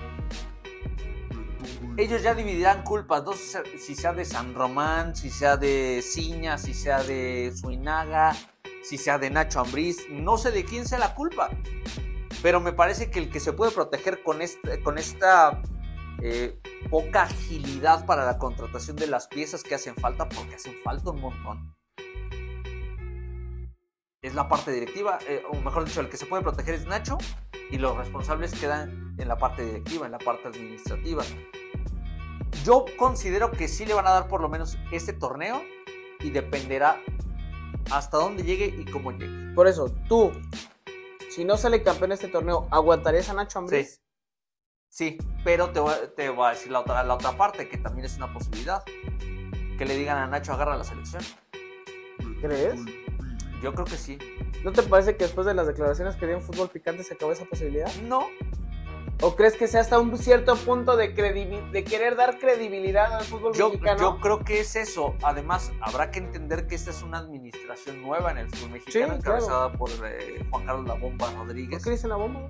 ellos 1.96 2.22
ya 2.22 2.34
dividirán 2.34 2.82
culpas, 2.82 3.24
¿no? 3.24 3.32
si 3.32 3.94
sea 3.94 4.12
de 4.12 4.24
San 4.24 4.54
Román, 4.54 5.14
si 5.14 5.30
sea 5.30 5.56
de 5.56 6.02
Ciña, 6.02 6.58
si 6.58 6.74
sea 6.74 7.02
de 7.02 7.52
Suinaga, 7.54 8.34
si 8.82 8.98
sea 8.98 9.18
de 9.18 9.30
Nacho 9.30 9.60
Ambriz, 9.60 10.08
no 10.10 10.38
sé 10.38 10.50
de 10.50 10.64
quién 10.64 10.86
sea 10.86 10.98
la 10.98 11.14
culpa. 11.14 11.50
Pero 12.42 12.60
me 12.60 12.72
parece 12.72 13.10
que 13.10 13.20
el 13.20 13.30
que 13.30 13.40
se 13.40 13.52
puede 13.52 13.70
proteger 13.70 14.22
con, 14.22 14.42
este, 14.42 14.82
con 14.82 14.98
esta 14.98 15.62
eh, 16.22 16.58
poca 16.88 17.24
agilidad 17.24 18.06
para 18.06 18.24
la 18.24 18.38
contratación 18.38 18.96
de 18.96 19.08
las 19.08 19.26
piezas 19.26 19.62
que 19.62 19.74
hacen 19.74 19.96
falta, 19.96 20.28
porque 20.28 20.54
hacen 20.54 20.74
falta 20.84 21.10
un 21.10 21.20
montón, 21.20 21.74
es 24.22 24.34
la 24.36 24.48
parte 24.48 24.70
directiva, 24.70 25.18
eh, 25.28 25.42
o 25.50 25.56
mejor 25.56 25.84
dicho, 25.84 26.00
el 26.00 26.08
que 26.08 26.16
se 26.16 26.26
puede 26.26 26.44
proteger 26.44 26.76
es 26.76 26.86
Nacho 26.86 27.18
y 27.70 27.78
los 27.78 27.96
responsables 27.96 28.54
quedan 28.54 29.16
en 29.18 29.26
la 29.26 29.36
parte 29.36 29.64
directiva, 29.64 30.06
en 30.06 30.12
la 30.12 30.18
parte 30.18 30.46
administrativa. 30.46 31.24
Yo 32.64 32.84
considero 32.96 33.50
que 33.50 33.66
sí 33.66 33.84
le 33.84 33.94
van 33.94 34.06
a 34.06 34.10
dar 34.10 34.28
por 34.28 34.40
lo 34.40 34.48
menos 34.48 34.78
este 34.92 35.12
torneo 35.12 35.60
y 36.20 36.30
dependerá 36.30 37.00
hasta 37.90 38.18
dónde 38.18 38.44
llegue 38.44 38.66
y 38.66 38.84
cómo 38.84 39.10
llegue. 39.10 39.52
Por 39.56 39.66
eso, 39.66 39.92
tú, 40.08 40.30
si 41.28 41.44
no 41.44 41.56
sale 41.56 41.82
campeón 41.82 42.12
este 42.12 42.28
torneo, 42.28 42.68
¿aguantarías 42.70 43.28
a 43.28 43.34
Nacho 43.34 43.58
Ambriz? 43.58 43.94
Sí, 43.94 44.01
pero 45.44 45.70
te 45.70 45.80
voy, 45.80 45.94
te 46.16 46.28
voy, 46.28 46.46
a 46.46 46.50
decir 46.50 46.70
la 46.70 46.80
otra, 46.80 47.02
la 47.02 47.14
otra 47.14 47.36
parte, 47.36 47.68
que 47.68 47.78
también 47.78 48.04
es 48.04 48.16
una 48.16 48.32
posibilidad. 48.32 48.82
Que 49.78 49.84
le 49.84 49.96
digan 49.96 50.18
a 50.18 50.26
Nacho 50.26 50.52
agarra 50.52 50.76
la 50.76 50.84
selección. 50.84 51.22
¿Crees? 52.40 52.80
Yo 53.62 53.72
creo 53.74 53.84
que 53.84 53.96
sí. 53.96 54.18
¿No 54.64 54.72
te 54.72 54.82
parece 54.82 55.16
que 55.16 55.24
después 55.24 55.46
de 55.46 55.54
las 55.54 55.66
declaraciones 55.66 56.16
que 56.16 56.26
dio 56.26 56.36
en 56.36 56.42
Fútbol 56.42 56.68
Picante 56.68 57.02
se 57.04 57.14
acabó 57.14 57.32
esa 57.32 57.44
posibilidad? 57.44 57.92
No, 58.02 58.28
¿O 59.24 59.36
crees 59.36 59.56
que 59.56 59.68
sea 59.68 59.80
hasta 59.82 60.00
un 60.00 60.18
cierto 60.18 60.56
punto 60.56 60.96
de, 60.96 61.08
de 61.08 61.84
querer 61.84 62.16
dar 62.16 62.38
credibilidad 62.40 63.12
al 63.12 63.24
fútbol 63.24 63.54
yo, 63.54 63.68
mexicano? 63.68 64.00
Yo 64.00 64.20
creo 64.20 64.40
que 64.40 64.58
es 64.58 64.74
eso. 64.74 65.14
Además, 65.22 65.70
habrá 65.80 66.10
que 66.10 66.18
entender 66.18 66.66
que 66.66 66.74
esta 66.74 66.90
es 66.90 67.02
una 67.02 67.18
administración 67.18 68.02
nueva 68.02 68.32
en 68.32 68.38
el 68.38 68.48
fútbol 68.48 68.70
mexicano, 68.70 69.12
Sí, 69.12 69.18
encabezada 69.20 69.72
por 69.74 69.90
eh, 70.04 70.44
Juan 70.50 70.66
Carlos 70.66 70.88
La 70.88 70.94
Bomba 70.94 71.26
¿Por 71.26 71.46
Rodríguez. 71.46 71.84
qué 71.84 71.90
dicen 71.90 72.10
la 72.10 72.16
bomba? 72.16 72.48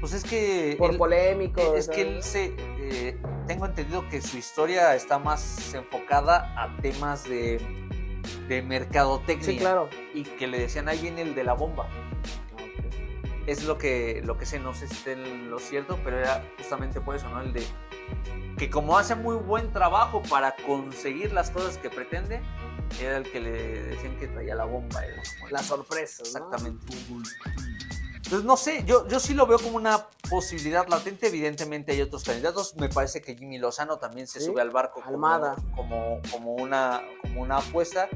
Pues 0.00 0.12
es 0.14 0.24
que. 0.24 0.76
Por 0.78 0.92
él- 0.92 0.98
polémico. 0.98 1.74
Es 1.76 1.88
que 1.88 2.02
él 2.02 2.22
se. 2.22 2.54
eh, 2.58 3.18
tengo 3.46 3.66
entendido 3.66 4.08
que 4.08 4.20
su 4.22 4.38
historia 4.38 4.94
está 4.94 5.18
más 5.18 5.74
enfocada 5.74 6.54
a 6.60 6.76
temas 6.80 7.24
de, 7.24 7.60
de 8.48 8.62
mercadotecnia. 8.62 9.44
Sí, 9.46 9.58
claro. 9.58 9.88
Y 10.14 10.22
que 10.24 10.46
le 10.46 10.58
decían, 10.58 10.88
ahí 10.88 10.98
viene 11.00 11.22
el 11.22 11.34
de 11.34 11.44
la 11.44 11.52
bomba. 11.54 11.88
Es 13.46 13.64
lo 13.64 13.78
que, 13.78 14.22
lo 14.24 14.38
que 14.38 14.46
sé, 14.46 14.60
no 14.60 14.74
sé 14.74 14.86
si 14.86 14.94
esté 14.94 15.12
en 15.12 15.50
lo 15.50 15.58
cierto, 15.58 15.98
pero 16.04 16.18
era 16.18 16.44
justamente 16.58 17.00
por 17.00 17.16
eso, 17.16 17.28
¿no? 17.28 17.40
El 17.40 17.52
de 17.52 17.64
que 18.56 18.68
como 18.70 18.98
hace 18.98 19.14
muy 19.14 19.34
buen 19.36 19.72
trabajo 19.72 20.22
para 20.28 20.54
conseguir 20.54 21.32
las 21.32 21.50
cosas 21.50 21.78
que 21.78 21.88
pretende, 21.90 22.40
era 23.00 23.16
el 23.16 23.24
que 23.30 23.40
le 23.40 23.50
decían 23.84 24.16
que 24.18 24.28
traía 24.28 24.54
la 24.54 24.64
bomba. 24.66 25.04
el- 25.04 25.16
La 25.50 25.62
sorpresa. 25.62 26.22
¿no? 26.22 26.28
Exactamente. 26.28 26.94
Entonces, 28.30 28.46
no 28.46 28.56
sé, 28.56 28.84
yo, 28.86 29.08
yo 29.08 29.18
sí 29.18 29.34
lo 29.34 29.44
veo 29.44 29.58
como 29.58 29.76
una 29.76 30.06
posibilidad 30.30 30.86
latente. 30.86 31.26
Evidentemente 31.26 31.90
hay 31.90 32.00
otros 32.00 32.22
candidatos. 32.22 32.76
Me 32.76 32.88
parece 32.88 33.20
que 33.20 33.34
Jimmy 33.34 33.58
Lozano 33.58 33.98
también 33.98 34.28
se 34.28 34.38
Sí, 34.38 34.46
sube 34.46 34.60
al 34.62 34.70
barco 34.70 35.00
como, 35.00 35.10
como, 35.74 36.20
como, 36.30 36.54
una, 36.54 37.02
como 37.22 37.40
una 37.42 37.56
apuesta. 37.56 38.08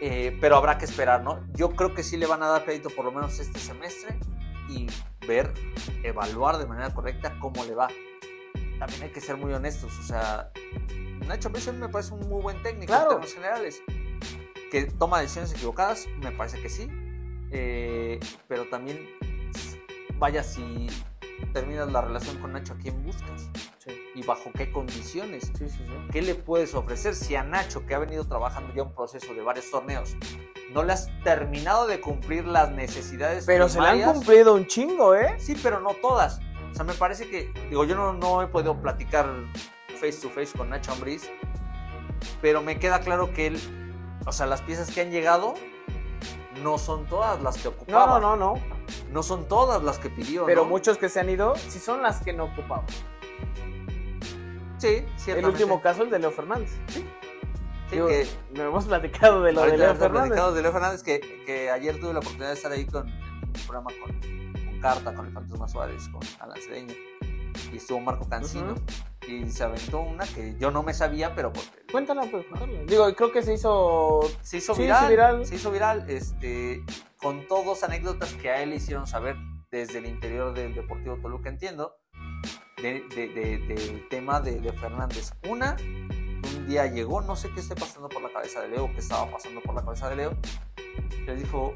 Eh, 0.00 0.38
pero 0.40 0.56
habrá 0.56 0.78
que 0.78 0.84
esperar, 0.84 1.24
¿no? 1.24 1.44
Yo 1.54 1.70
creo 1.70 1.92
que 1.92 2.04
sí 2.04 2.16
le 2.16 2.26
van 2.26 2.44
a 2.44 2.46
dar 2.46 2.64
crédito 2.64 2.88
por 2.90 3.04
lo 3.04 3.10
menos 3.10 3.36
este 3.40 3.58
semestre 3.58 4.16
y 4.68 4.86
ver, 5.26 5.52
evaluar 6.04 6.58
de 6.58 6.66
manera 6.66 6.94
correcta 6.94 7.36
cómo 7.40 7.64
le 7.64 7.74
va. 7.74 7.88
También 8.78 9.02
hay 9.02 9.10
que 9.10 9.20
ser 9.20 9.36
muy 9.36 9.52
honestos, 9.52 9.92
o 9.98 10.02
sea, 10.02 10.52
Nacho 11.26 11.48
Ambriz 11.48 11.66
me 11.72 11.88
parece 11.88 12.12
un 12.14 12.28
muy 12.28 12.42
buen 12.42 12.62
técnico 12.62 12.92
Claro. 12.92 13.12
en 13.12 13.20
términos 13.22 13.34
generales. 13.34 13.82
Que 14.70 14.84
toma 14.84 15.20
decisiones 15.20 15.52
equivocadas, 15.52 16.06
me 16.18 16.30
parece 16.30 16.60
que 16.60 16.68
sí. 16.68 16.88
Eh, 17.56 18.18
pero 18.48 18.66
también, 18.66 19.08
vaya, 20.18 20.42
si 20.42 20.88
terminas 21.52 21.90
la 21.92 22.00
relación 22.00 22.36
con 22.38 22.52
Nacho, 22.52 22.72
¿a 22.72 22.76
quién 22.76 23.00
buscas? 23.04 23.48
Sí, 23.78 23.92
¿Y 24.16 24.22
bajo 24.24 24.50
qué 24.52 24.72
condiciones? 24.72 25.52
sí, 25.56 25.68
sí. 25.68 25.78
sí. 25.78 25.92
¿Qué 26.10 26.20
le 26.20 26.34
puedes 26.34 26.74
ofrecer 26.74 27.14
si 27.14 27.36
a 27.36 27.44
Nacho, 27.44 27.86
que 27.86 27.94
ha 27.94 28.00
venido 28.00 28.26
trabajando 28.26 28.74
ya 28.74 28.82
un 28.82 28.92
proceso 28.92 29.32
de 29.34 29.42
varios 29.42 29.70
torneos, 29.70 30.16
no 30.72 30.82
le 30.82 30.94
has 30.94 31.08
terminado 31.22 31.86
de 31.86 32.00
cumplir 32.00 32.44
las 32.44 32.72
necesidades 32.72 33.46
Pero 33.46 33.68
se 33.68 33.80
le 33.80 33.86
han 33.86 34.02
cumplido 34.14 34.54
un 34.54 34.66
chingo, 34.66 35.14
¿eh? 35.14 35.36
Sí, 35.38 35.56
pero 35.62 35.78
no 35.78 35.94
todas. 35.94 36.40
O 36.72 36.74
sea, 36.74 36.84
me 36.84 36.94
parece 36.94 37.28
que, 37.30 37.52
digo, 37.70 37.84
yo 37.84 37.94
no, 37.94 38.12
no 38.14 38.42
he 38.42 38.48
podido 38.48 38.76
platicar 38.82 39.30
face 40.00 40.20
to 40.20 40.28
face 40.28 40.58
con 40.58 40.70
Nacho 40.70 40.90
Ambriz, 40.90 41.30
pero 42.42 42.62
me 42.62 42.80
queda 42.80 42.98
claro 42.98 43.32
que 43.32 43.46
él, 43.46 43.60
o 44.26 44.32
sea, 44.32 44.46
las 44.46 44.60
piezas 44.62 44.90
que 44.90 45.02
han 45.02 45.12
llegado 45.12 45.54
no 46.62 46.78
son 46.78 47.06
todas 47.06 47.42
las 47.42 47.56
que 47.56 47.64
No, 47.64 47.70
ocupaba. 47.70 48.20
no, 48.20 48.36
no, 48.36 48.54
no. 48.54 48.62
No 49.10 49.22
son 49.22 49.46
todas 49.48 49.82
las 49.82 49.98
que 49.98 50.10
pidió. 50.10 50.44
Pero 50.46 50.62
¿no? 50.64 50.68
muchos 50.70 50.98
que 50.98 51.08
se 51.08 51.20
han 51.20 51.30
ido, 51.30 51.54
sí 51.56 51.78
son 51.78 52.02
las 52.02 52.20
que 52.22 52.32
no 52.32 52.44
ocupaban. 52.44 52.84
Sí, 54.78 55.04
El 55.28 55.46
último 55.46 55.80
caso, 55.80 56.02
el 56.02 56.10
de 56.10 56.18
Leo 56.18 56.30
Fernández. 56.30 56.70
Sí, 56.88 57.06
Digo, 57.90 58.06
que, 58.08 58.26
No 58.52 58.64
hemos 58.64 58.84
platicado 58.86 59.42
de 59.42 59.52
lo 59.52 59.62
de 59.62 59.78
Leo 59.78 59.94
Fernández. 59.94 60.10
platicado 60.28 60.52
de 60.54 60.62
Leo 60.62 60.72
Fernández, 60.72 61.02
que, 61.02 61.20
que 61.46 61.70
ayer 61.70 61.98
tuve 61.98 62.12
la 62.12 62.18
oportunidad 62.18 62.48
de 62.48 62.54
estar 62.54 62.72
ahí 62.72 62.84
con 62.86 63.08
en 63.08 63.14
un 63.46 63.52
programa 63.66 63.90
con, 64.02 64.20
con 64.66 64.80
Carta, 64.80 65.14
con 65.14 65.26
el 65.26 65.32
Fantasma 65.32 65.68
Suárez, 65.68 66.08
con 66.08 66.20
Alan 66.40 66.60
Cedeño, 66.60 66.92
y 67.72 67.76
estuvo 67.76 68.00
Marco 68.00 68.28
Cancino, 68.28 68.72
Ujú. 68.72 68.82
y 69.28 69.50
se 69.50 69.64
aventó 69.64 70.00
una 70.00 70.24
que 70.26 70.56
yo 70.58 70.70
no 70.70 70.82
me 70.82 70.92
sabía, 70.94 71.34
pero 71.34 71.52
porque 71.52 71.70
Cuéntala, 71.90 72.22
pues, 72.30 72.44
cuéntala. 72.46 72.72
Digo, 72.86 73.14
creo 73.14 73.32
que 73.32 73.42
se 73.42 73.54
hizo. 73.54 74.20
se 74.42 74.58
hizo 74.58 74.74
Sí, 74.74 74.82
viral, 74.82 75.08
viral. 75.10 75.46
se 75.46 75.54
hizo 75.54 75.70
viral, 75.70 76.08
este, 76.10 76.82
con 77.18 77.46
dos 77.48 77.84
anécdotas 77.84 78.32
que 78.34 78.50
a 78.50 78.62
él 78.62 78.70
le 78.70 78.76
hicieron 78.76 79.06
saber 79.06 79.36
desde 79.70 79.98
el 79.98 80.06
interior 80.06 80.52
del 80.54 80.74
Deportivo 80.74 81.16
Toluca, 81.16 81.48
entiendo, 81.48 81.96
de- 82.82 83.02
de- 83.14 83.28
de- 83.28 83.58
del 83.58 84.08
tema 84.08 84.40
de 84.40 84.72
Fernández. 84.72 85.32
Una, 85.48 85.76
un 85.80 86.66
día 86.66 86.86
llegó, 86.86 87.20
no 87.22 87.34
sé 87.36 87.48
qué 87.54 87.60
esté 87.60 87.74
pasando 87.74 88.08
por 88.08 88.22
la 88.22 88.30
cabeza 88.32 88.60
de 88.60 88.68
Leo, 88.68 88.90
qué 88.92 88.98
estaba 88.98 89.30
pasando 89.30 89.60
por 89.62 89.74
la 89.74 89.82
cabeza 89.84 90.10
de 90.10 90.16
Leo, 90.16 90.36
le 91.26 91.34
dijo, 91.36 91.72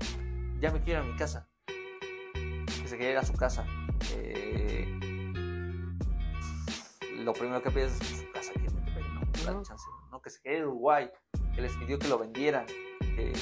ya 0.60 0.70
me 0.72 0.80
quiero 0.82 1.00
ir 1.02 1.06
a 1.08 1.12
mi 1.12 1.16
casa, 1.16 1.48
que 1.64 2.88
se 2.88 2.96
quería 2.98 3.12
ir 3.12 3.18
a 3.18 3.24
su 3.24 3.32
casa. 3.34 3.64
Eh, 4.14 4.98
lo 7.18 7.32
primero 7.32 7.62
que 7.62 7.70
pides 7.70 8.00
es 8.00 8.18
su 8.20 8.32
casa 8.32 8.52
aquí 8.54 8.66
en 8.66 8.74
Metepec, 8.74 9.04
no, 9.46 9.52
no 9.54 9.62
chance, 9.62 9.84
que 10.22 10.30
se 10.30 10.64
Uruguay, 10.64 11.10
que 11.54 11.60
les 11.62 11.72
pidió 11.76 11.98
que 11.98 12.08
lo 12.08 12.18
vendieran, 12.18 12.66
que, 13.00 13.32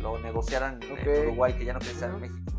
lo 0.00 0.18
negociaran 0.20 0.80
en 0.82 0.92
Uruguay, 1.26 1.54
que 1.54 1.64
ya 1.64 1.72
no 1.72 1.80
quería 1.80 1.94
estar 1.94 2.10
en 2.10 2.16
Ujú. 2.16 2.26
México. 2.26 2.52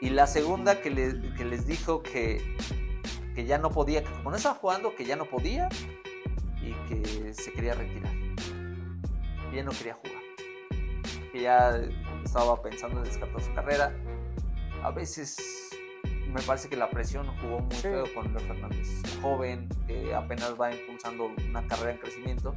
Y 0.00 0.10
la 0.10 0.26
segunda 0.26 0.80
que, 0.80 0.90
le- 0.90 1.34
que 1.34 1.44
les 1.44 1.66
dijo 1.66 2.02
que, 2.02 2.56
que 3.34 3.46
ya 3.46 3.58
no 3.58 3.70
podía, 3.70 4.04
que 4.04 4.10
como 4.12 4.30
no 4.30 4.36
estaba 4.36 4.54
jugando, 4.54 4.94
que 4.94 5.04
ya 5.04 5.16
no 5.16 5.24
podía 5.24 5.68
y 6.62 6.72
que 6.88 7.32
se 7.34 7.52
quería 7.52 7.74
retirar. 7.74 8.12
Que 9.50 9.56
ya 9.56 9.64
no 9.64 9.72
quería 9.72 9.94
jugar. 9.94 10.22
Que 11.32 11.40
ya 11.40 11.80
estaba 12.24 12.60
pensando 12.62 12.98
en 12.98 13.04
descartar 13.04 13.40
su 13.40 13.52
carrera. 13.54 13.92
A 14.82 14.90
veces 14.90 15.67
me 16.32 16.40
parece 16.42 16.68
que 16.68 16.76
la 16.76 16.90
presión 16.90 17.26
jugó 17.40 17.60
muy 17.60 17.74
Sí. 17.74 17.82
feo 17.82 18.04
con 18.14 18.32
Leo 18.32 18.40
Fernández. 18.40 19.02
Joven, 19.22 19.68
que 19.86 20.14
apenas 20.14 20.54
va 20.60 20.72
impulsando 20.74 21.30
una 21.48 21.66
carrera 21.66 21.92
en 21.92 21.98
crecimiento. 21.98 22.54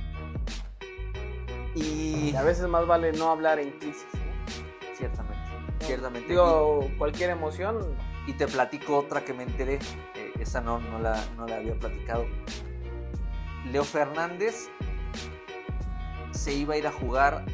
Y 1.76 2.32
Y 2.32 2.36
a 2.36 2.44
veces 2.44 2.68
más 2.68 2.86
vale 2.86 3.14
no 3.14 3.30
hablar 3.32 3.60
en 3.60 3.72
crisis. 3.72 4.06
¿no? 4.14 4.96
ciertamente, 4.96 5.38
ciertamente. 5.80 6.30
Digo, 6.30 6.88
cualquier 6.98 7.30
emoción. 7.32 7.96
Y 8.28 8.34
te 8.34 8.48
platico 8.48 8.98
otra 9.00 9.22
que 9.26 9.34
me 9.34 9.44
enteré. 9.44 9.80
eh, 10.16 10.32
esa 10.40 10.62
no, 10.62 10.80
no, 10.80 11.00
la, 11.00 11.24
no 11.38 11.48
la 11.48 11.56
había 11.58 11.74
platicado. 11.76 12.26
Leo 13.72 13.84
Fernández 13.84 14.70
se 16.32 16.54
iba 16.54 16.76
a 16.76 16.78
ir 16.78 16.86
a 16.88 16.92
jugar 16.92 17.46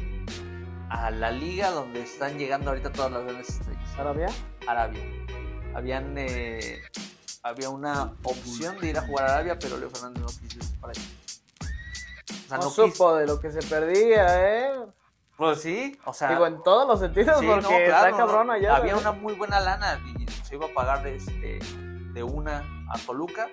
a 0.90 1.10
la 1.10 1.30
liga 1.30 1.70
donde 1.70 2.02
están 2.02 2.38
llegando 2.38 2.70
ahorita 2.70 2.92
todas 2.92 3.12
las 3.12 3.24
grandes 3.24 3.48
estrellas. 3.50 3.94
Arabia. 3.98 4.28
Arabia. 4.66 5.00
Habían, 5.78 6.14
eh, 6.18 6.82
había 7.44 7.70
una 7.70 8.12
opción 8.24 8.78
de 8.80 8.88
ir 8.90 8.98
a 8.98 9.02
jugar 9.02 9.28
a 9.30 9.34
Arabia, 9.34 9.58
pero 9.60 9.76
Leo 9.78 9.88
Fernández 9.90 10.22
no 10.22 10.26
quiso 10.28 10.58
ir 10.58 10.80
para 10.80 10.90
allá. 10.90 11.02
O 11.60 12.48
sea, 12.48 12.56
No, 12.58 12.64
no, 12.64 12.70
supo 12.70 12.86
quiso. 12.90 13.14
de 13.16 13.26
lo 13.28 13.38
que 13.40 13.52
se 13.52 13.62
perdía, 13.62 14.26
¿eh? 14.66 14.72
Pues 15.36 15.60
sí, 15.62 15.96
o 16.04 16.12
sea. 16.12 16.30
Digo, 16.30 16.48
en 16.48 16.60
todos 16.64 16.88
los 16.88 16.98
sentidos, 16.98 17.38
Sí, 17.38 17.46
porque 17.46 17.62
no, 17.62 17.68
claro, 17.68 18.06
está 18.06 18.10
no. 18.10 18.16
cabrón 18.16 18.50
allá. 18.50 18.74
Había 18.74 18.96
una 18.96 19.12
muy 19.12 19.34
buena 19.34 19.60
lana 19.60 20.00
y 20.18 20.26
se 20.44 20.56
iba 20.56 20.66
a 20.66 20.74
pagar 20.74 21.06
este, 21.06 21.60
de 22.12 22.22
una 22.24 22.64
a 22.92 22.98
Toluca, 22.98 23.48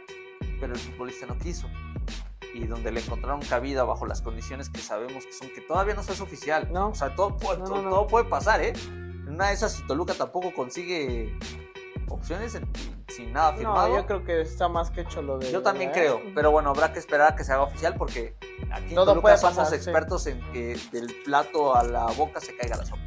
pero 0.60 0.74
el 0.74 0.80
futbolista 0.80 1.28
no 1.28 1.38
quiso. 1.38 1.70
y 2.56 2.66
donde 2.68 2.90
le 2.90 3.02
encontraron 3.02 3.42
cabida 3.42 3.84
bajo 3.84 4.06
las 4.08 4.22
condiciones 4.22 4.70
que 4.70 4.80
sabemos 4.80 5.26
que 5.26 5.34
son, 5.34 5.50
que 5.50 5.60
todavía 5.62 5.94
no 5.94 6.02
es 6.02 6.22
oficial. 6.22 6.70
No. 6.72 6.88
O 6.90 6.96
sea, 6.96 7.14
todo, 7.14 7.36
puede- 7.38 7.60
No, 7.60 7.66
no, 7.66 7.70
todo, 7.70 7.82
no. 7.84 7.90
todo 7.90 8.08
puede 8.08 8.26
pasar, 8.30 8.62
¿eh? 8.64 8.72
En 8.88 9.28
una 9.34 9.50
de 9.50 9.54
esas, 9.56 9.74
si 9.74 9.86
Toluca 9.86 10.14
tampoco 10.14 10.54
consigue 10.54 11.38
opciones 12.10 12.58
sin 13.08 13.34
nada 13.34 13.54
firmado. 13.54 13.90
No, 13.90 13.98
yo 13.98 14.06
creo 14.06 14.24
que 14.24 14.42
está 14.42 14.68
más 14.68 14.92
que 14.92 15.02
hecho 15.02 15.22
lo 15.22 15.38
de. 15.38 15.52
Yo 15.52 15.62
también 15.62 15.90
¿eh? 15.92 15.94
creo, 15.94 16.22
pero 16.34 16.52
bueno, 16.52 16.70
habrá 16.72 16.92
que 16.94 17.00
esperar 17.00 17.34
a 17.34 17.36
que 17.36 17.44
se 17.44 17.54
haga 17.54 17.64
oficial 17.64 17.96
porque 17.98 18.36
aquí 18.72 18.90
en 18.90 18.96
Todo 18.96 19.14
somos 19.38 19.70
sí. 19.70 19.76
expertos 19.76 20.28
en 20.28 20.40
que 20.52 20.78
del 20.92 21.14
plato 21.24 21.76
a 21.76 21.84
la 21.84 22.06
boca 22.08 22.40
se 22.40 22.56
caiga 22.56 22.78
la 22.78 22.86
sopa. 22.86 23.02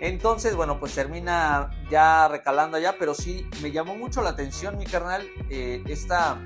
Entonces, 0.00 0.54
bueno, 0.54 0.78
pues 0.78 0.94
termina 0.94 1.70
ya 1.90 2.28
recalando 2.28 2.76
allá, 2.76 2.96
pero 2.98 3.14
sí 3.14 3.48
me 3.62 3.72
llamó 3.72 3.94
mucho 3.96 4.20
la 4.22 4.30
atención, 4.30 4.76
mi 4.76 4.84
carnal, 4.84 5.26
eh, 5.48 5.82
esta, 5.86 6.36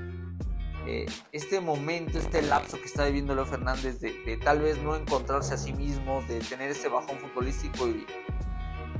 eh, 0.87 1.05
este 1.33 1.59
momento, 1.59 2.17
este 2.17 2.41
lapso 2.43 2.77
que 2.79 2.85
está 2.85 3.03
viviendo 3.05 3.35
Leo 3.35 3.45
Fernández 3.45 3.99
de, 3.99 4.13
de 4.23 4.37
tal 4.37 4.61
vez 4.61 4.77
no 4.81 4.95
encontrarse 4.95 5.53
a 5.53 5.57
sí 5.57 5.73
mismo, 5.73 6.21
de 6.29 6.39
tener 6.39 6.71
este 6.71 6.87
bajón 6.87 7.17
futbolístico 7.19 7.87
y, 7.87 8.05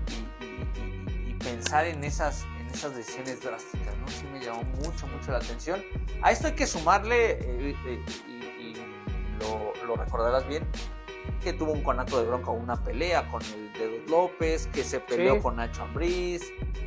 y- 0.10 0.46
y- 0.46 1.28
y- 1.28 1.30
y 1.32 1.34
pensar 1.36 1.86
en 1.86 2.04
esas, 2.04 2.44
esas 2.74 2.96
decisiones 2.96 3.42
drásticas, 3.42 3.96
¿no? 3.98 4.08
Sí 4.08 4.26
me 4.32 4.40
llamó 4.44 4.64
mucho, 4.64 5.08
mucho 5.08 5.32
la 5.32 5.38
atención. 5.38 5.82
A 6.22 6.32
esto 6.32 6.48
hay 6.48 6.54
que 6.54 6.68
sumarle, 6.68 7.32
eh, 7.32 7.76
eh, 7.86 8.06
y, 8.28 8.32
y 8.64 8.74
lo, 9.40 9.74
lo 9.86 9.96
recordarás 9.96 10.48
bien, 10.48 10.66
que 11.44 11.54
tuvo 11.54 11.72
un 11.72 11.82
conato 11.84 12.20
de 12.22 12.28
bronca, 12.28 12.52
una 12.52 12.84
pelea 12.84 13.28
con 13.30 13.42
el 13.44 13.72
Dedos 13.74 14.10
López, 14.10 14.68
que 14.68 14.84
se 14.84 15.00
peleó 15.00 15.36
Sí. 15.36 15.42
con 15.42 15.56
Nacho 15.56 15.84
Ambriz. 15.84 16.42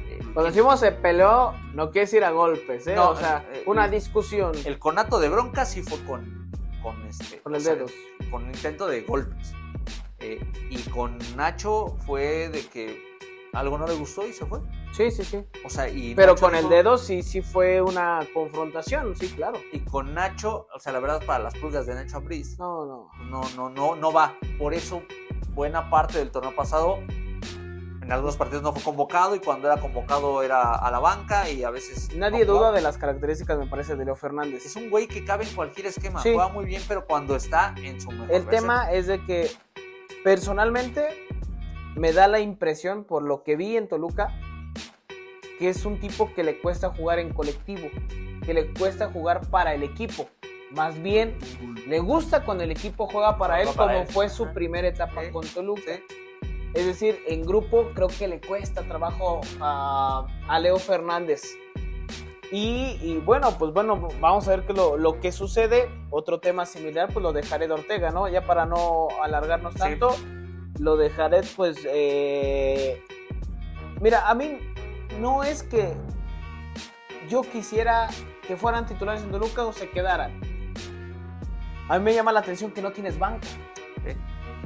eh, 0.06 0.18
Cuando 0.32 0.44
decimos 0.50 0.80
se 0.80 0.92
peleó, 0.92 1.52
no 1.72 1.90
quiere 1.90 2.06
decir 2.06 2.24
a 2.24 2.30
golpes, 2.30 2.86
¿eh? 2.86 2.94
No, 2.94 3.10
o 3.10 3.16
sea, 3.16 3.44
eh, 3.52 3.62
una 3.66 3.84
el- 3.86 3.90
discusión 3.90 4.52
el 4.64 4.78
conato 4.78 5.18
de 5.20 5.28
bronca 5.28 5.64
sí 5.64 5.82
fue 5.82 6.02
con, 6.04 6.50
con 6.82 7.00
este. 7.06 7.40
con 7.40 7.54
el 7.54 7.60
sea, 7.60 7.74
dedos. 7.74 7.92
con 8.30 8.44
intento 8.46 8.86
de 8.86 9.02
golpes. 9.02 9.52
Eh, 10.20 10.40
y 10.70 10.78
con 10.90 11.18
Nacho 11.36 11.96
fue 12.06 12.48
de 12.48 12.66
que 12.66 13.02
algo 13.52 13.76
no 13.78 13.86
le 13.86 13.94
gustó 13.94 14.26
y 14.26 14.32
se 14.32 14.46
fue. 14.46 14.60
Sí, 14.96 15.10
sí, 15.10 15.24
sí. 15.24 15.44
O 15.64 15.68
sea, 15.70 15.88
y 15.88 16.14
Pero 16.14 16.32
Nacho 16.34 16.44
con 16.46 16.54
el 16.54 16.68
dedo 16.68 16.96
sí, 16.98 17.22
sí 17.22 17.42
fue 17.42 17.82
una 17.82 18.20
confrontación, 18.32 19.16
sí, 19.16 19.28
claro. 19.28 19.58
Y 19.72 19.80
con 19.80 20.14
Nacho, 20.14 20.68
o 20.74 20.78
sea, 20.78 20.92
la 20.92 21.00
verdad, 21.00 21.20
para 21.26 21.42
las 21.42 21.54
pulgas 21.54 21.86
de 21.86 21.94
Nacho 21.94 22.18
Ambriz, 22.18 22.58
No, 22.58 22.86
no. 22.86 23.10
no, 23.28 23.42
no, 23.56 23.70
no, 23.70 23.96
no 23.96 24.12
va. 24.12 24.34
Por 24.58 24.72
eso, 24.72 25.02
buena 25.50 25.90
parte 25.90 26.18
del 26.18 26.30
torneo 26.30 26.54
pasado, 26.54 26.98
en 28.02 28.12
algunos 28.12 28.36
partidos 28.36 28.62
no 28.62 28.72
fue 28.72 28.82
convocado 28.82 29.34
y 29.34 29.40
cuando 29.40 29.66
era 29.66 29.80
convocado 29.80 30.42
era 30.42 30.74
a 30.74 30.90
la 30.92 30.98
banca 31.00 31.48
y 31.50 31.64
a 31.64 31.70
veces. 31.70 32.14
Nadie 32.14 32.44
no 32.44 32.52
duda 32.52 32.70
de 32.70 32.80
las 32.82 32.96
características, 32.98 33.58
me 33.58 33.66
parece, 33.66 33.96
de 33.96 34.04
Leo 34.04 34.14
Fernández. 34.14 34.64
Es 34.66 34.76
un 34.76 34.90
güey 34.90 35.08
que 35.08 35.24
cabe 35.24 35.44
en 35.44 35.54
cualquier 35.56 35.86
esquema, 35.86 36.20
Sí. 36.22 36.32
juega 36.34 36.50
muy 36.50 36.66
bien, 36.66 36.82
pero 36.86 37.04
cuando 37.06 37.34
está 37.34 37.74
en 37.78 38.00
su 38.00 38.10
mejor 38.12 38.30
El 38.30 38.42
versión. 38.44 38.50
tema 38.62 38.92
es 38.92 39.06
de 39.08 39.24
que 39.24 39.50
personalmente 40.22 41.08
me 41.96 42.12
da 42.12 42.28
la 42.28 42.40
impresión, 42.40 43.04
por 43.04 43.22
lo 43.22 43.42
que 43.42 43.56
vi 43.56 43.76
en 43.76 43.88
Toluca, 43.88 44.28
que 45.58 45.68
es 45.68 45.84
un 45.84 45.98
tipo 46.00 46.32
que 46.34 46.42
le 46.44 46.58
cuesta 46.58 46.90
jugar 46.90 47.18
en 47.18 47.32
colectivo, 47.32 47.88
que 48.44 48.54
le 48.54 48.72
cuesta 48.74 49.10
jugar 49.10 49.48
para 49.50 49.74
el 49.74 49.82
equipo. 49.82 50.28
Más 50.70 51.00
bien, 51.00 51.36
le 51.86 52.00
gusta 52.00 52.44
cuando 52.44 52.64
el 52.64 52.70
equipo 52.72 53.06
juega 53.06 53.38
para 53.38 53.62
él, 53.62 53.68
para 53.76 53.92
como 53.92 54.06
él. 54.06 54.08
fue 54.08 54.28
su 54.28 54.52
primera 54.52 54.88
etapa 54.88 55.30
con 55.30 55.46
Toluca. 55.46 56.00
Es 56.74 56.86
decir, 56.86 57.20
en 57.28 57.42
grupo 57.46 57.90
creo 57.94 58.08
que 58.08 58.26
le 58.26 58.40
cuesta 58.40 58.82
trabajo 58.82 59.40
a, 59.60 60.26
a 60.48 60.58
Leo 60.58 60.76
Fernández. 60.78 61.42
Y, 62.50 62.98
y 63.00 63.20
bueno, 63.24 63.56
pues 63.58 63.72
bueno, 63.72 64.08
vamos 64.20 64.46
a 64.48 64.50
ver 64.56 64.66
qué 64.66 64.72
lo, 64.72 64.96
lo 64.96 65.20
que 65.20 65.30
sucede. 65.30 65.88
Otro 66.10 66.40
tema 66.40 66.66
similar, 66.66 67.08
pues 67.12 67.22
lo 67.22 67.32
de 67.32 67.42
Jared 67.44 67.70
Ortega, 67.70 68.10
¿no? 68.10 68.28
Ya 68.28 68.42
para 68.44 68.66
no 68.66 69.08
alargarnos 69.22 69.74
Sí. 69.74 69.78
tanto, 69.78 70.16
lo 70.80 70.96
de 70.96 71.10
Jared, 71.10 71.44
pues... 71.56 71.78
eh, 71.88 73.00
mira, 74.00 74.28
a 74.28 74.34
mí 74.34 74.58
no 75.20 75.42
es 75.42 75.62
que 75.62 75.94
yo 77.28 77.42
quisiera 77.42 78.08
que 78.46 78.56
fueran 78.56 78.86
titulares 78.86 79.22
en 79.22 79.30
Toluca 79.30 79.64
o 79.64 79.72
se 79.72 79.88
quedaran. 79.90 80.40
A 81.88 81.98
mí 81.98 82.04
me 82.04 82.14
llama 82.14 82.32
la 82.32 82.40
atención 82.40 82.70
que 82.70 82.82
no 82.82 82.92
tienes 82.92 83.18
banca 83.18 83.46
Sí. 84.04 84.16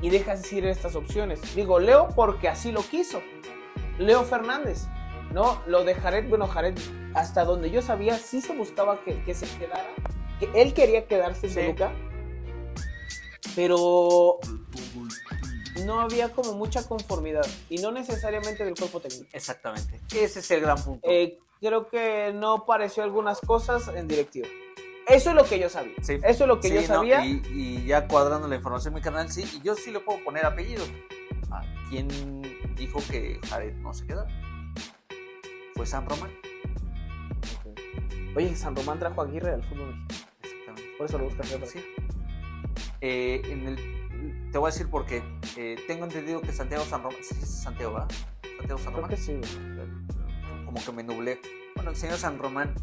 y 0.02 0.10
dejas 0.10 0.52
ir 0.52 0.64
estas 0.66 0.94
opciones. 0.96 1.54
Digo, 1.54 1.78
Leo 1.78 2.08
porque 2.14 2.48
así 2.48 2.72
lo 2.72 2.82
quiso. 2.82 3.20
Leo 3.98 4.22
Fernández, 4.24 4.86
¿no? 5.32 5.60
Lo 5.66 5.84
de 5.84 5.94
Jared, 5.94 6.28
bueno, 6.28 6.46
Jared, 6.46 6.78
hasta 7.14 7.44
donde 7.44 7.70
yo 7.70 7.82
sabía, 7.82 8.16
sí 8.18 8.40
se 8.40 8.54
buscaba 8.54 9.00
que, 9.04 9.22
que 9.24 9.34
se 9.34 9.46
quedara, 9.58 9.88
que 10.38 10.48
él 10.54 10.74
quería 10.74 11.06
quedarse 11.06 11.46
en 11.46 11.52
Sí. 11.52 11.60
Toluca, 11.60 11.92
pero 13.56 14.38
no 15.84 16.00
había 16.00 16.30
como 16.32 16.54
mucha 16.54 16.86
conformidad 16.86 17.46
y 17.68 17.78
no 17.78 17.90
necesariamente 17.92 18.64
del 18.64 18.74
cuerpo 18.74 19.00
técnico. 19.00 19.26
Exactamente. 19.32 20.00
Ese 20.14 20.40
es 20.40 20.50
el 20.50 20.60
gran 20.60 20.82
punto. 20.82 21.08
Eh, 21.08 21.38
creo 21.60 21.88
que 21.88 22.32
no 22.34 22.64
pareció 22.66 23.02
algunas 23.02 23.40
cosas 23.40 23.88
en 23.88 24.06
directiva. 24.08 24.48
Eso 25.06 25.30
es 25.30 25.36
lo 25.36 25.44
que 25.44 25.58
yo 25.58 25.68
sabía. 25.70 25.94
Sí. 26.02 26.14
Eso 26.22 26.44
es 26.44 26.48
lo 26.48 26.60
que 26.60 26.68
Sí, 26.68 26.74
yo 26.74 26.80
no, 26.82 26.86
sabía. 26.86 27.24
y, 27.24 27.42
y 27.50 27.86
ya 27.86 28.06
cuadrando 28.06 28.46
la 28.46 28.56
información, 28.56 28.92
mi 28.94 29.00
canal, 29.00 29.30
sí, 29.32 29.42
y 29.54 29.62
yo 29.62 29.74
sí 29.74 29.90
le 29.90 30.00
puedo 30.00 30.22
poner 30.22 30.44
apellido. 30.44 30.84
¿A 31.50 31.62
quién 31.88 32.06
dijo 32.76 33.00
que 33.10 33.40
Jared 33.48 33.74
no 33.76 33.94
se 33.94 34.06
queda? 34.06 34.26
Fue 35.74 35.86
San 35.86 36.06
Román. 36.06 36.30
Oye, 38.36 38.54
San 38.54 38.76
Román 38.76 38.98
trajo 38.98 39.22
a 39.22 39.24
Aguirre 39.24 39.54
al 39.54 39.62
fútbol 39.62 39.94
mexicano. 39.96 40.28
Exactamente. 40.42 40.94
Por 40.98 41.06
eso 41.06 41.18
lo 41.18 41.24
buscas. 41.24 41.70
Sí. 41.70 41.80
Eh, 43.00 43.40
en 43.46 43.66
el, 43.66 43.97
te 44.50 44.58
voy 44.58 44.68
a 44.68 44.72
decir 44.72 44.88
por 44.88 45.06
qué. 45.06 45.22
Eh, 45.56 45.76
tengo 45.86 46.04
entendido 46.04 46.40
que 46.40 46.52
Santiago 46.52 46.84
San 46.84 47.02
Román. 47.02 47.18
Sí, 47.22 47.36
es 47.40 47.48
Santiago, 47.48 47.94
¿verdad? 47.94 48.08
Santiago 48.58 48.78
San 48.78 48.92
Creo 48.92 49.06
Román. 49.06 49.10
que 49.10 49.16
sí. 49.16 49.40
Como 50.64 50.84
que 50.84 50.92
me 50.92 51.02
nublé. 51.02 51.40
Bueno, 51.74 51.90
el 51.90 51.96
señor 51.96 52.18
San 52.18 52.38
Román 52.38 52.74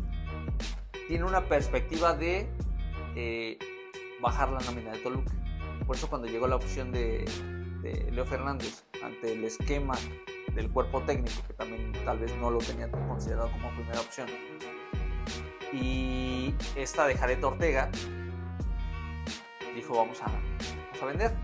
tiene 1.07 1.23
una 1.23 1.45
perspectiva 1.45 2.13
de 2.13 2.49
eh, 3.15 3.57
bajar 4.21 4.49
la 4.49 4.59
nómina 4.59 4.91
de 4.91 4.99
Toluca. 4.99 5.31
Por 5.85 5.95
eso 5.95 6.09
cuando 6.09 6.27
llegó 6.27 6.47
la 6.47 6.55
opción 6.55 6.91
de, 6.91 7.25
de 7.81 8.11
Leo 8.11 8.25
Fernández 8.25 8.85
ante 9.03 9.33
el 9.33 9.43
esquema 9.43 9.93
del 10.55 10.71
cuerpo 10.71 11.01
técnico, 11.01 11.35
que 11.47 11.53
también 11.53 11.91
tal 12.05 12.17
vez 12.17 12.35
no 12.37 12.49
lo 12.49 12.59
tenía 12.59 12.89
considerado 12.89 13.51
como 13.51 13.69
primera 13.71 13.99
opción, 13.99 14.27
y 15.73 16.53
esta 16.75 17.05
de 17.05 17.15
Jared 17.15 17.43
Ortega, 17.43 17.89
dijo 19.75 19.97
vamos 19.97 20.21
a, 20.21 20.27
vamos 20.27 21.01
a 21.01 21.05
vender, 21.05 21.35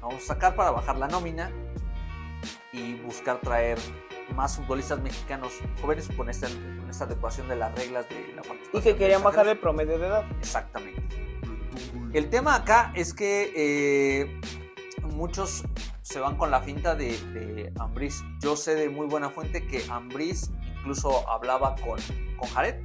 vamos 0.00 0.22
a 0.22 0.26
sacar 0.26 0.54
para 0.56 0.70
bajar 0.70 0.96
la 0.96 1.08
nómina 1.08 1.50
y 2.72 2.94
buscar 2.94 3.40
traer 3.40 3.78
más 4.34 4.56
futbolistas 4.56 5.00
mexicanos 5.00 5.52
jóvenes 5.80 6.08
con 6.16 6.28
esta, 6.28 6.48
con 6.48 6.88
esta 6.88 7.04
adecuación 7.04 7.48
de 7.48 7.56
las 7.56 7.74
reglas 7.74 8.08
de 8.08 8.32
la 8.34 8.42
Y 8.42 8.48
participación 8.48 8.82
que 8.82 8.92
de 8.92 8.96
querían 8.96 9.22
bajar 9.22 9.48
el 9.48 9.58
promedio 9.58 9.98
de 9.98 10.06
edad. 10.06 10.24
Exactamente. 10.38 11.02
El 12.12 12.30
tema 12.30 12.54
acá 12.54 12.92
es 12.94 13.14
que 13.14 13.52
eh, 13.54 14.40
muchos 15.02 15.64
se 16.02 16.20
van 16.20 16.36
con 16.36 16.50
la 16.50 16.60
finta 16.60 16.94
de, 16.94 17.18
de 17.32 17.72
Ambriz. 17.78 18.22
Yo 18.40 18.56
sé 18.56 18.74
de 18.74 18.88
muy 18.88 19.06
buena 19.06 19.30
fuente 19.30 19.66
que 19.66 19.84
Ambriz 19.90 20.50
incluso 20.78 21.28
hablaba 21.28 21.74
con, 21.76 22.00
con 22.36 22.48
Jared 22.50 22.82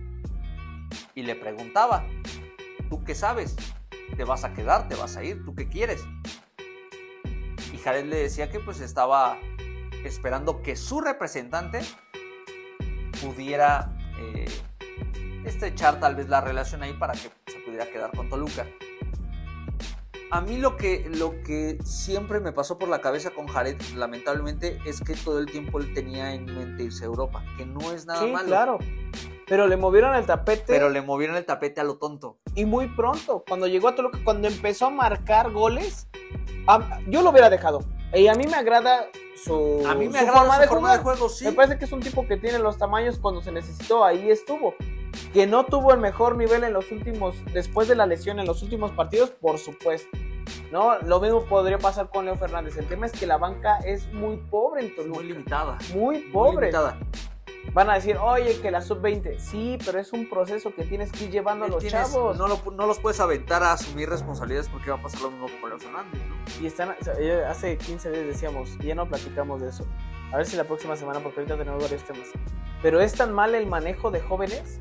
y 1.15 1.23
le 1.23 1.35
preguntaba, 1.35 2.05
¿tú 2.89 3.03
qué 3.03 3.15
sabes? 3.15 3.55
¿Te 4.15 4.23
vas 4.23 4.43
a 4.43 4.53
quedar? 4.53 4.87
¿Te 4.87 4.95
vas 4.95 5.15
a 5.15 5.23
ir? 5.23 5.43
¿Tú 5.45 5.55
qué 5.55 5.67
quieres? 5.67 6.03
Jared 7.83 8.05
le 8.05 8.17
decía 8.17 8.49
que 8.49 8.59
pues 8.59 8.79
estaba 8.79 9.37
esperando 10.03 10.61
que 10.61 10.75
su 10.75 11.01
representante 11.01 11.81
pudiera 13.21 13.95
eh, 14.19 14.45
estrechar 15.45 15.99
tal 15.99 16.15
vez 16.15 16.29
la 16.29 16.41
relación 16.41 16.83
ahí 16.83 16.93
para 16.93 17.13
que 17.13 17.29
se 17.51 17.59
pudiera 17.65 17.85
quedar 17.87 18.11
con 18.15 18.29
Toluca. 18.29 18.65
A 20.31 20.41
mí 20.41 20.57
lo 20.57 20.77
que, 20.77 21.07
lo 21.13 21.43
que 21.43 21.77
siempre 21.83 22.39
me 22.39 22.51
pasó 22.51 22.79
por 22.79 22.89
la 22.89 23.01
cabeza 23.01 23.29
con 23.29 23.45
Jared, 23.47 23.79
lamentablemente, 23.95 24.79
es 24.83 24.99
que 24.99 25.13
todo 25.13 25.37
el 25.37 25.45
tiempo 25.45 25.79
él 25.79 25.93
tenía 25.93 26.33
en 26.33 26.45
mente 26.45 26.83
irse 26.83 27.03
a 27.03 27.07
Europa, 27.07 27.45
que 27.55 27.67
no 27.67 27.91
es 27.91 28.07
nada 28.07 28.21
sí, 28.21 28.31
malo. 28.31 28.47
claro. 28.47 28.79
Pero 29.53 29.67
le 29.67 29.77
movieron 29.77 30.15
el 30.15 30.25
tapete 30.25 30.63
Pero 30.65 30.89
le 30.89 31.03
movieron 31.03 31.35
el 31.35 31.45
tapete 31.45 31.79
a 31.79 31.83
lo 31.83 31.97
tonto. 31.99 32.37
y 32.55 32.65
muy 32.65 32.87
pronto. 32.87 33.43
Cuando 33.47 33.67
llegó 33.67 33.87
a 33.89 33.93
Toluca, 33.93 34.17
cuando 34.23 34.47
empezó 34.47 34.87
a 34.87 34.89
marcar 34.89 35.51
goles, 35.51 36.07
a- 36.65 36.99
yo 37.07 37.21
lo 37.21 37.29
hubiera 37.29 37.51
dejado. 37.51 37.81
Y 38.15 38.25
a 38.25 38.33
mí 38.33 38.47
me 38.47 38.55
agrada 38.55 39.05
su, 39.45 39.83
A 39.87 39.93
mí 39.93 40.07
me 40.09 40.13
su 40.13 40.25
agrada 40.25 40.39
forma, 40.39 40.55
su 40.55 40.61
de, 40.61 40.67
forma 40.69 40.81
jugar. 40.87 40.97
de 40.97 41.03
juego, 41.03 41.29
sí. 41.29 41.45
Me 41.45 41.51
parece 41.51 41.77
que 41.77 41.85
es 41.85 41.91
un 41.91 41.99
tipo 41.99 42.25
que 42.27 42.37
tiene 42.37 42.57
los 42.57 42.79
tamaños 42.79 43.19
cuando 43.19 43.43
se 43.43 43.51
necesitó, 43.51 44.03
ahí 44.03 44.31
estuvo. 44.31 44.73
Que 45.33 45.45
no 45.45 45.65
tuvo 45.67 45.93
el 45.93 45.99
mejor 45.99 46.35
nivel 46.35 46.63
en 46.63 46.73
los 46.73 46.91
últimos, 46.91 47.35
después 47.53 47.87
de 47.87 47.93
la 47.95 48.07
lesión 48.07 48.39
en 48.39 48.47
los 48.47 48.63
últimos 48.63 48.89
partidos, 48.93 49.29
por 49.29 49.59
supuesto. 49.59 50.09
No, 50.71 50.97
lo 51.01 51.19
mismo 51.19 51.43
podría 51.45 51.77
pasar 51.77 52.09
con 52.09 52.25
Leo 52.25 52.37
Fernández. 52.37 52.75
El 52.77 52.87
tema 52.87 53.05
es 53.05 53.11
que 53.11 53.27
la 53.27 53.37
banca 53.37 53.77
es 53.85 54.11
muy 54.13 54.37
pobre 54.37 54.81
en 54.81 54.95
Toluca. 54.95 55.19
muy 55.19 55.27
limitada. 55.27 55.77
Muy 55.93 56.17
muy 56.17 56.31
pobre. 56.31 56.71
limitada. 56.71 56.97
Van 57.71 57.89
a 57.89 57.93
decir, 57.95 58.17
oye, 58.17 58.59
que 58.61 58.69
la 58.71 58.81
sub-20. 58.81 59.39
Sí, 59.39 59.77
pero 59.85 59.97
es 59.99 60.11
un 60.13 60.29
proceso 60.29 60.75
que 60.75 60.83
tienes 60.83 61.11
que 61.11 61.23
ir 61.25 61.31
llevando 61.31 61.65
a 61.65 61.67
los 61.69 61.81
Tienes- 61.83 62.11
chavos. 62.11 62.37
No, 62.37 62.47
lo- 62.47 62.59
no 62.71 62.85
los 62.85 62.99
puedes 62.99 63.19
aventar 63.19 63.63
a 63.63 63.71
asumir 63.73 64.09
responsabilidades 64.09 64.69
porque 64.69 64.91
va 64.91 64.97
a 64.97 65.01
pasar 65.01 65.21
lo 65.21 65.31
mismo 65.31 65.47
con 65.61 65.69
Leo 65.69 65.79
Fernández, 65.79 66.21
¿no? 66.27 66.35
Y 66.61 66.67
están, 66.67 66.95
hace 67.47 67.77
15 67.77 68.11
días 68.11 68.25
decíamos, 68.25 68.77
ya 68.79 68.93
no 68.95 69.07
platicamos 69.07 69.61
de 69.61 69.69
eso. 69.69 69.87
A 70.31 70.37
ver 70.37 70.45
si 70.45 70.55
la 70.57 70.65
próxima 70.65 70.95
semana, 70.95 71.19
porque 71.21 71.39
ahorita 71.39 71.57
tenemos 71.57 71.81
varios 71.81 72.03
temas. 72.03 72.27
Pero 72.81 72.99
es 72.99 73.13
tan 73.13 73.31
mal 73.33 73.55
el 73.55 73.65
manejo 73.65 74.11
de 74.11 74.19
jóvenes 74.21 74.79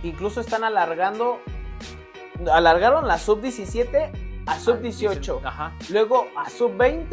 que 0.00 0.08
incluso 0.08 0.40
están 0.40 0.62
alargando, 0.64 1.40
alargaron 2.50 3.06
la 3.06 3.18
sub-17 3.18 4.10
a 4.46 4.58
sub-18, 4.58 5.40
Ajá. 5.44 5.72
luego 5.90 6.28
a 6.36 6.48
sub-20 6.48 7.06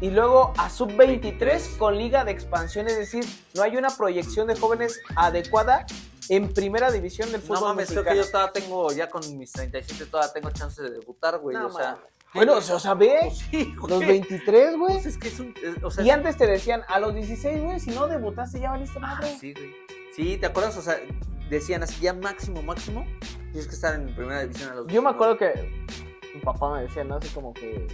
y 0.00 0.10
luego 0.10 0.52
a 0.56 0.70
sub-23 0.70 0.96
23. 0.96 1.68
con 1.78 1.96
liga 1.98 2.24
de 2.24 2.32
expansión. 2.32 2.86
Es 2.86 2.96
decir, 2.96 3.24
no 3.54 3.62
hay 3.62 3.76
una 3.76 3.88
proyección 3.90 4.46
de 4.46 4.56
jóvenes 4.56 5.00
adecuada 5.16 5.86
en 6.28 6.52
primera 6.52 6.90
división 6.90 7.32
del 7.32 7.40
No 7.40 7.46
fútbol 7.46 7.68
mames, 7.70 7.88
creo 7.88 8.02
mexicano. 8.02 8.20
que 8.22 8.26
yo 8.26 8.30
todavía 8.32 8.52
tengo, 8.52 8.92
ya 8.92 9.08
con 9.08 9.38
mis 9.38 9.50
37, 9.52 10.06
todavía 10.06 10.32
tengo 10.32 10.50
chance 10.50 10.82
de 10.82 10.90
debutar, 10.90 11.38
güey. 11.38 11.56
No, 11.56 11.66
o 11.66 11.70
sea, 11.72 11.92
mames. 11.92 12.04
Bueno, 12.34 12.56
o 12.56 12.60
sea, 12.60 12.92
ve, 12.94 13.16
pues 13.22 13.38
sí, 13.38 13.74
los 13.88 14.00
23, 14.00 14.76
güey. 14.76 14.92
Pues 14.92 15.06
es 15.06 15.16
que 15.16 15.28
es 15.28 15.40
un. 15.40 15.54
es- 15.62 15.82
o 15.82 15.90
sea, 15.90 16.04
Y 16.04 16.10
antes 16.10 16.36
te 16.36 16.46
decían, 16.46 16.82
a 16.88 17.00
los 17.00 17.14
16, 17.14 17.62
güey, 17.62 17.80
si 17.80 17.90
no 17.90 18.06
debutaste 18.06 18.60
ya 18.60 18.70
valiste 18.72 18.98
Ah, 18.98 19.14
madre. 19.14 19.34
sí, 19.40 19.54
güey. 19.54 19.74
Sí, 20.14 20.36
¿te 20.36 20.46
acuerdas? 20.46 20.76
O 20.76 20.82
sea, 20.82 20.98
decían 21.48 21.82
así, 21.82 22.02
ya 22.02 22.12
máximo, 22.12 22.60
máximo, 22.62 23.06
tienes 23.52 23.66
que 23.66 23.74
estar 23.74 23.94
en 23.94 24.14
primera 24.14 24.40
división 24.42 24.70
a 24.70 24.74
los 24.74 24.86
Yo 24.88 25.00
me 25.00 25.10
19. 25.12 25.14
acuerdo 25.14 25.38
que 25.38 26.34
mi 26.34 26.40
papá 26.42 26.74
me 26.74 26.82
decía, 26.82 27.04
¿no? 27.04 27.16
Así 27.16 27.28
como 27.30 27.54
que... 27.54 27.86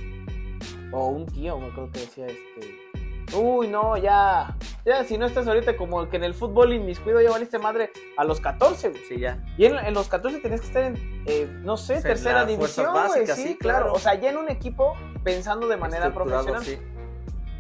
O 0.92 1.08
un 1.08 1.26
tío 1.26 1.58
me 1.58 1.68
acuerdo 1.68 1.90
que 1.92 2.00
decía, 2.00 2.26
este... 2.26 2.80
Uy, 3.36 3.68
no, 3.68 3.96
ya... 3.96 4.56
Ya, 4.84 5.02
si 5.04 5.16
no 5.16 5.26
estás 5.26 5.48
ahorita 5.48 5.76
como 5.76 6.02
el 6.02 6.08
que 6.08 6.16
en 6.16 6.24
el 6.24 6.34
fútbol 6.34 6.72
inmiscuido 6.74 7.20
ya 7.20 7.30
valiste 7.30 7.58
madre 7.58 7.90
a 8.18 8.24
los 8.24 8.40
14, 8.40 8.90
güey. 8.90 9.02
Sí, 9.08 9.18
ya. 9.18 9.42
Y 9.56 9.64
en, 9.64 9.78
en 9.78 9.94
los 9.94 10.08
14 10.08 10.40
tenías 10.40 10.60
que 10.60 10.66
estar 10.66 10.82
en, 10.82 11.22
eh, 11.26 11.48
no 11.62 11.76
sé, 11.76 11.94
O 11.94 11.96
sea, 11.96 11.96
en 11.96 12.02
tercera 12.02 12.44
división, 12.44 12.92
güey. 12.92 13.26
Sí, 13.26 13.32
sí, 13.32 13.56
claro. 13.56 13.86
claro. 13.86 13.92
O 13.94 13.98
sea, 13.98 14.14
ya 14.14 14.30
en 14.30 14.36
un 14.36 14.50
equipo 14.50 14.94
pensando 15.22 15.68
de 15.68 15.78
manera 15.78 16.12
profesional. 16.12 16.62
sí. 16.62 16.78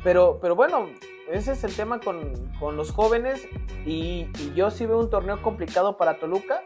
Pero, 0.02 0.38
pero 0.40 0.54
bueno, 0.54 0.90
ese 1.32 1.52
es 1.52 1.64
el 1.64 1.74
tema 1.74 1.98
con, 1.98 2.52
con 2.60 2.76
los 2.76 2.92
jóvenes 2.92 3.48
y, 3.86 4.28
y 4.38 4.52
yo 4.54 4.70
sí 4.70 4.84
veo 4.84 4.98
un 4.98 5.08
torneo 5.08 5.40
complicado 5.40 5.96
para 5.96 6.18
Toluca. 6.18 6.62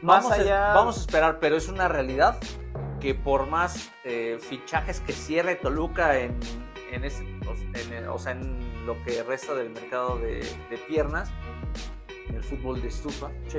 Más 0.00 0.22
Vamos, 0.22 0.38
allá... 0.38 0.70
a, 0.70 0.74
vamos 0.74 0.96
a 0.96 1.00
esperar, 1.00 1.40
pero 1.40 1.56
es 1.56 1.68
una 1.68 1.88
realidad 1.88 2.38
que 3.00 3.14
por 3.14 3.46
más 3.46 3.90
eh, 4.04 4.38
fichajes 4.40 5.00
que 5.00 5.12
cierre 5.12 5.54
Toluca 5.56 6.18
en, 6.18 6.38
en, 6.92 7.04
ese- 7.04 7.24
en 7.24 7.92
el- 7.92 8.08
o 8.08 8.18
sea, 8.18 8.32
en 8.32 8.86
lo 8.86 9.02
que 9.04 9.22
resta 9.22 9.54
del 9.54 9.70
mercado 9.70 10.18
de, 10.18 10.40
de 10.70 10.76
piernas, 10.88 11.30
en 12.28 12.36
el 12.36 12.42
fútbol 12.42 12.80
de 12.82 12.88
estufa, 12.88 13.30
Sí. 13.48 13.58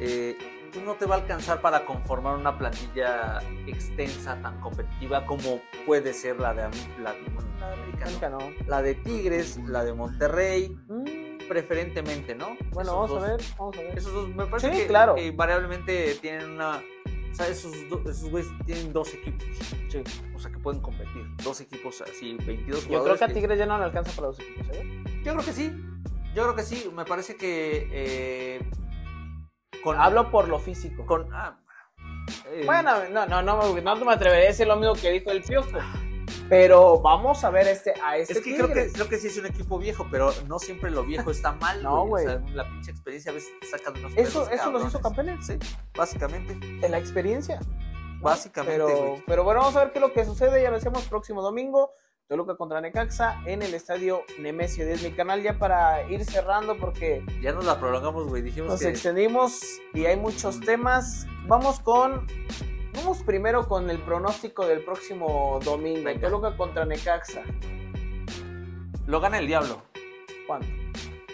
eh, 0.00 0.36
pues 0.72 0.84
no 0.84 0.94
te 0.94 1.04
va 1.06 1.16
a 1.16 1.18
alcanzar 1.18 1.60
para 1.60 1.84
conformar 1.84 2.36
una 2.36 2.56
plantilla 2.56 3.40
extensa, 3.66 4.40
tan 4.40 4.58
competitiva 4.60 5.26
como 5.26 5.60
puede 5.84 6.12
ser 6.14 6.40
la 6.40 6.54
de, 6.54 6.62
la, 7.02 7.12
de 7.12 8.66
la 8.66 8.82
de 8.82 8.94
Tigres, 8.94 9.58
la 9.66 9.84
de 9.84 9.92
Monterrey, 9.92 10.74
Mm, 10.88 11.46
preferentemente, 11.48 12.34
¿no? 12.34 12.56
bueno, 12.70 12.80
Esos 12.80 12.94
vamos 12.94 13.10
dos. 13.10 13.22
a 13.24 13.26
ver, 13.36 13.40
vamos 13.58 13.76
a 13.78 13.80
ver. 13.82 13.98
Esos 13.98 14.12
dos, 14.14 14.28
me 14.30 14.46
parece 14.46 14.72
Sí, 14.72 14.78
que, 14.80 14.86
claro. 14.86 15.14
que 15.14 15.26
invariablemente 15.26 16.14
tienen 16.22 16.52
una. 16.52 16.82
O 17.32 17.34
sea, 17.34 17.48
esos, 17.48 17.74
esos 17.74 18.30
güeyes 18.30 18.50
tienen 18.66 18.92
dos 18.92 19.14
equipos. 19.14 19.42
Sí. 19.88 20.02
O 20.34 20.38
sea, 20.38 20.50
que 20.50 20.58
pueden 20.58 20.80
competir. 20.82 21.26
Dos 21.42 21.60
equipos 21.62 22.02
así, 22.02 22.34
22 22.34 22.66
Yo 22.66 22.88
creo 22.88 22.98
jugadores. 23.00 23.18
que 23.18 23.24
a 23.24 23.28
Tigres 23.28 23.58
ya 23.58 23.66
no 23.66 23.78
le 23.78 23.84
alcanza 23.84 24.12
para 24.12 24.28
los 24.28 24.40
equipos, 24.40 24.76
¿eh? 24.76 25.02
Yo 25.24 25.32
creo 25.32 25.44
que 25.44 25.52
sí. 25.52 25.72
Yo 26.34 26.42
creo 26.42 26.54
que 26.54 26.62
sí. 26.62 26.90
Me 26.94 27.04
parece 27.04 27.36
que. 27.36 27.88
eh, 27.90 28.70
con, 29.82 29.98
Hablo 29.98 30.30
por 30.30 30.48
lo 30.48 30.58
físico. 30.58 31.06
Con. 31.06 31.32
ah, 31.32 31.58
eh, 32.50 32.62
Bueno, 32.66 32.92
no, 33.10 33.26
no, 33.26 33.42
no, 33.42 33.80
no 33.80 34.04
me 34.04 34.12
atrevería 34.12 34.44
a 34.44 34.48
decir 34.48 34.66
lo 34.66 34.76
mismo 34.76 34.94
que 34.94 35.10
dijo 35.10 35.30
el 35.30 35.42
Piojo. 35.42 35.78
Pero 36.52 37.00
vamos 37.00 37.44
a 37.44 37.50
ver 37.50 37.66
este, 37.66 37.94
a 38.04 38.18
este 38.18 38.34
Es 38.34 38.40
que 38.42 38.54
creo, 38.54 38.70
que 38.70 38.92
creo 38.92 39.08
que 39.08 39.16
sí 39.16 39.28
es 39.28 39.38
un 39.38 39.46
equipo 39.46 39.78
viejo, 39.78 40.06
pero 40.10 40.34
no 40.48 40.58
siempre 40.58 40.90
lo 40.90 41.02
viejo 41.02 41.30
está 41.30 41.52
mal. 41.52 41.82
No, 41.82 42.04
güey. 42.06 42.26
O 42.26 42.28
sea, 42.28 42.38
güey. 42.40 42.52
la 42.52 42.68
pinche 42.68 42.90
experiencia 42.90 43.32
a 43.32 43.34
veces 43.34 43.50
te 43.58 43.66
saca 43.68 43.90
de 43.90 44.00
unos 44.00 44.12
Eso, 44.18 44.50
eso 44.50 44.70
los 44.70 44.86
hizo 44.86 45.00
cabrones. 45.00 45.38
campeones. 45.46 45.46
Sí, 45.46 45.86
básicamente. 45.96 46.54
De 46.56 46.88
la 46.90 46.98
experiencia. 46.98 47.58
Básicamente, 48.20 48.84
Pero, 48.84 49.14
pero 49.26 49.44
bueno, 49.44 49.60
vamos 49.60 49.76
a 49.76 49.84
ver 49.84 49.92
qué 49.92 49.98
es 49.98 50.02
lo 50.02 50.12
que 50.12 50.26
sucede. 50.26 50.62
Ya 50.62 50.68
lo 50.68 50.76
decíamos 50.76 51.04
próximo 51.04 51.40
domingo. 51.40 51.92
Toluca 52.28 52.54
contra 52.56 52.82
Necaxa 52.82 53.40
en 53.46 53.62
el 53.62 53.72
estadio 53.72 54.20
Nemesio 54.38 54.84
10. 54.84 55.04
Mi 55.04 55.12
canal 55.12 55.42
ya 55.42 55.58
para 55.58 56.06
ir 56.10 56.22
cerrando 56.26 56.76
porque 56.76 57.24
Ya 57.40 57.52
nos 57.52 57.64
la 57.64 57.80
prolongamos, 57.80 58.28
güey. 58.28 58.42
Dijimos 58.42 58.72
nos 58.72 58.80
que. 58.80 58.88
extendimos 58.88 59.62
y 59.94 60.04
hay 60.04 60.16
muchos 60.18 60.60
temas. 60.60 61.26
Vamos 61.46 61.80
con. 61.80 62.26
Vamos 62.94 63.22
primero 63.22 63.66
con 63.68 63.88
el 63.90 63.98
pronóstico 64.00 64.66
del 64.66 64.84
próximo 64.84 65.58
domingo. 65.64 66.04
Venga. 66.04 66.28
Toluca 66.28 66.56
contra 66.56 66.84
Necaxa. 66.84 67.42
Lo 69.06 69.20
gana 69.20 69.38
el 69.38 69.46
diablo. 69.46 69.82
¿Cuánto? 70.46 70.66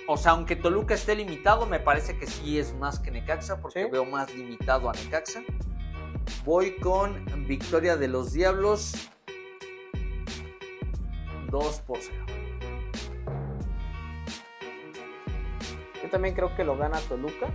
O 0.07 0.17
sea, 0.17 0.33
aunque 0.33 0.57
Toluca 0.57 0.95
esté 0.95 1.15
limitado, 1.15 1.67
me 1.67 1.81
parece 1.81 2.17
que 2.17 2.27
sí 2.27 2.59
es 2.59 2.75
más 2.75 2.99
que 2.99 3.11
Necaxa, 3.11 3.61
porque 3.61 3.85
¿Sí? 3.85 3.91
veo 3.91 4.05
más 4.05 4.35
limitado 4.35 4.89
a 4.89 4.93
Necaxa. 4.93 5.43
Voy 6.45 6.77
con 6.77 7.25
victoria 7.47 7.97
de 7.97 8.09
los 8.09 8.33
Diablos. 8.33 9.11
2 11.51 11.81
por 11.81 11.99
0. 12.01 12.27
Yo 16.03 16.09
también 16.11 16.35
creo 16.35 16.55
que 16.57 16.65
lo 16.65 16.77
gana 16.77 16.99
Toluca. 17.01 17.49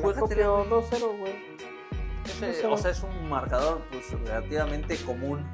Güey. 0.00 0.14
El 0.14 0.20
Juégatela, 0.20 0.46
acopio 0.46 0.78
güey. 0.78 0.82
2-0, 0.90 1.18
güey. 1.18 1.56
Ese- 2.50 2.66
O 2.66 2.76
sea, 2.76 2.90
es 2.90 3.02
un 3.02 3.28
marcador 3.28 3.80
pues, 3.90 4.10
relativamente 4.24 4.96
común. 5.04 5.46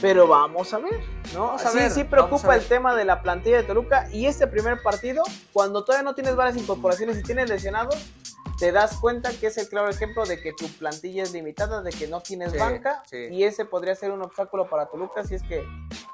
Pero 0.00 0.26
vamos 0.26 0.72
a 0.72 0.78
ver, 0.78 1.00
¿no? 1.34 1.48
Vamos 1.48 1.62
sí, 1.62 1.78
ver, 1.78 1.90
sí 1.90 2.04
preocupa 2.04 2.54
el 2.56 2.64
tema 2.66 2.94
de 2.96 3.04
la 3.04 3.20
plantilla 3.20 3.58
de 3.58 3.62
Toluca 3.64 4.08
y 4.10 4.24
este 4.24 4.46
primer 4.46 4.82
partido, 4.82 5.22
cuando 5.52 5.84
todavía 5.84 6.02
no 6.02 6.14
tienes 6.14 6.34
varias 6.34 6.56
incorporaciones 6.56 7.18
y 7.18 7.22
tienes 7.22 7.50
lesionados, 7.50 7.94
te 8.58 8.72
das 8.72 8.96
cuenta 8.96 9.30
que 9.38 9.48
es 9.48 9.58
el 9.58 9.68
claro 9.68 9.90
ejemplo 9.90 10.24
de 10.24 10.40
que 10.40 10.52
tu 10.54 10.66
plantilla 10.78 11.22
es 11.24 11.32
limitada, 11.34 11.82
de 11.82 11.90
que 11.90 12.08
no 12.08 12.22
tienes 12.22 12.52
Sí, 12.52 12.58
banca 12.58 13.02
sí. 13.04 13.26
y 13.30 13.44
ese 13.44 13.66
podría 13.66 13.94
ser 13.94 14.12
un 14.12 14.22
obstáculo 14.22 14.66
para 14.66 14.86
Toluca 14.86 15.24
si 15.24 15.34
es 15.34 15.42
que 15.42 15.62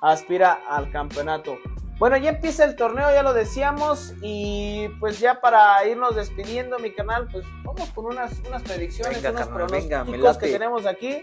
aspira 0.01 0.59
al 0.68 0.90
campeonato. 0.90 1.57
Bueno, 1.99 2.16
ya 2.16 2.30
empieza 2.30 2.64
el 2.64 2.76
torneo, 2.76 3.11
ya 3.12 3.24
lo 3.24 3.32
decíamos, 3.32 4.14
y 4.22 4.88
pues 5.01 5.18
ya 5.18 5.40
para 5.40 5.84
irnos 5.86 6.14
despidiendo 6.14 6.78
mi 6.78 6.92
canal, 6.92 7.28
pues 7.30 7.44
vamos 7.64 7.90
con 7.90 8.07
unas, 8.07 8.38
unas 8.46 8.62
predicciones, 8.62 9.16
Venga, 9.16 9.30
unos 9.30 9.49
carnal, 9.49 9.66
venga, 9.70 10.05
me 10.05 10.11
pronósticos 10.12 10.38
que 10.38 10.53
tenemos 10.53 10.86
aquí. 10.86 11.18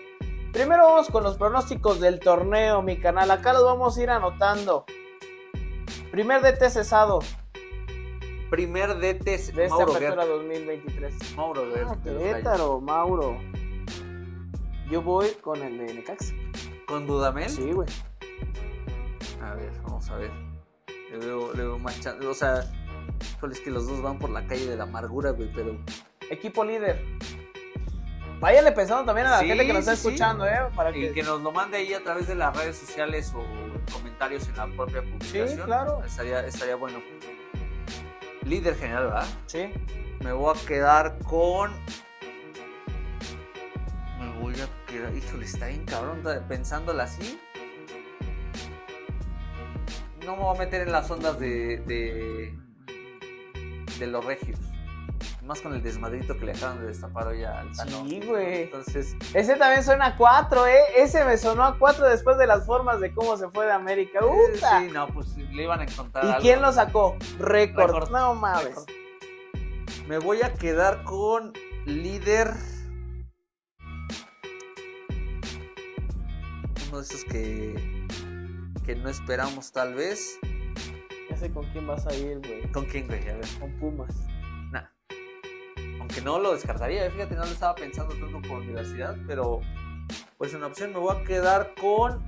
Primero 0.51 0.84
vamos 0.84 1.09
con 1.09 1.23
los 1.23 1.38
pronósticos 1.38 2.01
del 2.01 2.19
torneo, 2.19 2.82
mi 2.82 2.97
canal. 2.97 3.32
Acá 3.32 3.53
los 3.53 3.63
vamos 3.63 3.97
a 3.97 4.03
ir 4.03 4.09
anotando. 4.09 4.86
Primer 6.11 6.41
DT 6.41 6.69
cesado 6.69 7.19
Primer 8.49 8.95
DT 8.95 9.23
de 9.26 9.34
esta 9.36 9.67
Mauro 9.69 9.95
apertura 9.95 10.23
Guerra. 10.23 10.26
2023. 10.26 11.36
Mauro. 11.36 11.63
Ah. 11.88 11.97
Querétaro, 12.03 12.80
Mauro. 12.80 13.38
Yo 14.89 15.01
voy 15.01 15.30
con 15.41 15.61
el 15.61 15.78
de 15.78 15.93
Necaxa. 15.93 16.34
¿Con 16.88 17.07
Dudamel? 17.07 17.49
Sí, 17.49 17.71
güey. 17.71 17.89
A 19.41 19.55
ver, 19.55 19.71
vamos 19.84 20.09
a 20.09 20.17
ver. 20.17 20.32
Le 21.18 21.26
veo, 21.26 21.53
le 21.53 21.63
veo 21.63 21.80
más 21.80 21.97
O 22.07 22.34
sea, 22.34 22.59
es 23.51 23.59
que 23.61 23.72
los 23.72 23.88
dos 23.88 24.01
van 24.01 24.20
por 24.20 24.30
la 24.30 24.45
calle 24.47 24.66
de 24.70 24.76
la 24.76 24.84
amargura, 24.84 25.32
güey, 25.32 25.49
pero. 25.53 25.78
Equipo 26.30 26.63
líder. 26.66 27.01
Váyale 28.39 28.72
pensando 28.74 29.05
también 29.05 29.28
a 29.28 29.32
la 29.32 29.39
Sí, 29.39 29.47
gente 29.47 29.66
que 29.66 29.72
nos 29.74 29.80
está 29.82 29.95
sí, 29.95 30.01
sí. 30.01 30.07
escuchando, 30.09 30.45
¿eh? 30.45 30.59
Para 30.76 30.95
Y 30.95 31.13
que... 31.13 31.24
nos 31.24 31.41
lo 31.41 31.51
mande 31.53 31.78
ahí 31.78 31.93
a 31.93 32.03
través 32.03 32.28
de 32.28 32.36
las 32.36 32.55
redes 32.55 32.78
sociales 32.78 33.32
o 33.34 33.43
comentarios 33.93 34.47
en 34.49 34.57
la 34.57 34.68
propia 34.68 35.01
publicación. 35.03 35.66
claro. 35.66 36.03
Estaría, 36.03 36.45
estaría 36.45 36.76
bueno. 36.76 36.99
Líder 38.43 38.76
general, 38.76 39.05
¿verdad? 39.05 39.26
Sí. 39.45 39.72
Me 40.22 40.34
voy 40.34 40.53
a 40.55 40.66
quedar 40.68 41.18
con. 41.20 41.72
Me 44.20 44.39
voy 44.41 44.53
a 44.55 44.86
quedar. 44.86 45.16
Híjole, 45.16 45.45
está 45.45 45.68
bien 45.68 45.86
cabrón. 45.86 46.22
Pensándola 46.47 47.03
así. 47.03 47.39
No 50.26 50.36
me 50.36 50.43
voy 50.43 50.55
a 50.55 50.59
meter 50.59 50.82
en 50.82 50.91
las 50.91 51.09
ondas 51.11 51.39
de. 51.39 51.78
de, 51.86 52.57
de 53.99 54.07
los 54.07 54.23
regios. 54.26 54.59
Más 55.43 55.61
con 55.61 55.73
el 55.76 55.84
desmadrito 55.84 56.36
que 56.39 56.45
le 56.45 56.53
acaban 56.53 56.80
de 56.82 56.88
destapar 56.88 57.28
hoy 57.28 57.43
al 57.43 57.71
Tano. 57.71 58.03
Sí, 58.07 58.19
güey. 58.26 58.63
Entonces, 58.63 59.15
Ese 59.36 59.55
también 59.57 59.84
suena 59.84 60.07
a 60.07 60.15
4, 60.17 60.65
¿eh? 60.65 60.80
Ese 60.97 61.23
me 61.23 61.38
sonó 61.38 61.63
a 61.63 61.78
4 61.78 62.09
después 62.09 62.38
de 62.39 62.47
las 62.47 62.65
formas 62.65 62.99
de 62.99 63.13
cómo 63.13 63.38
se 63.38 63.47
fue 63.49 63.67
de 63.67 63.71
América. 63.71 64.19
eh, 64.21 64.57
sí, 64.57 64.91
no, 64.91 65.07
pues 65.09 65.38
le 65.38 65.63
iban 65.63 65.82
a 65.82 65.84
encontrar. 65.84 66.26
¿Y 66.26 66.28
algo. 66.30 66.41
quién 66.41 66.61
lo 66.63 66.71
sacó? 66.73 67.15
Récord. 67.38 68.09
No 68.09 68.34
mames. 68.34 68.86
Me 70.07 70.17
voy 70.17 70.41
a 70.41 70.53
quedar 70.53 71.03
con 71.03 71.53
líder. 71.86 72.51
Uno 76.89 76.97
de 76.97 77.03
esos 77.03 77.23
que. 77.26 77.95
Que 78.86 78.95
no 78.95 79.09
esperamos 79.09 79.71
tal 79.71 79.95
vez. 79.95 80.39
Ya 81.29 81.38
sé 81.38 81.51
con 81.51 81.65
quién 81.71 81.88
vas 81.88 82.05
a 82.05 82.15
ir, 82.15 82.39
güey. 82.39 82.71
¿Con 82.71 82.86
quién, 82.86 83.07
güey? 83.07 83.27
A 83.29 83.33
ver. 83.33 83.47
Con 83.59 83.71
Pumas. 83.79 84.15
Nah. 84.71 84.86
Aunque 85.99 86.21
no 86.21 86.39
lo 86.39 86.53
descartaría, 86.53 87.09
fíjate, 87.09 87.36
no 87.36 87.45
lo 87.45 87.51
estaba 87.51 87.73
pensando 87.73 88.13
tanto 88.15 88.47
por 88.47 88.59
universidad, 88.59 89.17
pero 89.25 89.61
pues 90.38 90.53
una 90.53 90.67
opción 90.67 90.93
me 90.93 90.99
voy 90.99 91.15
a 91.15 91.23
quedar 91.23 91.73
con 91.79 92.23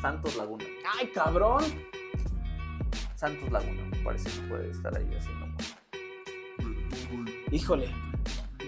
Santos 0.00 0.36
Laguna. 0.36 0.64
¡Ay, 0.98 1.08
cabrón! 1.08 1.64
Santos 3.16 3.50
Laguna, 3.50 3.82
me 3.90 3.96
parece 3.98 4.30
que 4.30 4.46
puede 4.48 4.70
estar 4.70 4.96
ahí 4.96 5.14
haciendo. 5.14 5.46
Híjole. 7.50 8.07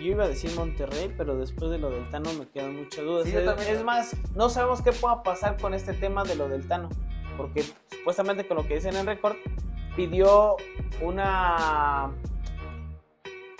Yo 0.00 0.06
iba 0.12 0.24
a 0.24 0.28
decir 0.28 0.50
Monterrey, 0.56 1.12
pero 1.16 1.36
después 1.36 1.70
de 1.70 1.78
lo 1.78 1.90
del 1.90 2.08
Tano 2.10 2.32
me 2.34 2.48
quedan 2.48 2.76
muchas 2.76 3.04
dudas. 3.04 3.28
Sí, 3.28 3.34
es, 3.68 3.84
más, 3.84 4.16
no 4.34 4.48
sabemos 4.48 4.82
qué 4.82 4.92
pueda 4.92 5.22
pasar 5.22 5.56
con 5.60 5.74
este 5.74 5.92
tema 5.92 6.24
de 6.24 6.34
lo 6.36 6.48
del 6.48 6.66
Tano. 6.66 6.88
Porque 7.36 7.64
supuestamente 7.90 8.46
con 8.46 8.56
lo 8.56 8.66
que 8.66 8.74
dicen 8.76 8.96
en 8.96 9.06
récord, 9.06 9.36
pidió 9.96 10.56
una. 11.00 12.10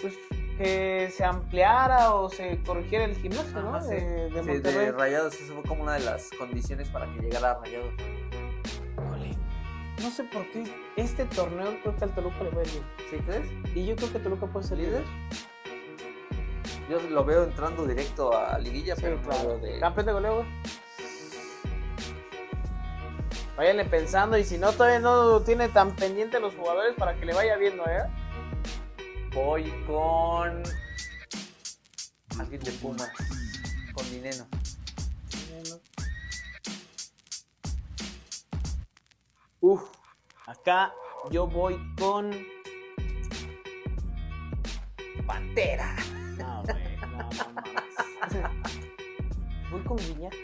Pues 0.01 0.14
que 0.59 1.11
se 1.16 1.24
ampliara 1.24 2.12
o 2.14 2.28
se 2.28 2.62
corrigiera 2.62 3.05
el 3.07 3.16
gimnasio, 3.16 3.61
¿no? 3.62 3.80
Sí. 3.80 3.95
de, 3.95 4.30
de 4.30 4.43
Sí, 4.43 4.49
Monterrey. 4.49 4.86
de 4.86 4.93
Rayados, 4.93 5.34
eso 5.41 5.55
fue 5.55 5.62
como 5.62 5.82
una 5.84 5.95
de 5.95 6.01
las 6.01 6.28
condiciones 6.38 6.88
para 6.91 7.07
que 7.14 7.20
llegara 7.20 7.53
a 7.53 7.55
Rayados. 7.64 7.95
No 10.03 10.11
sé 10.11 10.24
por 10.24 10.45
qué. 10.51 10.64
Este 10.97 11.24
torneo 11.26 11.76
creo 11.82 11.95
que 11.97 12.05
al 12.05 12.14
Toluca 12.14 12.43
le 12.43 12.51
va 12.51 12.62
a 12.62 12.64
ir 12.64 12.70
bien. 12.70 12.84
¿Sí 13.11 13.16
crees? 13.26 13.47
Y 13.76 13.86
yo 13.86 13.97
creo 13.97 14.12
que 14.12 14.18
Toluca 14.18 14.47
puede 14.47 14.66
ser 14.66 14.78
líder. 14.78 15.05
Yo 16.91 16.99
lo 17.09 17.24
veo 17.24 17.45
entrando 17.45 17.86
directo 17.86 18.36
a 18.36 18.59
Liguilla, 18.59 18.97
Sí, 18.97 19.03
pero 19.03 19.22
claro. 19.22 19.59
de... 19.59 19.78
Campeón 19.78 20.07
de 20.07 20.12
goleo, 20.12 20.34
güey. 20.38 20.47
Váyanle 23.57 23.84
pensando 23.84 24.36
y 24.36 24.43
si 24.43 24.59
no, 24.59 24.72
todavía 24.72 24.99
no 24.99 25.41
tiene 25.43 25.68
tan 25.68 25.95
pendiente 25.95 26.41
los 26.41 26.53
jugadores 26.57 26.97
para 26.97 27.14
que 27.14 27.26
le 27.26 27.32
vaya 27.32 27.57
viendo, 27.59 27.84
¿eh? 27.86 28.03
Voy 29.32 29.70
con... 29.86 30.64
Alguien 32.41 32.61
de 32.61 32.72
Pumas. 32.72 33.12
Con 33.95 34.11
Dineno. 34.11 34.49
Uf, 39.61 39.82
acá 40.47 40.93
yo 41.30 41.47
voy 41.47 41.78
con. 41.97 42.30
Pantera. 45.24 45.95
Con 49.91 49.97
Guiñac. 49.99 50.34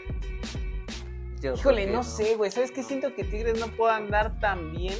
Yo 1.41 1.53
Híjole, 1.53 1.87
no 1.87 2.03
sé, 2.03 2.35
güey. 2.35 2.51
¿Sabes 2.51 2.71
qué? 2.71 2.83
Siento 2.83 3.13
que 3.15 3.23
Tigres 3.23 3.57
no 3.59 3.67
puede 3.67 3.93
andar 3.93 4.37
tan 4.41 4.71
bien. 4.73 4.95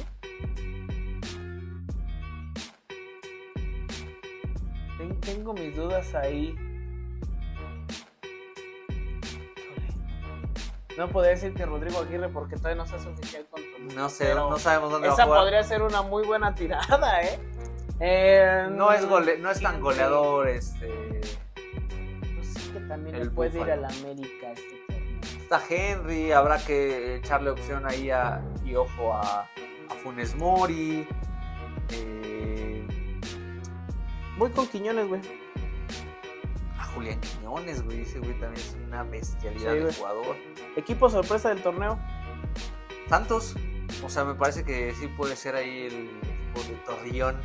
Ten- 4.96 5.20
Tengo 5.20 5.52
mis 5.52 5.76
dudas 5.76 6.14
ahí. 6.14 6.56
No 10.96 11.08
podría 11.10 11.32
decir 11.32 11.54
que 11.54 11.64
Rodrigo 11.66 12.00
Aguirre 12.00 12.28
porque 12.28 12.56
todavía 12.56 12.82
no 12.82 12.86
se 12.88 12.96
hace 12.96 13.08
oficial 13.08 13.46
con 13.50 13.62
Toluca, 13.62 13.94
No 13.94 14.08
sé, 14.08 14.24
pero 14.24 14.50
no 14.50 14.58
sabemos 14.58 14.90
dónde 14.90 15.06
va 15.08 15.14
Esa 15.14 15.22
a 15.22 15.26
jugar. 15.26 15.40
podría 15.42 15.62
ser 15.62 15.82
una 15.82 16.02
muy 16.02 16.26
buena 16.26 16.54
tirada, 16.54 17.22
¿eh? 17.22 17.38
Eh, 18.00 18.68
No 18.72 18.90
es, 18.92 19.06
gole... 19.06 19.38
no 19.38 19.50
es 19.50 19.60
tan 19.60 19.72
¿quién 19.72 19.82
goleador, 19.82 20.48
este... 20.48 21.20
También 22.88 23.14
El 23.16 23.24
le 23.24 23.30
puede 23.30 23.60
ir 23.60 23.70
a 23.70 23.76
la 23.76 23.88
América 23.88 24.52
este. 24.52 24.78
Está 25.42 25.62
Henry, 25.68 26.32
habrá 26.32 26.58
que 26.58 27.16
echarle 27.16 27.50
opción 27.50 27.86
ahí 27.86 28.10
a, 28.10 28.42
y 28.64 28.74
ojo 28.74 29.14
a, 29.14 29.42
a 29.42 29.94
Funes 30.02 30.34
Mori. 30.34 31.06
eh, 31.90 32.86
Voy 34.36 34.50
con 34.50 34.66
Quiñones, 34.68 35.08
güey. 35.08 35.20
a 36.78 36.84
Julián 36.84 37.18
Quiñones, 37.20 37.82
güey. 37.84 38.02
Ese 38.02 38.18
güey 38.20 38.32
también 38.38 38.54
es 38.54 38.76
una 38.86 39.02
bestialidad 39.04 39.72
Sí, 39.72 39.78
de 39.78 39.92
jugador. 39.92 40.36
Equipo 40.76 41.08
sorpresa 41.10 41.48
del 41.48 41.62
torneo. 41.62 41.98
Santos, 43.08 43.54
o 44.04 44.10
sea, 44.10 44.24
me 44.24 44.34
parece 44.34 44.64
que 44.64 44.94
sí 44.94 45.06
puede 45.08 45.34
ser 45.34 45.56
ahí 45.56 45.86
el 45.86 46.10
equipo 46.18 46.60
de 46.68 46.74
Torreón. 46.84 47.40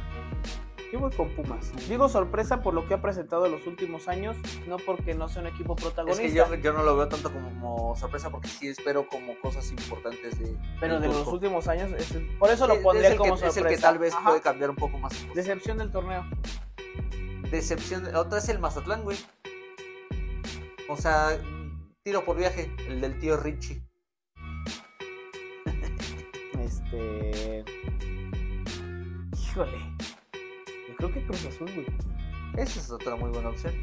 Yo 0.93 0.99
voy 0.99 1.09
con 1.09 1.27
Pumas. 1.29 1.71
Digo 1.89 2.07
sorpresa 2.07 2.61
por 2.61 2.75
lo 2.75 2.87
que 2.87 2.93
ha 2.93 3.01
presentado 3.01 3.47
en 3.47 3.53
los 3.53 3.65
últimos 3.65 4.07
años, 4.07 4.37
no 4.67 4.77
porque 4.77 5.15
no 5.15 5.27
sea 5.27 5.41
un 5.41 5.47
equipo 5.47 5.73
Es 5.75 5.81
protagonista. 5.81 6.21
que 6.21 6.31
yo, 6.31 6.53
yo 6.53 6.71
no 6.71 6.83
lo 6.83 6.95
veo 6.95 7.07
tanto 7.07 7.33
como 7.33 7.95
sorpresa 7.95 8.29
porque 8.29 8.47
sí 8.47 8.67
espero 8.67 9.07
como 9.07 9.35
cosas 9.39 9.71
importantes 9.71 10.37
de. 10.37 10.55
pero 10.79 10.99
de 10.99 11.07
los 11.07 11.25
últimos 11.25 11.67
años, 11.67 11.91
es 11.93 12.15
por 12.37 12.51
eso 12.51 12.67
lo 12.67 12.79
pondría 12.83 13.09
es 13.09 13.15
como 13.15 13.33
que, 13.33 13.39
sorpresa. 13.39 13.59
Es 13.59 13.65
el 13.65 13.75
que 13.75 13.81
tal 13.81 13.97
vez 13.97 14.13
Ajá. 14.13 14.29
puede 14.29 14.41
cambiar 14.41 14.69
un 14.69 14.75
poco 14.75 14.99
más. 14.99 15.13
Decepción 15.33 15.79
del 15.79 15.89
torneo. 15.89 16.25
Decepción. 17.49 18.15
Otra 18.15 18.37
es 18.37 18.47
el 18.49 18.59
Mazatlán, 18.59 19.01
güey. 19.01 19.17
O 20.89 20.95
sea, 20.95 21.39
tiro 22.03 22.23
por 22.23 22.37
viaje, 22.37 22.71
el 22.87 23.01
del 23.01 23.17
tío 23.17 23.35
Richie. 23.37 23.81
Este. 26.59 27.65
Híjole. 29.41 29.92
Creo 31.03 31.13
que 31.15 31.25
Cruz 31.25 31.45
Azul, 31.45 31.69
güey. 31.75 31.85
Esa 32.55 32.79
es 32.79 32.89
otra 32.89 33.17
muy 33.17 33.29
buena 33.29 33.49
opción. 33.49 33.73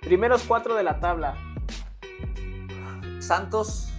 Primeros 0.00 0.44
cuatro 0.44 0.74
de 0.74 0.82
la 0.82 0.98
tabla. 0.98 1.36
Santos. 3.20 3.90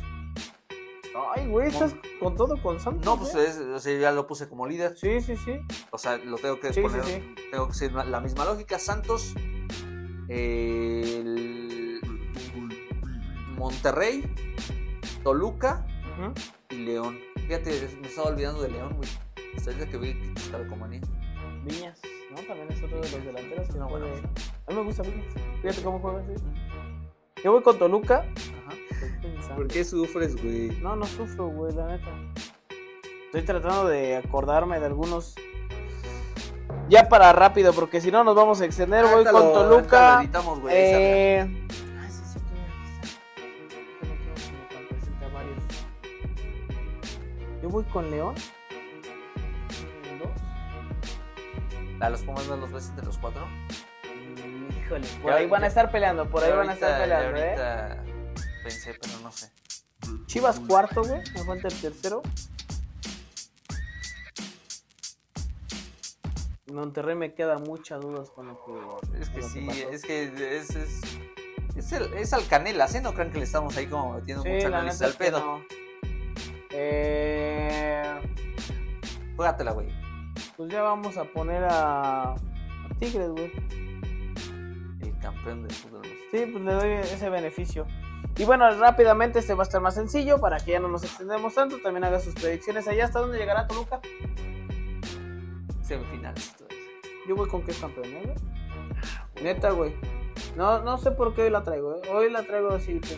Ay, 1.36 1.46
güey, 1.48 1.68
estás 1.68 1.96
con 2.20 2.36
todo 2.36 2.60
con 2.60 2.80
Santos. 2.80 3.06
No, 3.06 3.20
pues 3.20 3.36
¿eh? 3.36 3.46
es- 3.50 3.58
o 3.60 3.78
sea, 3.80 4.00
ya 4.00 4.12
lo 4.12 4.26
puse 4.26 4.50
como 4.50 4.66
líder. 4.66 4.98
Sí, 4.98 5.22
sí, 5.22 5.38
sí. 5.38 5.60
O 5.92 6.00
sea, 6.00 6.18
lo 6.18 6.38
tengo 6.38 6.60
que 6.60 6.74
Sí, 6.74 6.82
poner. 6.82 7.04
sí, 7.04 7.12
sí. 7.22 7.36
Tengo 7.52 7.68
que 7.68 7.74
ser 7.76 7.94
la 7.94 8.20
misma 8.20 8.46
lógica. 8.46 8.80
Santos. 8.80 9.36
el 10.30 12.00
Monterrey. 13.58 14.24
Toluca. 15.24 15.86
Y 16.72 16.76
León. 16.78 17.20
Fíjate, 17.36 17.90
me 18.02 18.08
estaba 18.08 18.30
olvidando 18.30 18.64
de 18.64 18.70
León, 18.72 18.96
güey. 18.96 19.10
Hasta 19.56 19.72
ahorita 19.72 19.90
que 19.92 19.98
vi 19.98 20.14
que 20.14 20.34
estaba 20.40 20.66
como. 20.68 20.88
Viñas, 20.88 22.02
¿no? 22.32 22.42
También 22.42 22.68
es 22.72 22.84
otro 22.84 23.00
de 23.00 23.10
los 23.12 23.26
delanteros 23.26 23.68
que 23.70 23.78
No, 23.78 23.88
bueno, 23.88 24.08
puede- 24.08 24.22
sí. 24.22 24.52
A 24.68 24.72
mí 24.72 24.78
me 24.78 24.84
gusta 24.84 25.04
Viñas. 25.04 25.34
Fíjate 25.62 25.82
cómo 25.84 26.00
juega, 26.00 26.22
sí. 26.28 26.44
Yo 27.44 27.52
voy 27.54 27.62
con 27.64 27.78
Toluca. 27.80 28.18
Ajá. 28.20 28.76
Estoy. 29.40 29.56
¿Por 29.56 29.68
qué 29.68 29.84
sufres, 29.84 30.42
güey? 30.42 30.70
No, 30.82 30.96
no 30.96 31.06
sufro, 31.06 31.48
güey, 31.48 31.74
la 31.74 31.88
neta. 31.88 32.10
Estoy 33.26 33.42
tratando 33.44 33.88
de 33.88 34.18
acordarme 34.18 34.80
de 34.80 34.86
algunos. 34.86 35.36
Ya 36.90 37.08
para 37.08 37.32
rápido, 37.34 37.72
porque 37.74 38.02
si 38.02 38.12
no 38.12 38.24
nos 38.24 38.36
vamos 38.36 38.60
a 38.62 38.66
extender. 38.66 39.06
Voy 39.06 39.24
con 39.24 39.34
lo- 39.34 39.52
Toluca. 39.54 40.16
lo 40.16 40.22
editamos, 40.22 40.60
güey, 40.60 40.76
Eh... 40.76 41.40
Está. 41.40 41.74
Yo 47.62 47.70
voy 47.70 47.84
con 47.86 48.12
León. 48.12 48.36
¿A 52.00 52.10
los 52.10 52.22
Pumas 52.24 52.48
no 52.48 52.58
los 52.58 52.72
ves 52.72 52.90
entre 52.90 53.06
los 53.06 53.18
cuatro? 53.18 53.48
Híjole, 54.86 55.08
por 55.22 55.32
ahí 55.34 55.48
van 55.48 55.64
a 55.64 55.68
estar 55.68 55.92
peleando, 55.92 56.30
por 56.30 56.44
ahí 56.44 56.52
van 56.52 56.70
a 56.70 56.74
estar 56.74 56.92
ahorita- 57.02 57.18
peleando, 57.20 57.40
¿eh? 57.40 57.50
ahorita 57.50 58.04
Pensé, 58.64 58.94
pero 59.02 59.14
no 59.22 59.32
sé. 59.32 59.50
Chivas 60.26 60.60
cuarto, 60.60 61.04
güey. 61.04 61.22
Me 61.34 61.44
falta 61.44 61.68
el 61.68 61.82
tercero. 61.82 62.22
Monterrey 66.72 67.16
me 67.16 67.34
queda 67.34 67.58
muchas 67.60 68.02
dudas 68.02 68.30
con 68.32 68.48
lo 68.48 68.60
que. 68.66 69.20
Es 69.22 69.30
que 69.30 69.42
lo 69.42 69.50
sí, 69.50 69.68
es 69.92 70.02
que 70.02 70.24
es, 70.24 70.70
es, 70.76 71.02
es, 71.76 71.92
el, 71.92 72.14
es 72.14 72.34
al 72.34 72.48
canelas, 72.48 72.96
¿eh? 72.96 73.02
No 73.02 73.14
crean 73.14 73.32
que 73.32 73.38
le 73.40 73.44
estamos 73.44 73.76
ahí 73.78 73.86
como 73.88 74.14
metiendo 74.14 74.44
Sí, 74.44 74.50
mucho 74.50 74.70
la 74.70 74.78
análisis 74.80 75.02
neta 75.02 75.12
al 75.12 75.18
pedo. 75.18 75.40
no. 75.40 75.62
Eh, 76.72 78.20
Juégatela, 79.36 79.72
güey. 79.74 79.88
Pues 80.56 80.72
ya 80.72 80.82
vamos 80.82 81.18
a 81.18 81.24
poner 81.26 81.64
a, 81.64 82.32
a 82.34 82.38
Tigres, 83.00 83.30
güey. 83.30 83.52
El 85.02 85.18
campeón 85.20 85.64
del 85.64 85.72
fútbol. 85.72 86.02
Sí, 86.32 86.46
pues 86.52 86.64
le 86.64 86.74
doy 86.74 86.92
ese 86.92 87.30
beneficio. 87.30 87.86
Y 88.38 88.46
bueno, 88.46 88.70
rápidamente 88.80 89.40
este 89.40 89.54
va 89.54 89.64
a 89.64 89.68
estar 89.68 89.82
más 89.82 89.94
sencillo 89.94 90.40
para 90.40 90.58
que 90.58 90.72
ya 90.72 90.80
no 90.80 90.88
nos 90.88 91.04
extendamos 91.04 91.54
tanto. 91.54 91.80
También 91.80 92.04
haga 92.04 92.20
sus 92.20 92.34
predicciones 92.34 92.88
allá. 92.88 93.06
¿Hasta 93.06 93.20
dónde 93.20 93.38
llegará 93.38 93.68
Toluca? 93.68 94.00
Semifinales. 95.84 96.56
Yo 97.28 97.36
voy 97.36 97.48
con 97.48 97.64
que 97.64 97.72
es 97.72 97.80
campeón, 97.80 98.08
¿eh, 98.08 98.22
güey? 98.24 99.44
Neta, 99.44 99.72
güey. 99.72 99.94
No, 100.56 100.82
no 100.82 100.98
sé 100.98 101.12
por 101.12 101.34
qué 101.36 101.44
hoy 101.44 101.50
la 101.50 101.64
traigo, 101.64 101.96
¿eh? 101.96 102.02
Hoy 102.12 102.32
la 102.32 102.44
traigo 102.44 102.70
así. 102.70 103.00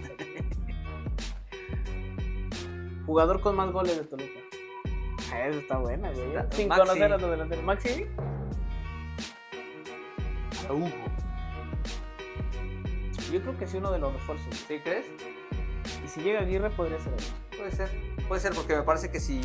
Jugador 3.06 3.42
con 3.42 3.56
más 3.56 3.72
goles 3.72 3.98
de 3.98 4.04
Toluca. 4.04 4.45
Ah, 5.36 5.48
Esa 5.48 5.60
está 5.60 5.78
buena, 5.78 6.12
güey. 6.12 6.28
Sin 6.52 6.68
Maxi. 6.68 6.82
conocer 6.82 7.04
a 7.14 7.18
los 7.18 7.30
delanteros. 7.32 7.64
Maxi. 7.66 8.06
Yo 13.32 13.42
creo 13.42 13.58
que 13.58 13.68
sí 13.68 13.78
uno 13.78 13.92
de 13.92 14.00
los 14.00 14.14
refuerzos. 14.14 14.56
¿Sí 14.68 14.80
crees? 14.80 15.06
Y 16.04 16.08
si 16.08 16.22
llega 16.22 16.40
Aguirre 16.42 16.70
podría 16.70 17.00
ser 17.00 17.14
él. 17.14 17.58
Puede 17.58 17.72
ser. 17.72 17.90
Puede 18.28 18.42
ser 18.42 18.54
porque 18.54 18.76
me 18.76 18.84
parece 18.84 19.12
que 19.12 19.20
si... 19.20 19.42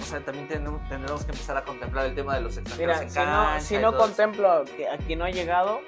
O 0.00 0.04
sea, 0.08 0.20
también 0.24 0.46
tenemos- 0.46 0.88
tendremos 0.88 1.24
que 1.24 1.32
empezar 1.32 1.56
a 1.56 1.64
contemplar 1.64 2.06
el 2.06 2.14
tema 2.14 2.36
de 2.36 2.40
los 2.42 2.56
extranjeros 2.56 2.96
Mira, 2.96 3.02
en 3.02 3.10
si 3.10 3.18
no, 3.18 3.60
si 3.60 3.74
no 3.78 3.88
eso. 3.90 3.98
contemplo 3.98 4.50
a 4.50 4.64
que- 4.64 4.88
a 4.88 4.98
quien 4.98 5.18
no 5.18 5.24
ha 5.24 5.30
llegado, 5.30 5.80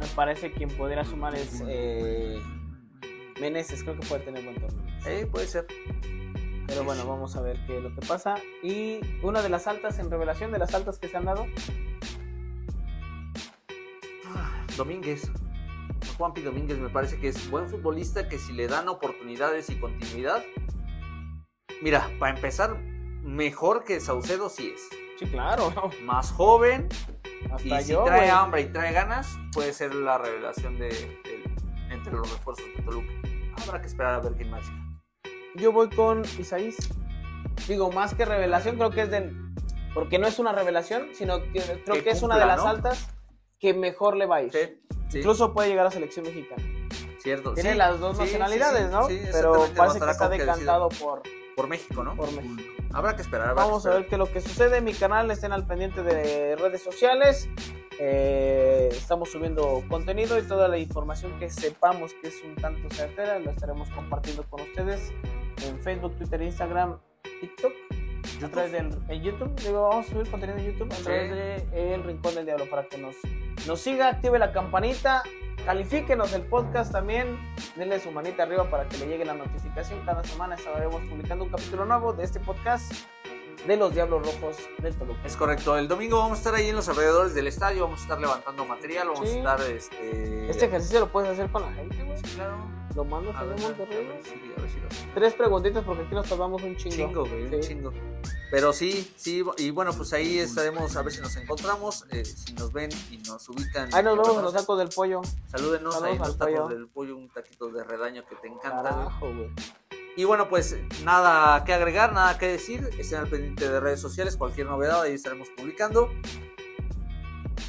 me 0.00 0.06
parece 0.14 0.52
quien 0.52 0.68
pudiera 0.70 1.04
sumar 1.04 1.34
es 1.34 1.60
eh, 1.66 2.38
Meneses. 3.40 3.82
Creo 3.82 3.98
que 3.98 4.06
puede 4.06 4.22
tener 4.24 4.44
buen 4.44 4.56
torneo. 4.60 4.84
Eh, 5.06 5.26
puede 5.26 5.46
ser. 5.48 5.66
Pero 6.72 6.84
bueno, 6.84 7.04
vamos 7.06 7.36
a 7.36 7.42
ver 7.42 7.58
qué 7.66 7.76
es 7.76 7.82
lo 7.82 7.94
que 7.94 8.00
pasa. 8.06 8.36
Y 8.62 8.98
una 9.22 9.42
de 9.42 9.50
las 9.50 9.66
altas 9.66 9.98
en 9.98 10.10
revelación, 10.10 10.52
de 10.52 10.58
las 10.58 10.72
altas 10.72 10.98
que 10.98 11.06
se 11.06 11.18
han 11.18 11.26
dado, 11.26 11.46
Domínguez. 14.78 15.30
Juanpi 16.16 16.40
Domínguez 16.40 16.78
me 16.78 16.88
parece 16.88 17.18
que 17.18 17.28
es 17.28 17.50
buen 17.50 17.68
futbolista 17.68 18.26
que 18.26 18.38
si 18.38 18.54
le 18.54 18.68
dan 18.68 18.88
oportunidades 18.88 19.68
y 19.68 19.76
continuidad. 19.76 20.42
Mira, 21.82 22.08
para 22.18 22.34
empezar, 22.34 22.78
mejor 23.22 23.84
que 23.84 24.00
Saucedo 24.00 24.48
sí 24.48 24.72
es. 24.74 24.88
sí, 25.18 25.26
claro. 25.26 25.74
Más 26.04 26.32
joven 26.32 26.88
Hasta 27.52 27.82
y 27.82 27.84
si 27.84 27.92
trae 27.92 28.30
hambre 28.30 28.62
y 28.62 28.72
trae 28.72 28.94
ganas, 28.94 29.38
puede 29.52 29.74
ser 29.74 29.94
la 29.94 30.16
revelación 30.16 30.78
de, 30.78 31.20
entre 31.90 32.14
los 32.14 32.32
refuerzos 32.32 32.64
de 32.74 32.82
Toluca. 32.82 33.12
Habrá 33.62 33.78
que 33.82 33.88
esperar 33.88 34.14
a 34.14 34.20
ver 34.20 34.32
quién 34.32 34.50
más 34.50 34.66
llega. 34.66 34.81
Yo 35.56 35.72
voy 35.72 35.88
con 35.90 36.22
Isaís. 36.38 36.76
Digo, 37.68 37.90
más 37.92 38.14
que 38.14 38.24
revelación, 38.24 38.76
creo 38.76 38.90
que 38.90 39.02
es 39.02 39.10
de. 39.10 39.32
Porque 39.94 40.18
no 40.18 40.26
es 40.26 40.38
una 40.38 40.52
revelación, 40.52 41.08
sino 41.12 41.42
que 41.52 41.60
creo 41.84 41.96
Que 41.96 42.02
que, 42.04 42.10
es 42.10 42.22
una 42.22 42.38
de 42.38 42.46
las 42.46 42.58
¿no? 42.58 42.68
altas 42.68 43.08
que 43.58 43.74
mejor 43.74 44.16
le 44.16 44.26
va 44.26 44.36
a 44.36 44.42
ir. 44.42 44.52
Sí, 44.52 44.80
sí, 45.10 45.18
Incluso 45.18 45.52
puede 45.52 45.68
llegar 45.68 45.86
a 45.86 45.90
selección 45.90 46.24
mexicana. 46.24 46.62
cierto. 47.18 47.52
Tiene 47.52 47.72
sí, 47.72 47.76
las 47.78 48.00
dos 48.00 48.18
nacionalidades, 48.18 48.86
sí, 48.86 48.92
¿no? 48.92 49.06
sí, 49.08 49.20
Pero 49.30 49.66
parece 49.76 50.00
que 50.00 50.10
está 50.10 50.28
decantado 50.28 50.88
por, 50.88 51.22
Por 51.54 51.68
México, 51.68 52.02
¿no? 52.02 52.16
por 52.16 52.32
México. 52.32 52.62
Habrá 52.94 53.14
que 53.16 53.22
esperar. 53.22 53.50
habrá 53.50 53.62
que 53.62 53.68
Vamos 53.68 53.86
a 53.86 53.90
ver 53.90 54.06
qué 54.06 54.14
es 54.14 54.18
lo 54.18 54.32
que 54.32 54.40
sucede. 54.40 54.78
En 54.78 54.84
mi 54.84 54.94
canal 54.94 55.30
estén 55.30 55.52
al 55.52 55.66
pendiente 55.66 56.02
de 56.02 56.56
redes 56.56 56.82
sociales. 56.82 57.48
Eh, 58.00 58.88
estamos 58.92 59.30
subiendo 59.30 59.82
contenido 59.88 60.38
y 60.38 60.42
toda 60.42 60.68
la 60.68 60.78
información 60.78 61.38
que 61.38 61.50
sepamos 61.50 62.12
que 62.20 62.28
es 62.28 62.42
un 62.44 62.54
tanto 62.56 62.92
certera 62.94 63.38
la 63.38 63.50
estaremos 63.50 63.88
compartiendo 63.90 64.42
con 64.44 64.62
ustedes 64.62 65.12
en 65.66 65.78
Facebook, 65.80 66.16
Twitter, 66.16 66.42
Instagram, 66.42 66.98
TikTok. 67.40 67.72
A 68.44 68.48
través 68.48 68.72
del 68.72 68.90
en 69.08 69.22
YouTube, 69.22 69.54
digo, 69.62 69.88
vamos 69.88 70.06
a 70.06 70.10
subir 70.10 70.28
contenido 70.30 70.58
en 70.58 70.72
YouTube 70.72 70.92
a 70.92 70.96
Sí. 70.96 71.02
través 71.04 71.30
de 71.70 71.94
El 71.94 72.02
Rincón 72.02 72.34
del 72.34 72.44
Diablo 72.46 72.68
para 72.68 72.84
que 72.88 72.98
nos, 72.98 73.14
nos 73.66 73.80
siga, 73.80 74.08
active 74.08 74.38
la 74.38 74.52
campanita, 74.52 75.22
califíquenos 75.64 76.32
el 76.32 76.42
podcast 76.42 76.90
también, 76.92 77.38
denle 77.76 78.00
su 78.00 78.10
manita 78.10 78.42
arriba 78.44 78.68
para 78.68 78.88
que 78.88 78.98
le 78.98 79.06
llegue 79.06 79.24
la 79.24 79.34
notificación. 79.34 80.04
Cada 80.04 80.24
semana 80.24 80.56
estaremos 80.56 81.02
publicando 81.04 81.44
un 81.44 81.50
capítulo 81.50 81.84
nuevo 81.84 82.12
de 82.12 82.24
este 82.24 82.40
podcast 82.40 82.92
de 83.66 83.76
los 83.76 83.94
Diablos 83.94 84.26
Rojos 84.26 84.56
del 84.78 84.94
Toluca. 84.96 85.20
Es 85.24 85.36
correcto. 85.36 85.76
El 85.78 85.86
domingo 85.88 86.18
vamos 86.18 86.38
a 86.38 86.40
estar 86.40 86.54
ahí 86.54 86.68
en 86.68 86.76
los 86.76 86.88
alrededores 86.88 87.34
del 87.34 87.46
estadio. 87.46 87.84
Vamos 87.84 88.00
a 88.00 88.02
estar 88.02 88.20
levantando 88.20 88.64
material. 88.64 89.08
Vamos 89.08 89.28
Sí. 89.28 89.36
a 89.36 89.38
estar. 89.38 89.60
Este, 89.62 90.50
Este 90.50 90.64
ejercicio 90.66 91.00
lo 91.00 91.12
puedes 91.12 91.30
hacer 91.30 91.50
con 91.50 91.62
la 91.62 91.72
gente, 91.72 92.02
güey. 92.02 92.16
Sí, 92.18 92.34
claro. 92.34 92.56
Lo 92.94 93.04
mandas 93.04 93.34
A 93.36 93.44
ver, 93.44 93.58
a 93.58 93.62
Monterrey. 93.62 94.06
ver 94.06 94.22
si- 94.22 94.30
a 94.56 94.60
ver 94.60 94.70
si 94.70 94.80
lo. 94.80 95.14
Tres 95.14 95.32
preguntitas 95.34 95.82
porque 95.84 96.02
aquí 96.02 96.14
nos 96.14 96.28
tardamos 96.28 96.62
un 96.62 96.76
chingo. 96.76 96.94
Chingo, 96.96 97.24
güey, 97.24 97.44
un 97.54 97.62
Sí. 97.62 97.68
chingo. 97.68 97.92
Pero 98.50 98.72
sí, 98.74 99.10
sí, 99.16 99.42
y 99.56 99.70
bueno, 99.70 99.92
pues 99.94 100.12
ahí 100.12 100.38
estaremos 100.38 100.94
a 100.96 101.00
ver 101.02 101.10
si 101.12 101.20
nos 101.22 101.34
encontramos, 101.36 102.04
eh, 102.10 102.22
si 102.26 102.52
nos 102.52 102.70
ven 102.70 102.90
y 103.10 103.16
nos 103.26 103.48
ubican. 103.48 103.88
Ahí 103.94 104.02
nos 104.02 104.18
vemos 104.18 104.36
en 104.36 104.42
los 104.42 104.52
tacos 104.52 104.78
del 104.78 104.90
pollo. 104.90 105.22
Salúdenos 105.50 105.94
Saludos 105.94 106.02
ahí 106.02 106.12
en 106.16 106.18
los 106.18 106.36
tacos 106.36 106.52
pollo. 106.54 106.68
del 106.68 106.86
pollo, 106.88 107.16
un 107.16 107.30
taquito 107.30 107.68
de 107.70 107.82
redaño 107.82 108.26
que 108.26 108.34
te 108.36 108.48
encanta. 108.48 108.82
Carajo, 108.82 109.26
güey. 109.34 109.50
Y 110.16 110.24
bueno, 110.24 110.48
pues 110.48 110.76
nada 111.04 111.64
que 111.64 111.72
agregar, 111.72 112.12
nada 112.12 112.36
que 112.38 112.46
decir. 112.46 112.88
Estén 112.98 113.20
al 113.20 113.28
pendiente 113.28 113.68
de 113.68 113.80
redes 113.80 114.00
sociales, 114.00 114.36
cualquier 114.36 114.66
novedad 114.66 115.02
ahí 115.02 115.12
estaremos 115.14 115.48
publicando. 115.56 116.10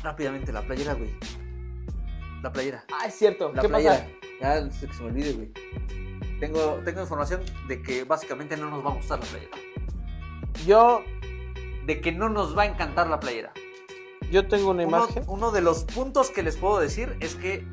Rápidamente, 0.04 0.52
la 0.52 0.62
playera, 0.62 0.94
güey. 0.94 1.16
La 2.42 2.52
playera. 2.52 2.84
Ah, 2.92 3.06
es 3.08 3.16
cierto. 3.16 3.54
La 3.54 3.62
¿Qué 3.62 3.70
playera. 3.70 3.94
pasa? 3.96 4.08
Ya, 4.42 4.70
que 4.70 4.94
se 4.94 5.02
me 5.04 5.10
olvide, 5.10 5.32
güey. 5.34 5.52
Tengo, 6.40 6.82
tengo 6.84 7.00
información 7.02 7.42
de 7.70 7.82
que 7.82 8.04
básicamente 8.04 8.58
no 8.58 8.70
nos 8.70 8.86
va 8.86 8.92
a 8.92 8.96
gustar 8.96 9.20
la 9.20 9.26
playera. 9.26 9.58
Yo, 10.66 11.04
De 11.86 12.02
que 12.02 12.12
no 12.12 12.28
nos 12.30 12.58
va 12.58 12.64
a 12.64 12.66
encantar 12.66 13.08
la 13.08 13.20
playera. 13.20 13.54
yo 14.32 14.48
tengo 14.48 14.72
una 14.72 14.86
Uno, 14.86 14.98
imagen. 15.06 15.24
uno 15.28 15.52
de 15.52 15.62
los 15.62 15.84
puntos 15.86 16.30
que 16.30 16.44
les 16.44 16.58
puedo 16.58 16.80
decir 16.80 17.16
es 17.22 17.36
que, 17.36 17.66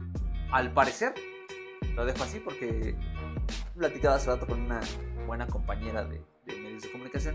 al 0.53 0.73
parecer, 0.73 1.15
lo 1.97 2.05
dejo 2.05 2.23
así 2.23 2.39
porque 2.39 2.95
platicaba 3.81 4.17
hace 4.17 4.27
rato 4.31 4.47
con 4.47 4.61
una 4.61 4.81
buena 5.27 5.47
compañera 5.47 6.05
de, 6.05 6.23
de 6.45 6.55
medios 6.57 6.83
de 6.83 6.93
comunicación 6.93 7.35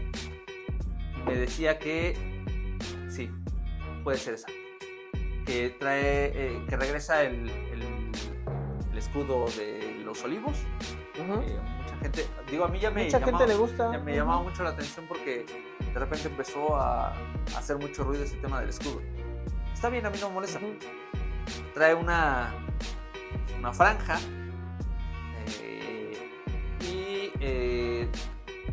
y 1.18 1.22
me 1.28 1.36
decía 1.36 1.80
que 1.80 2.16
sí, 3.10 3.32
puede 4.04 4.18
ser 4.20 4.36
esa. 4.36 4.48
Que 5.46 5.70
trae, 5.80 6.32
eh, 6.36 6.64
que 6.70 6.78
regresa 6.78 7.24
el, 7.24 7.50
el- 7.50 8.12
el 8.92 8.98
escudo 8.98 9.46
de 9.58 10.02
los 10.06 10.24
olivos. 10.24 10.56
Ujú. 11.20 11.42
Eh, 11.42 11.60
mucha 11.82 11.98
gente, 11.98 12.26
digo, 12.50 12.66
a 12.66 12.68
mí 12.68 12.80
ya 12.80 12.92
me 12.92 13.06
Mucha 13.06 13.20
llamaba- 13.20 13.38
gente 13.40 13.54
le 13.54 13.60
gusta. 13.60 13.92
ya 13.92 14.00
me 14.00 14.16
llamaba 14.16 14.42
mucho 14.44 14.64
la 14.64 14.70
atención 14.70 15.06
porque 15.08 15.46
de 15.94 16.00
repente 16.00 16.28
empezó 16.28 16.76
a, 16.76 17.10
a 17.10 17.58
hacer 17.58 17.78
mucho 17.78 18.04
ruido 18.04 18.24
ese 18.24 18.38
tema 18.38 18.60
del 18.62 18.70
escudo. 18.70 19.02
Está 19.74 19.90
bien, 19.90 20.06
a 20.06 20.10
mí 20.12 20.18
no 20.22 20.30
me 20.30 20.36
molesta. 20.36 20.60
Ujú. 20.60 20.76
Trae 21.74 21.94
una, 21.96 22.54
una 23.60 23.74
franja 23.74 24.18
eh, 27.40 28.08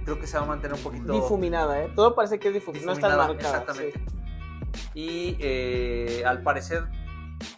creo 0.05 0.19
que 0.19 0.27
se 0.27 0.37
va 0.37 0.45
a 0.45 0.47
mantener 0.47 0.77
un 0.77 0.83
poquito 0.83 1.13
Difuminada, 1.13 1.83
¿eh? 1.83 1.91
Todo 1.95 2.15
parece 2.15 2.39
que 2.39 2.49
es 2.49 2.55
difuminada. 2.55 2.87
No 2.87 2.93
está 2.93 3.09
marcada. 3.09 3.59
Exactamente. 3.59 3.99
sí. 3.99 4.23
Y 4.95 5.37
eh, 5.41 6.23
al 6.27 6.43
parecer 6.43 6.85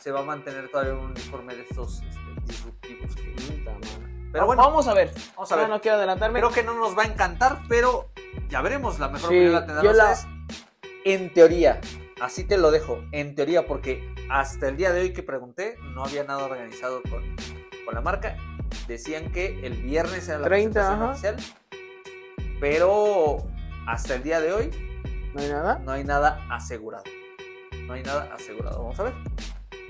se 0.01 0.11
va 0.11 0.21
a 0.21 0.25
mantener 0.25 0.71
todavía 0.71 0.95
un 0.95 1.11
uniforme 1.11 1.55
de 1.55 1.63
estos 1.63 2.03
este, 2.03 2.21
disruptivos. 2.47 3.15
que-. 3.17 3.35
Pero 4.33 4.47
bueno, 4.47 4.63
vamos 4.63 4.89
a 4.89 4.95
ver. 4.95 5.13
vamos 5.37 5.53
a 5.53 5.57
ver. 5.57 5.69
no 5.69 5.81
quiero 5.81 5.97
adelantarme. 5.97 6.41
Creo 6.41 6.53
que 6.53 6.65
no 6.65 6.75
nos 6.75 6.99
va 6.99 7.05
a 7.05 7.07
encantar, 7.07 7.61
pero 7.69 8.11
ya 8.49 8.63
veremos. 8.63 8.99
La 8.99 9.09
mejor 9.09 9.31
Sí, 9.31 9.47
opinión 9.47 9.97
la 9.97 10.11
ustedes. 10.11 10.27
En 11.05 11.33
teoría, 11.33 11.81
así 12.21 12.45
te 12.45 12.57
lo 12.57 12.71
dejo, 12.71 12.99
en 13.13 13.35
teoría, 13.35 13.67
porque 13.67 14.13
hasta 14.31 14.69
el 14.69 14.77
día 14.77 14.93
de 14.93 15.03
hoy 15.03 15.13
que 15.13 15.23
pregunté, 15.23 15.77
no 15.95 16.03
había 16.05 16.25
nada 16.25 16.45
organizado 16.47 17.03
con, 17.03 17.23
con 17.85 17.95
la 17.95 18.01
marca. 18.01 18.37
Decían 18.89 19.33
que 19.33 19.67
el 19.67 19.83
viernes 19.83 20.29
era 20.29 20.39
la 20.39 20.47
30, 20.47 20.73
presentación 20.73 21.35
oficial, 21.35 21.57
pero 22.61 23.47
hasta 23.87 24.15
el 24.15 24.23
día 24.23 24.41
de 24.41 24.53
hoy 24.53 24.71
¿No 25.35 25.41
hay 25.41 25.49
nada? 25.49 25.79
no 25.81 25.93
hay 25.93 26.05
nada 26.05 26.47
asegurado. 26.51 27.05
No 27.87 27.95
hay 27.95 28.03
nada 28.03 28.33
asegurado. 28.35 28.79
Vamos 28.83 29.01
a 29.01 29.05
ver. 29.05 29.15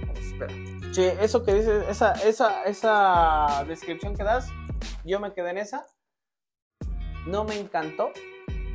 Vamos 0.00 0.18
a 0.18 0.20
esperar. 0.20 0.56
Sí, 0.92 1.04
eso 1.20 1.44
que 1.44 1.54
dices, 1.54 1.84
esa, 1.88 2.12
esa, 2.12 2.64
esa 2.64 3.64
descripción 3.68 4.16
que 4.16 4.24
das, 4.24 4.48
yo 5.04 5.20
me 5.20 5.32
quedé 5.32 5.50
en 5.50 5.58
esa. 5.58 5.86
No 7.26 7.44
me 7.44 7.58
encantó. 7.58 8.10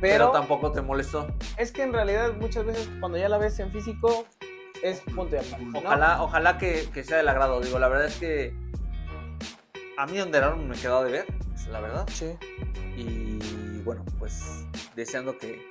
Pero, 0.00 0.30
tampoco 0.30 0.72
te 0.72 0.80
molestó. 0.80 1.28
es 1.58 1.72
que 1.72 1.82
en 1.82 1.92
realidad 1.92 2.32
muchas 2.40 2.64
veces 2.64 2.88
cuando 3.00 3.18
ya 3.18 3.28
la 3.28 3.36
ves 3.36 3.58
en 3.58 3.70
físico 3.70 4.24
es 4.82 5.00
punto 5.00 5.36
y 5.36 5.38
aparte. 5.40 5.64
¿no? 5.64 5.78
Ojalá, 5.78 6.22
ojalá 6.22 6.56
que, 6.56 6.88
que 6.94 7.04
sea 7.04 7.18
del 7.18 7.28
agrado. 7.28 7.60
Digo, 7.60 7.78
la 7.78 7.88
verdad 7.88 8.06
es 8.06 8.16
que 8.16 8.54
a 10.00 10.06
mí 10.06 10.18
Under 10.18 10.42
Armour 10.42 10.66
me 10.66 10.76
quedó 10.76 11.04
de 11.04 11.12
ver, 11.12 11.26
es 11.54 11.66
la 11.66 11.80
verdad. 11.80 12.08
Sí. 12.10 12.34
Y 12.96 13.82
bueno, 13.82 14.02
pues 14.18 14.64
deseando 14.96 15.36
que, 15.36 15.70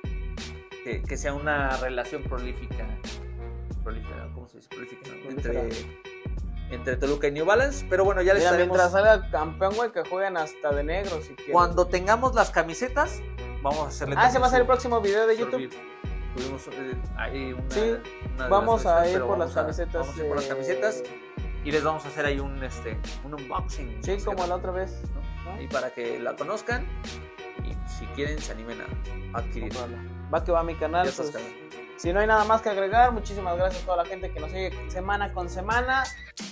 que, 0.84 1.02
que 1.02 1.16
sea 1.16 1.34
una 1.34 1.76
relación 1.78 2.22
prolífica. 2.22 2.86
Prolífera, 3.82 4.28
¿cómo 4.32 4.48
se 4.48 4.58
dice? 4.58 4.68
Prolífica. 4.68 5.10
Entre, 5.28 5.68
entre 6.70 6.96
Toluca 6.96 7.26
y 7.26 7.32
New 7.32 7.44
Balance. 7.44 7.84
Pero 7.90 8.04
bueno, 8.04 8.22
ya 8.22 8.34
les 8.34 8.42
Mira, 8.42 8.50
estaremos. 8.50 8.76
mientras 8.78 8.92
salga 8.92 9.30
campeón, 9.30 9.74
güey, 9.74 9.90
que 9.90 10.04
jueguen 10.08 10.36
hasta 10.36 10.70
de 10.70 10.84
negro 10.84 11.20
si 11.22 11.34
quieren. 11.34 11.52
Cuando 11.52 11.88
tengamos 11.88 12.32
las 12.36 12.50
camisetas, 12.50 13.20
vamos 13.62 13.80
a 13.80 13.88
hacerle. 13.88 14.14
Ah, 14.16 14.28
ese 14.28 14.34
también 14.34 14.42
va 14.42 14.46
a 14.46 14.50
ser 14.50 14.60
el 14.60 14.66
próximo 14.66 15.00
video 15.00 15.26
de 15.26 15.36
YouTube. 15.38 15.70
Tuvimos 16.36 16.68
eh, 16.68 16.96
ahí 17.16 17.52
una, 17.52 17.70
Sí, 17.70 17.96
una 18.36 18.46
Vamos 18.46 18.86
a 18.86 19.10
ir 19.10 19.20
por 19.22 19.38
las 19.38 19.52
camisetas. 19.52 19.92
Vamos 20.06 20.16
a 20.16 20.22
ir 20.22 20.28
por 20.28 20.36
las 20.36 20.46
camisetas 20.46 21.02
y 21.64 21.70
les 21.70 21.84
vamos 21.84 22.04
a 22.04 22.08
hacer 22.08 22.24
ahí 22.24 22.40
un, 22.40 22.62
este, 22.62 22.98
un 23.24 23.34
unboxing. 23.34 24.02
Sí, 24.02 24.18
como 24.24 24.46
la 24.46 24.56
otra 24.56 24.70
vez. 24.72 25.02
¿no? 25.44 25.52
Ahí 25.52 25.66
para 25.68 25.90
que 25.90 26.18
la 26.18 26.36
conozcan 26.36 26.86
y 27.64 27.72
si 27.90 28.06
quieren 28.14 28.38
se 28.38 28.52
animen 28.52 28.78
a 29.32 29.38
adquirir. 29.38 29.72
Va 30.32 30.44
que 30.44 30.52
va 30.52 30.60
a 30.60 30.64
mi 30.64 30.74
canal. 30.74 31.10
Pues, 31.14 31.30
canal. 31.30 31.52
Si 31.96 32.14
no 32.14 32.20
hay 32.20 32.26
nada 32.26 32.44
más 32.44 32.62
que 32.62 32.70
agregar, 32.70 33.12
muchísimas 33.12 33.58
gracias 33.58 33.82
a 33.82 33.84
toda 33.84 33.98
la 33.98 34.06
gente 34.06 34.32
que 34.32 34.40
nos 34.40 34.50
sigue 34.50 34.72
semana 34.90 35.34
con 35.34 35.50
semana 35.50 36.04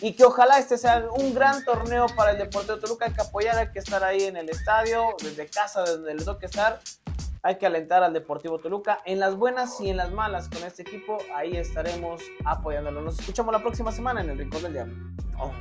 y 0.03 0.13
que 0.13 0.25
ojalá 0.25 0.59
este 0.59 0.77
sea 0.77 1.07
un 1.11 1.33
gran 1.33 1.65
torneo 1.65 2.05
para 2.15 2.33
el 2.33 2.39
Deportivo 2.39 2.77
Toluca. 2.77 3.07
Hay 3.07 3.15
que 3.15 3.23
apoyar, 3.23 3.57
hay 3.57 3.71
que 3.71 3.79
estar 3.79 4.05
ahí 4.05 4.25
en 4.25 4.37
el 4.37 4.51
estadio, 4.51 5.17
desde 5.23 5.47
casa, 5.47 5.81
desde 5.81 5.95
donde 5.95 6.15
les 6.17 6.25
toque 6.27 6.45
estar. 6.45 6.81
Hay 7.43 7.57
que 7.59 7.67
alentar 7.67 8.03
al 8.03 8.13
Deportivo 8.13 8.59
Toluca 8.59 8.99
en 9.05 9.21
las 9.21 9.37
buenas 9.37 9.81
y 9.81 9.91
en 9.91 9.97
las 9.97 10.13
malas 10.13 10.49
con 10.49 10.65
este 10.65 10.83
equipo. 10.83 11.19
Ahí 11.35 11.57
estaremos 11.57 12.23
apoyándolo. 12.45 13.01
Nos 13.03 13.19
escuchamos 13.19 13.53
la 13.53 13.61
próxima 13.61 13.93
semana 13.93 14.21
en 14.21 14.31
el 14.31 14.39
Rincón 14.39 14.63
del 14.63 14.73
Diablo. 14.73 14.95
Oh. 15.39 15.53